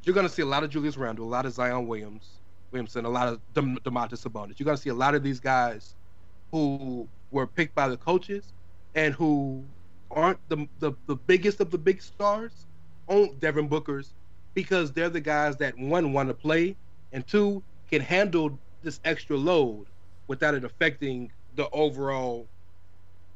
You're 0.04 0.16
going 0.16 0.28
to 0.28 0.34
see 0.34 0.42
a 0.42 0.48
lot 0.48 0.64
of 0.64 0.70
Julius 0.70 0.98
Randle, 0.98 1.26
a 1.26 1.30
lot 1.30 1.46
of 1.46 1.54
Zion 1.54 1.88
Williams, 1.88 2.28
Williamson, 2.72 3.06
a 3.06 3.10
lot 3.10 3.28
of 3.28 3.40
Dem- 3.54 3.78
Domantas 3.86 4.28
Sabonis. 4.28 4.58
You're 4.58 4.66
going 4.66 4.78
to 4.78 4.82
see 4.82 4.90
a 4.90 4.96
lot 4.96 5.14
of 5.14 5.24
these 5.24 5.40
guys 5.40 5.94
who 6.52 7.08
were 7.32 7.46
picked 7.46 7.76
by 7.76 7.88
the 7.88 7.98
coaches 7.98 8.52
and 8.96 9.14
who 9.14 9.64
aren't 10.10 10.40
the 10.50 10.68
the, 10.80 10.94
the 11.08 11.16
biggest 11.16 11.60
of 11.60 11.72
the 11.72 11.78
big 11.78 12.02
stars, 12.02 12.68
on 13.08 13.38
Devin 13.40 13.68
Booker's, 13.68 14.14
because 14.54 14.92
they're 14.92 15.10
the 15.10 15.22
guys 15.22 15.58
that 15.58 15.78
one 15.78 16.14
want 16.14 16.30
to 16.30 16.34
play 16.34 16.76
and 17.12 17.26
two 17.28 17.62
can 17.90 18.02
handle 18.02 18.58
this 18.84 19.00
extra 19.04 19.38
load 19.38 19.86
without 20.28 20.54
it 20.54 20.64
affecting 20.64 21.32
the 21.56 21.70
overall 21.72 22.48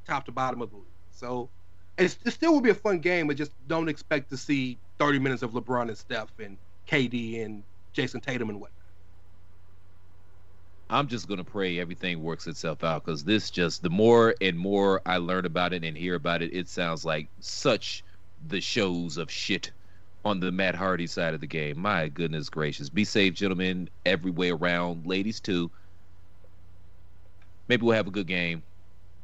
top 0.07 0.25
to 0.25 0.31
bottom 0.31 0.61
of 0.61 0.69
the 0.69 0.77
league. 0.77 0.85
So 1.11 1.49
it 1.97 2.09
still 2.27 2.53
will 2.53 2.61
be 2.61 2.69
a 2.69 2.75
fun 2.75 2.99
game, 2.99 3.27
but 3.27 3.37
just 3.37 3.51
don't 3.67 3.89
expect 3.89 4.29
to 4.29 4.37
see 4.37 4.77
30 4.99 5.19
minutes 5.19 5.43
of 5.43 5.51
LeBron 5.51 5.89
and 5.89 5.97
Steph 5.97 6.31
and 6.39 6.57
KD 6.87 7.43
and 7.43 7.63
Jayson 7.93 8.21
Tatum 8.21 8.49
and 8.49 8.59
whatnot. 8.59 8.74
I'm 10.89 11.07
just 11.07 11.27
gonna 11.27 11.43
pray 11.43 11.79
everything 11.79 12.21
works 12.21 12.47
itself 12.47 12.83
out 12.83 13.05
because 13.05 13.23
this 13.23 13.49
just 13.49 13.81
the 13.81 13.89
more 13.89 14.35
and 14.39 14.57
more 14.57 15.01
I 15.05 15.17
learn 15.17 15.45
about 15.45 15.73
it 15.73 15.83
and 15.83 15.97
hear 15.97 16.15
about 16.15 16.41
it, 16.41 16.53
it 16.53 16.69
sounds 16.69 17.03
like 17.03 17.27
such 17.39 18.03
the 18.47 18.61
shows 18.61 19.17
of 19.17 19.31
shit 19.31 19.71
on 20.25 20.39
the 20.39 20.51
Matt 20.51 20.75
Hardy 20.75 21.07
side 21.07 21.33
of 21.33 21.41
the 21.41 21.47
game. 21.47 21.79
My 21.79 22.07
goodness 22.09 22.49
gracious. 22.49 22.89
Be 22.89 23.05
safe, 23.05 23.35
gentlemen, 23.35 23.89
every 24.05 24.31
way 24.31 24.51
around. 24.51 25.05
Ladies, 25.05 25.39
too. 25.39 25.69
Maybe 27.67 27.85
we'll 27.85 27.95
have 27.95 28.07
a 28.07 28.11
good 28.11 28.27
game. 28.27 28.63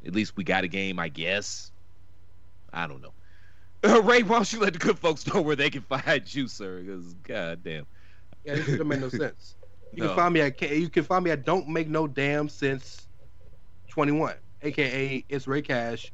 At 0.06 0.14
least 0.14 0.38
we 0.38 0.44
got 0.44 0.64
a 0.64 0.68
game, 0.68 1.00
I 1.00 1.10
guess. 1.10 1.72
I 2.72 2.88
don't 2.88 3.02
know. 3.02 3.14
Uh, 3.84 4.02
Ray, 4.04 4.22
why 4.24 4.38
don't 4.38 4.54
you 4.54 4.60
let 4.60 4.74
the 4.74 4.80
good 4.80 5.00
folks 5.00 5.26
know 5.28 5.42
where 5.42 5.56
they 5.56 5.72
can 5.72 5.82
find 5.90 6.34
you, 6.34 6.48
sir? 6.48 6.82
Because, 6.82 7.14
goddamn. 7.24 7.88
Yeah, 8.46 8.56
this 8.56 8.68
doesn't 8.68 8.88
make 8.88 9.00
no 9.00 9.10
sense. 9.10 9.56
You 9.94 10.04
no. 10.04 10.08
can 10.08 10.16
find 10.16 10.34
me 10.34 10.42
at 10.42 10.58
K 10.58 10.78
you 10.78 10.90
can 10.90 11.04
find 11.04 11.24
me 11.24 11.32
at 11.32 11.46
Don't 11.46 11.68
Make 11.68 11.88
No 11.88 12.08
Damn 12.08 12.50
Sense 12.50 13.08
21, 13.90 14.36
aka 14.62 15.26
it's 15.30 15.48
Rey 15.48 15.62
Cash, 15.62 16.14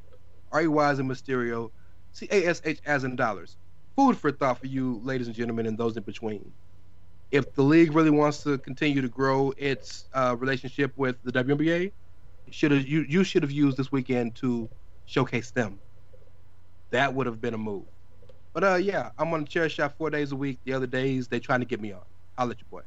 R 0.52 0.64
E 0.64 0.68
Y 0.68 0.90
as 0.90 1.00
in 1.00 1.08
Mysterio, 1.08 1.72
C 2.12 2.28
A 2.32 2.48
S 2.48 2.62
H 2.66 2.82
as 2.86 3.04
in 3.04 3.16
dollars 3.16 3.58
food 3.98 4.18
for 4.18 4.32
thought 4.32 4.60
for 4.60 4.68
you, 4.68 5.02
ladies 5.04 5.28
and 5.28 5.36
gentlemen, 5.36 5.66
and 5.66 5.78
those 5.78 5.98
in 5.98 6.04
between. 6.04 6.54
If 7.32 7.54
the 7.56 7.64
league 7.64 7.94
really 7.94 8.12
wants 8.12 8.44
to 8.44 8.58
continue 8.60 9.02
to 9.02 9.10
grow 9.10 9.54
its 9.58 10.08
uh, 10.14 10.36
relationship 10.40 10.94
with 10.96 11.18
the 11.24 11.32
WNBA, 11.32 11.92
should 12.52 12.72
have 12.72 12.88
you 12.88 13.06
you 13.10 13.24
should 13.26 13.44
have 13.44 13.52
used 13.52 13.76
this 13.76 13.92
weekend 13.92 14.36
to 14.36 14.70
showcase 15.06 15.52
them. 15.52 15.82
That 16.92 17.14
would 17.14 17.26
have 17.26 17.42
been 17.42 17.54
a 17.54 17.58
move. 17.58 17.88
But 18.54 18.64
uh, 18.64 18.76
yeah, 18.76 19.12
I'm 19.18 19.34
on 19.34 19.42
the 19.42 19.48
chair 19.48 19.68
shot 19.68 19.98
four 19.98 20.10
days 20.10 20.32
a 20.32 20.36
week. 20.38 20.62
The 20.64 20.74
other 20.74 20.88
days 20.88 21.28
they're 21.28 21.42
trying 21.42 21.60
to 21.60 21.66
get 21.66 21.82
me 21.82 21.92
on. 21.92 22.04
I'll 22.38 22.48
let 22.48 22.62
you 22.62 22.68
boy. 22.70 22.84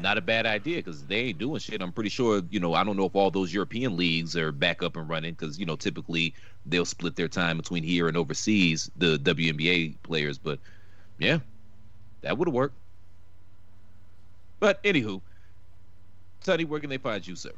Not 0.00 0.18
a 0.18 0.20
bad 0.20 0.46
idea 0.46 0.76
because 0.76 1.04
they 1.04 1.20
ain't 1.20 1.38
doing 1.38 1.58
shit. 1.60 1.80
I'm 1.80 1.92
pretty 1.92 2.10
sure, 2.10 2.42
you 2.50 2.60
know, 2.60 2.74
I 2.74 2.84
don't 2.84 2.96
know 2.96 3.06
if 3.06 3.14
all 3.14 3.30
those 3.30 3.52
European 3.52 3.96
leagues 3.96 4.36
are 4.36 4.52
back 4.52 4.82
up 4.82 4.96
and 4.96 5.08
running 5.08 5.34
because, 5.34 5.58
you 5.58 5.66
know, 5.66 5.76
typically 5.76 6.34
they'll 6.66 6.84
split 6.84 7.16
their 7.16 7.28
time 7.28 7.56
between 7.56 7.82
here 7.84 8.08
and 8.08 8.16
overseas, 8.16 8.90
the 8.96 9.18
WNBA 9.18 9.94
players. 10.02 10.38
But 10.38 10.58
yeah, 11.18 11.38
that 12.22 12.36
would 12.36 12.48
worked. 12.48 12.74
But 14.58 14.82
anywho, 14.82 15.20
Tony, 16.42 16.64
where 16.64 16.80
can 16.80 16.90
they 16.90 16.98
find 16.98 17.26
you, 17.26 17.36
sir? 17.36 17.52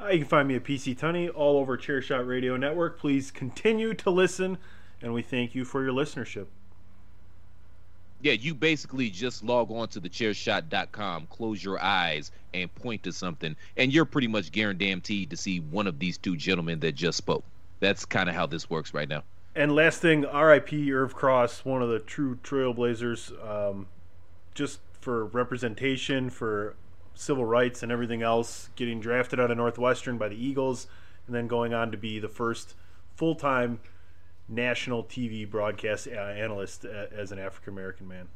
Uh, 0.00 0.08
you 0.08 0.18
can 0.20 0.28
find 0.28 0.48
me 0.48 0.56
at 0.56 0.64
PC 0.64 0.98
Tunney 0.98 1.30
all 1.32 1.58
over 1.58 1.76
Chairshot 1.78 2.26
Radio 2.26 2.56
Network. 2.56 2.98
Please 2.98 3.30
continue 3.30 3.94
to 3.94 4.10
listen, 4.10 4.58
and 5.00 5.14
we 5.14 5.22
thank 5.22 5.54
you 5.54 5.64
for 5.64 5.84
your 5.84 5.92
listenership. 5.92 6.46
Yeah, 8.24 8.32
you 8.32 8.54
basically 8.54 9.10
just 9.10 9.44
log 9.44 9.70
on 9.70 9.88
to 9.88 10.00
the 10.00 10.08
chairshot.com, 10.08 11.26
close 11.26 11.62
your 11.62 11.78
eyes, 11.78 12.32
and 12.54 12.74
point 12.74 13.02
to 13.02 13.12
something, 13.12 13.54
and 13.76 13.92
you're 13.92 14.06
pretty 14.06 14.28
much 14.28 14.50
guaranteed 14.50 15.28
to 15.28 15.36
see 15.36 15.60
one 15.60 15.86
of 15.86 15.98
these 15.98 16.16
two 16.16 16.34
gentlemen 16.34 16.80
that 16.80 16.94
just 16.94 17.18
spoke. 17.18 17.44
That's 17.80 18.06
kind 18.06 18.30
of 18.30 18.34
how 18.34 18.46
this 18.46 18.70
works 18.70 18.94
right 18.94 19.10
now. 19.10 19.24
And 19.54 19.74
last 19.74 20.00
thing, 20.00 20.24
R.I.P. 20.24 20.90
Irv 20.90 21.14
Cross, 21.14 21.66
one 21.66 21.82
of 21.82 21.90
the 21.90 21.98
true 21.98 22.38
trailblazers, 22.42 23.30
um, 23.46 23.88
just 24.54 24.80
for 25.02 25.26
representation, 25.26 26.30
for 26.30 26.76
civil 27.14 27.44
rights, 27.44 27.82
and 27.82 27.92
everything 27.92 28.22
else, 28.22 28.70
getting 28.74 29.00
drafted 29.00 29.38
out 29.38 29.50
of 29.50 29.58
Northwestern 29.58 30.16
by 30.16 30.28
the 30.28 30.42
Eagles, 30.42 30.86
and 31.26 31.36
then 31.36 31.46
going 31.46 31.74
on 31.74 31.90
to 31.90 31.98
be 31.98 32.18
the 32.18 32.30
first 32.30 32.74
full 33.16 33.34
time 33.34 33.80
national 34.48 35.04
TV 35.04 35.48
broadcast 35.48 36.08
uh, 36.08 36.10
analyst 36.10 36.84
uh, 36.84 37.06
as 37.14 37.32
an 37.32 37.38
African 37.38 37.72
American 37.72 38.08
man. 38.08 38.28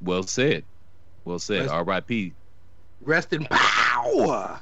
Well 0.00 0.22
said. 0.22 0.64
Well 1.24 1.38
said. 1.38 1.62
Rest- 1.62 1.72
R.I.P. 1.72 2.32
Rest 3.00 3.32
in 3.32 3.46
power. 3.50 4.60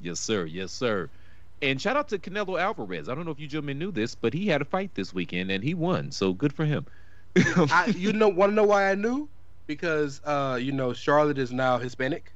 Yes, 0.00 0.20
sir. 0.20 0.44
Yes, 0.44 0.72
sir. 0.72 1.08
And 1.62 1.80
shout 1.80 1.96
out 1.96 2.08
to 2.10 2.18
Canelo 2.18 2.60
Alvarez. 2.60 3.08
I 3.08 3.14
don't 3.14 3.24
know 3.24 3.30
if 3.30 3.40
you 3.40 3.46
gentlemen 3.46 3.78
knew 3.78 3.90
this, 3.90 4.14
but 4.14 4.34
he 4.34 4.46
had 4.46 4.60
a 4.60 4.64
fight 4.64 4.94
this 4.94 5.14
weekend 5.14 5.50
and 5.50 5.64
he 5.64 5.72
won. 5.72 6.10
So 6.10 6.34
good 6.34 6.52
for 6.52 6.66
him. 6.66 6.86
I, 7.36 7.92
you 7.96 8.12
know, 8.12 8.28
want 8.28 8.50
to 8.52 8.54
know 8.54 8.64
why 8.64 8.90
I 8.90 8.94
knew? 8.94 9.28
Because 9.66 10.20
uh, 10.24 10.58
you 10.60 10.72
know, 10.72 10.92
Charlotte 10.92 11.38
is 11.38 11.52
now 11.52 11.78
Hispanic, 11.78 12.32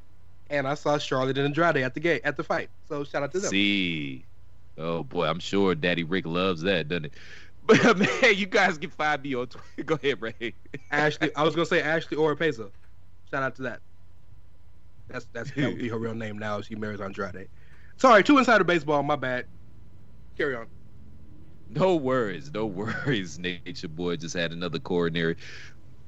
and 0.48 0.66
I 0.66 0.74
saw 0.74 0.98
Charlotte 0.98 1.38
and 1.38 1.46
Andrade 1.46 1.76
at 1.76 1.94
the 1.94 2.00
gate 2.00 2.22
at 2.24 2.36
the 2.36 2.42
fight. 2.42 2.70
So 2.88 3.04
shout 3.04 3.22
out 3.22 3.32
to 3.32 3.40
them. 3.40 3.50
See. 3.50 4.24
Oh 4.80 5.02
boy, 5.04 5.26
I'm 5.26 5.40
sure 5.40 5.74
Daddy 5.74 6.04
Ric 6.04 6.26
loves 6.26 6.62
that, 6.62 6.88
doesn't 6.88 7.06
it? 7.06 7.14
But 7.66 7.84
uh, 7.84 7.94
man, 7.94 8.34
you 8.36 8.46
guys 8.46 8.78
can 8.78 8.90
find 8.90 9.22
me 9.22 9.34
on 9.34 9.46
Twitter. 9.46 9.82
Go 9.84 9.94
ahead, 9.94 10.20
Rey. 10.20 10.54
Ashley, 10.90 11.30
I 11.36 11.44
was 11.44 11.54
gonna 11.54 11.66
say 11.66 11.82
Ashley 11.82 12.16
Oropeza. 12.16 12.70
Shout 13.30 13.42
out 13.42 13.54
to 13.56 13.62
that. 13.62 13.80
That's 15.08 15.26
that's 15.32 15.50
that 15.52 15.66
would 15.68 15.78
be 15.78 15.88
her 15.88 15.98
real 15.98 16.14
name 16.14 16.38
now. 16.38 16.58
if 16.58 16.66
She 16.66 16.74
marries 16.74 17.00
Andrade. 17.00 17.48
Sorry, 17.98 18.24
two 18.24 18.38
insider 18.38 18.64
baseball. 18.64 19.02
My 19.02 19.14
bad. 19.14 19.46
Carry 20.36 20.56
on. 20.56 20.66
No 21.68 21.96
worries, 21.96 22.50
no 22.52 22.66
worries. 22.66 23.38
Nature 23.38 23.88
Boy 23.88 24.16
just 24.16 24.34
had 24.34 24.52
another 24.52 24.78
coronary. 24.78 25.36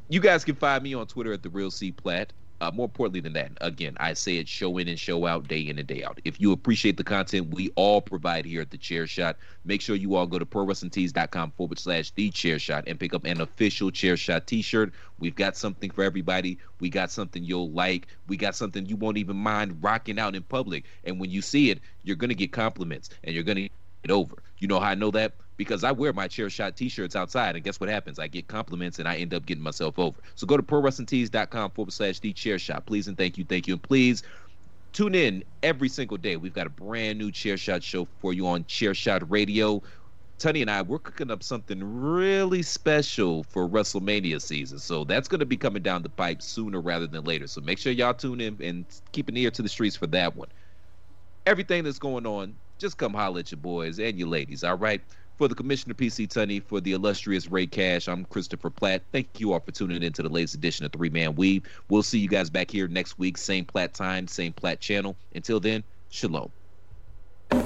You 0.09 0.21
guys 0.21 0.45
can 0.45 0.57
find 0.57 0.83
me 0.83 0.95
on 0.95 1.07
Twitter 1.07 1.33
at 1.33 1.43
the 1.43 1.51
Real 1.51 1.71
C 1.71 1.93
Platt. 1.93 2.33
Uh, 2.63 2.71
more 2.73 2.85
importantly 2.85 3.19
than 3.19 3.33
that, 3.33 3.51
again, 3.61 3.97
I 3.99 4.13
say 4.13 4.37
it 4.37 4.47
show 4.47 4.79
in 4.79 4.87
and 4.87 4.97
show 4.97 5.27
out, 5.27 5.49
day 5.49 5.63
in 5.63 5.81
and 5.81 5.89
day 5.89 6.05
out. 6.05 6.21
If 6.25 6.41
you 6.41 6.53
appreciate 6.53 6.97
the 6.97 7.03
content 7.03 7.53
we 7.53 7.73
all 7.75 8.01
provide 8.01 8.45
here 8.45 8.61
at 8.61 8.71
the 8.71 8.79
Chair 8.79 9.09
Shot, 9.09 9.37
make 9.65 9.81
sure 9.81 9.97
you 9.97 10.15
all 10.15 10.29
go 10.29 10.39
to 10.39 10.47
prowrestlingtees.com 10.47 11.51
forward 11.57 11.81
slash 11.81 12.13
the 12.13 12.31
Chair 12.31 12.61
Shot 12.61 12.85
and 12.87 13.01
pick 13.01 13.15
up 13.15 13.25
an 13.25 13.41
official 13.41 13.91
Chair 13.91 14.17
Shot 14.17 14.47
T-shirt. 14.47 14.93
We've 15.19 15.35
got 15.35 15.57
something 15.57 15.91
for 15.91 16.05
everybody. 16.05 16.57
We 16.79 16.89
got 16.89 17.11
something 17.11 17.43
you'll 17.43 17.73
like. 17.73 18.07
We 18.29 18.37
got 18.37 18.55
something 18.55 18.87
you 18.87 18.95
won't 18.95 19.19
even 19.19 19.39
mind 19.39 19.83
rocking 19.83 20.21
out 20.21 20.37
in 20.37 20.45
public. 20.45 20.85
And 21.03 21.19
when 21.19 21.31
you 21.31 21.43
see 21.43 21.71
it, 21.71 21.81
you're 22.05 22.15
gonna 22.15 22.35
get 22.35 22.53
compliments 22.53 23.11
and 23.25 23.35
you're 23.35 23.43
gonna 23.43 23.63
get 24.05 24.13
over. 24.13 24.37
You 24.59 24.69
know 24.69 24.79
how 24.79 24.91
I 24.91 24.95
know 24.95 25.11
that? 25.11 25.33
Because 25.57 25.85
I 25.85 25.93
wear 25.93 26.13
my 26.13 26.29
chair 26.29 26.51
shot 26.51 26.77
t-shirts 26.77 27.15
outside, 27.15 27.55
and 27.55 27.65
guess 27.65 27.79
what 27.79 27.89
happens? 27.89 28.19
I 28.19 28.27
get 28.27 28.49
compliments 28.49 28.99
and 28.99 29.07
I 29.07 29.17
end 29.17 29.35
up 29.35 29.47
getting 29.47 29.63
myself 29.63 29.99
over. 29.99 30.21
So 30.35 30.47
go 30.47 30.57
to 30.57 30.63
prowrestlingtees.com 30.63 31.73
forward 31.73 31.93
slash 31.93 32.21
the 32.21 32.33
chair 32.33 32.59
shot. 32.59 32.87
Please 32.87 33.07
and 33.07 33.17
thank 33.17 33.39
you, 33.39 33.45
thank 33.45 33.67
you. 33.67 33.75
And 33.75 33.83
please 33.83 34.23
tune 34.93 35.15
in 35.15 35.45
every 35.63 35.89
single 35.89 36.17
day. 36.17 36.37
We've 36.37 36.53
got 36.53 36.67
a 36.67 36.71
brand 36.71 37.19
new 37.19 37.31
chair 37.31 37.57
shot 37.57 37.83
show 37.83 38.09
for 38.21 38.33
you 38.33 38.47
on 38.47 38.65
Chair 38.65 38.95
Shot 38.95 39.31
Radio. 39.31 39.83
Tony 40.39 40.61
and 40.61 40.71
I, 40.71 40.83
we're 40.83 40.99
cooking 40.99 41.31
up 41.31 41.43
something 41.43 41.81
really 41.85 42.63
special 42.63 43.45
for 43.45 43.69
WrestleMania 43.69 44.43
season. 44.43 44.79
So 44.81 45.05
that's 45.05 45.29
going 45.29 45.39
to 45.39 45.47
be 45.47 45.57
coming 45.57 45.83
down 45.83 46.03
the 46.03 46.09
pipe 46.09 46.43
sooner 46.43 46.81
rather 46.81 47.07
than 47.07 47.23
later. 47.23 47.47
So 47.47 47.61
make 47.61 47.79
sure 47.79 47.93
y'all 47.93 48.13
tune 48.13 48.41
in 48.41 48.61
and 48.61 48.87
keep 49.13 49.29
an 49.29 49.37
ear 49.37 49.53
to 49.53 49.63
the 49.63 49.69
streets 49.69 49.95
for 49.95 50.09
that 50.09 50.35
one. 50.35 50.49
Everything 51.47 51.85
that's 51.85 52.01
going 52.01 52.27
on, 52.27 52.57
just 52.79 52.99
come 52.99 53.15
holler 53.15 53.41
at 53.41 53.53
your 53.53 53.61
boys 53.61 54.01
and 54.01 54.19
your 54.19 54.29
ladies, 54.29 54.65
all 54.65 54.77
right? 54.77 55.01
For 55.43 55.49
the 55.49 55.57
Commissioner 55.57 55.95
PC 55.95 56.29
Tunney, 56.29 56.63
for 56.63 56.81
the 56.81 56.93
illustrious 56.93 57.51
Rey 57.51 57.67
Cash, 57.67 58.07
I'm 58.07 58.25
Christopher 58.27 58.71
Platt. 58.71 59.03
Thank 59.11 59.41
you 59.41 59.53
all 59.53 59.59
for 59.59 59.73
tuning 59.73 60.01
in 60.01 60.13
to 60.13 60.23
the 60.23 60.29
latest 60.29 60.55
edition 60.55 60.87
of 60.87 60.93
Three 60.93 61.11
Man 61.11 61.35
Weave. 61.35 61.65
We'll 61.89 62.05
see 62.05 62.21
you 62.21 62.29
guys 62.29 62.49
back 62.49 62.71
here 62.71 62.87
next 62.87 63.19
week, 63.19 63.37
same 63.37 63.65
Platt 63.65 63.93
time, 63.93 64.29
same 64.29 64.53
Platt 64.53 64.79
channel. 64.79 65.17
Until 65.35 65.59
then, 65.59 65.83
shalom. 66.11 66.53
The 67.49 67.57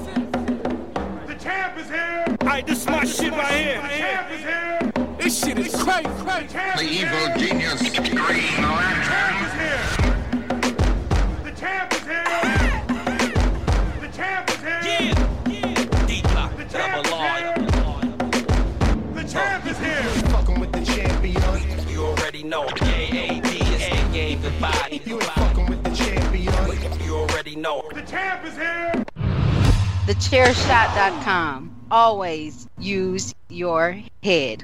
champ 1.39 1.77
is 1.77 1.87
here. 1.87 2.25
Alright, 2.41 2.65
this 2.65 2.79
is 2.79 2.87
my 2.87 3.05
shit 3.05 3.31
right 3.33 3.53
here. 3.53 3.79
The 3.79 3.87
champ 3.89 4.31
is 4.31 4.41
here. 4.41 4.91
This 5.19 5.39
shit 5.39 5.59
is 5.59 5.75
crazy. 5.75 6.09
The 6.77 6.81
evil 6.81 7.27
genius 7.37 7.91
Green 7.91 8.63
Lantern 8.63 9.46
know. 22.47 22.67
J-A-D 22.77 23.47
is 23.49 23.89
the 23.89 24.13
game 24.13 24.41
goodbye. 24.41 25.01
You 25.05 25.15
ain't 25.15 25.23
fucking 25.23 25.65
with 25.67 25.83
the 25.83 25.91
champion. 25.91 27.03
You 27.03 27.15
already 27.15 27.55
know. 27.55 27.83
The 27.93 28.01
champ 28.01 28.45
is 28.45 28.55
here. 28.55 28.91
TheChairShot.com. 30.07 31.75
Always 31.91 32.67
use 32.79 33.35
your 33.49 34.01
head. 34.23 34.63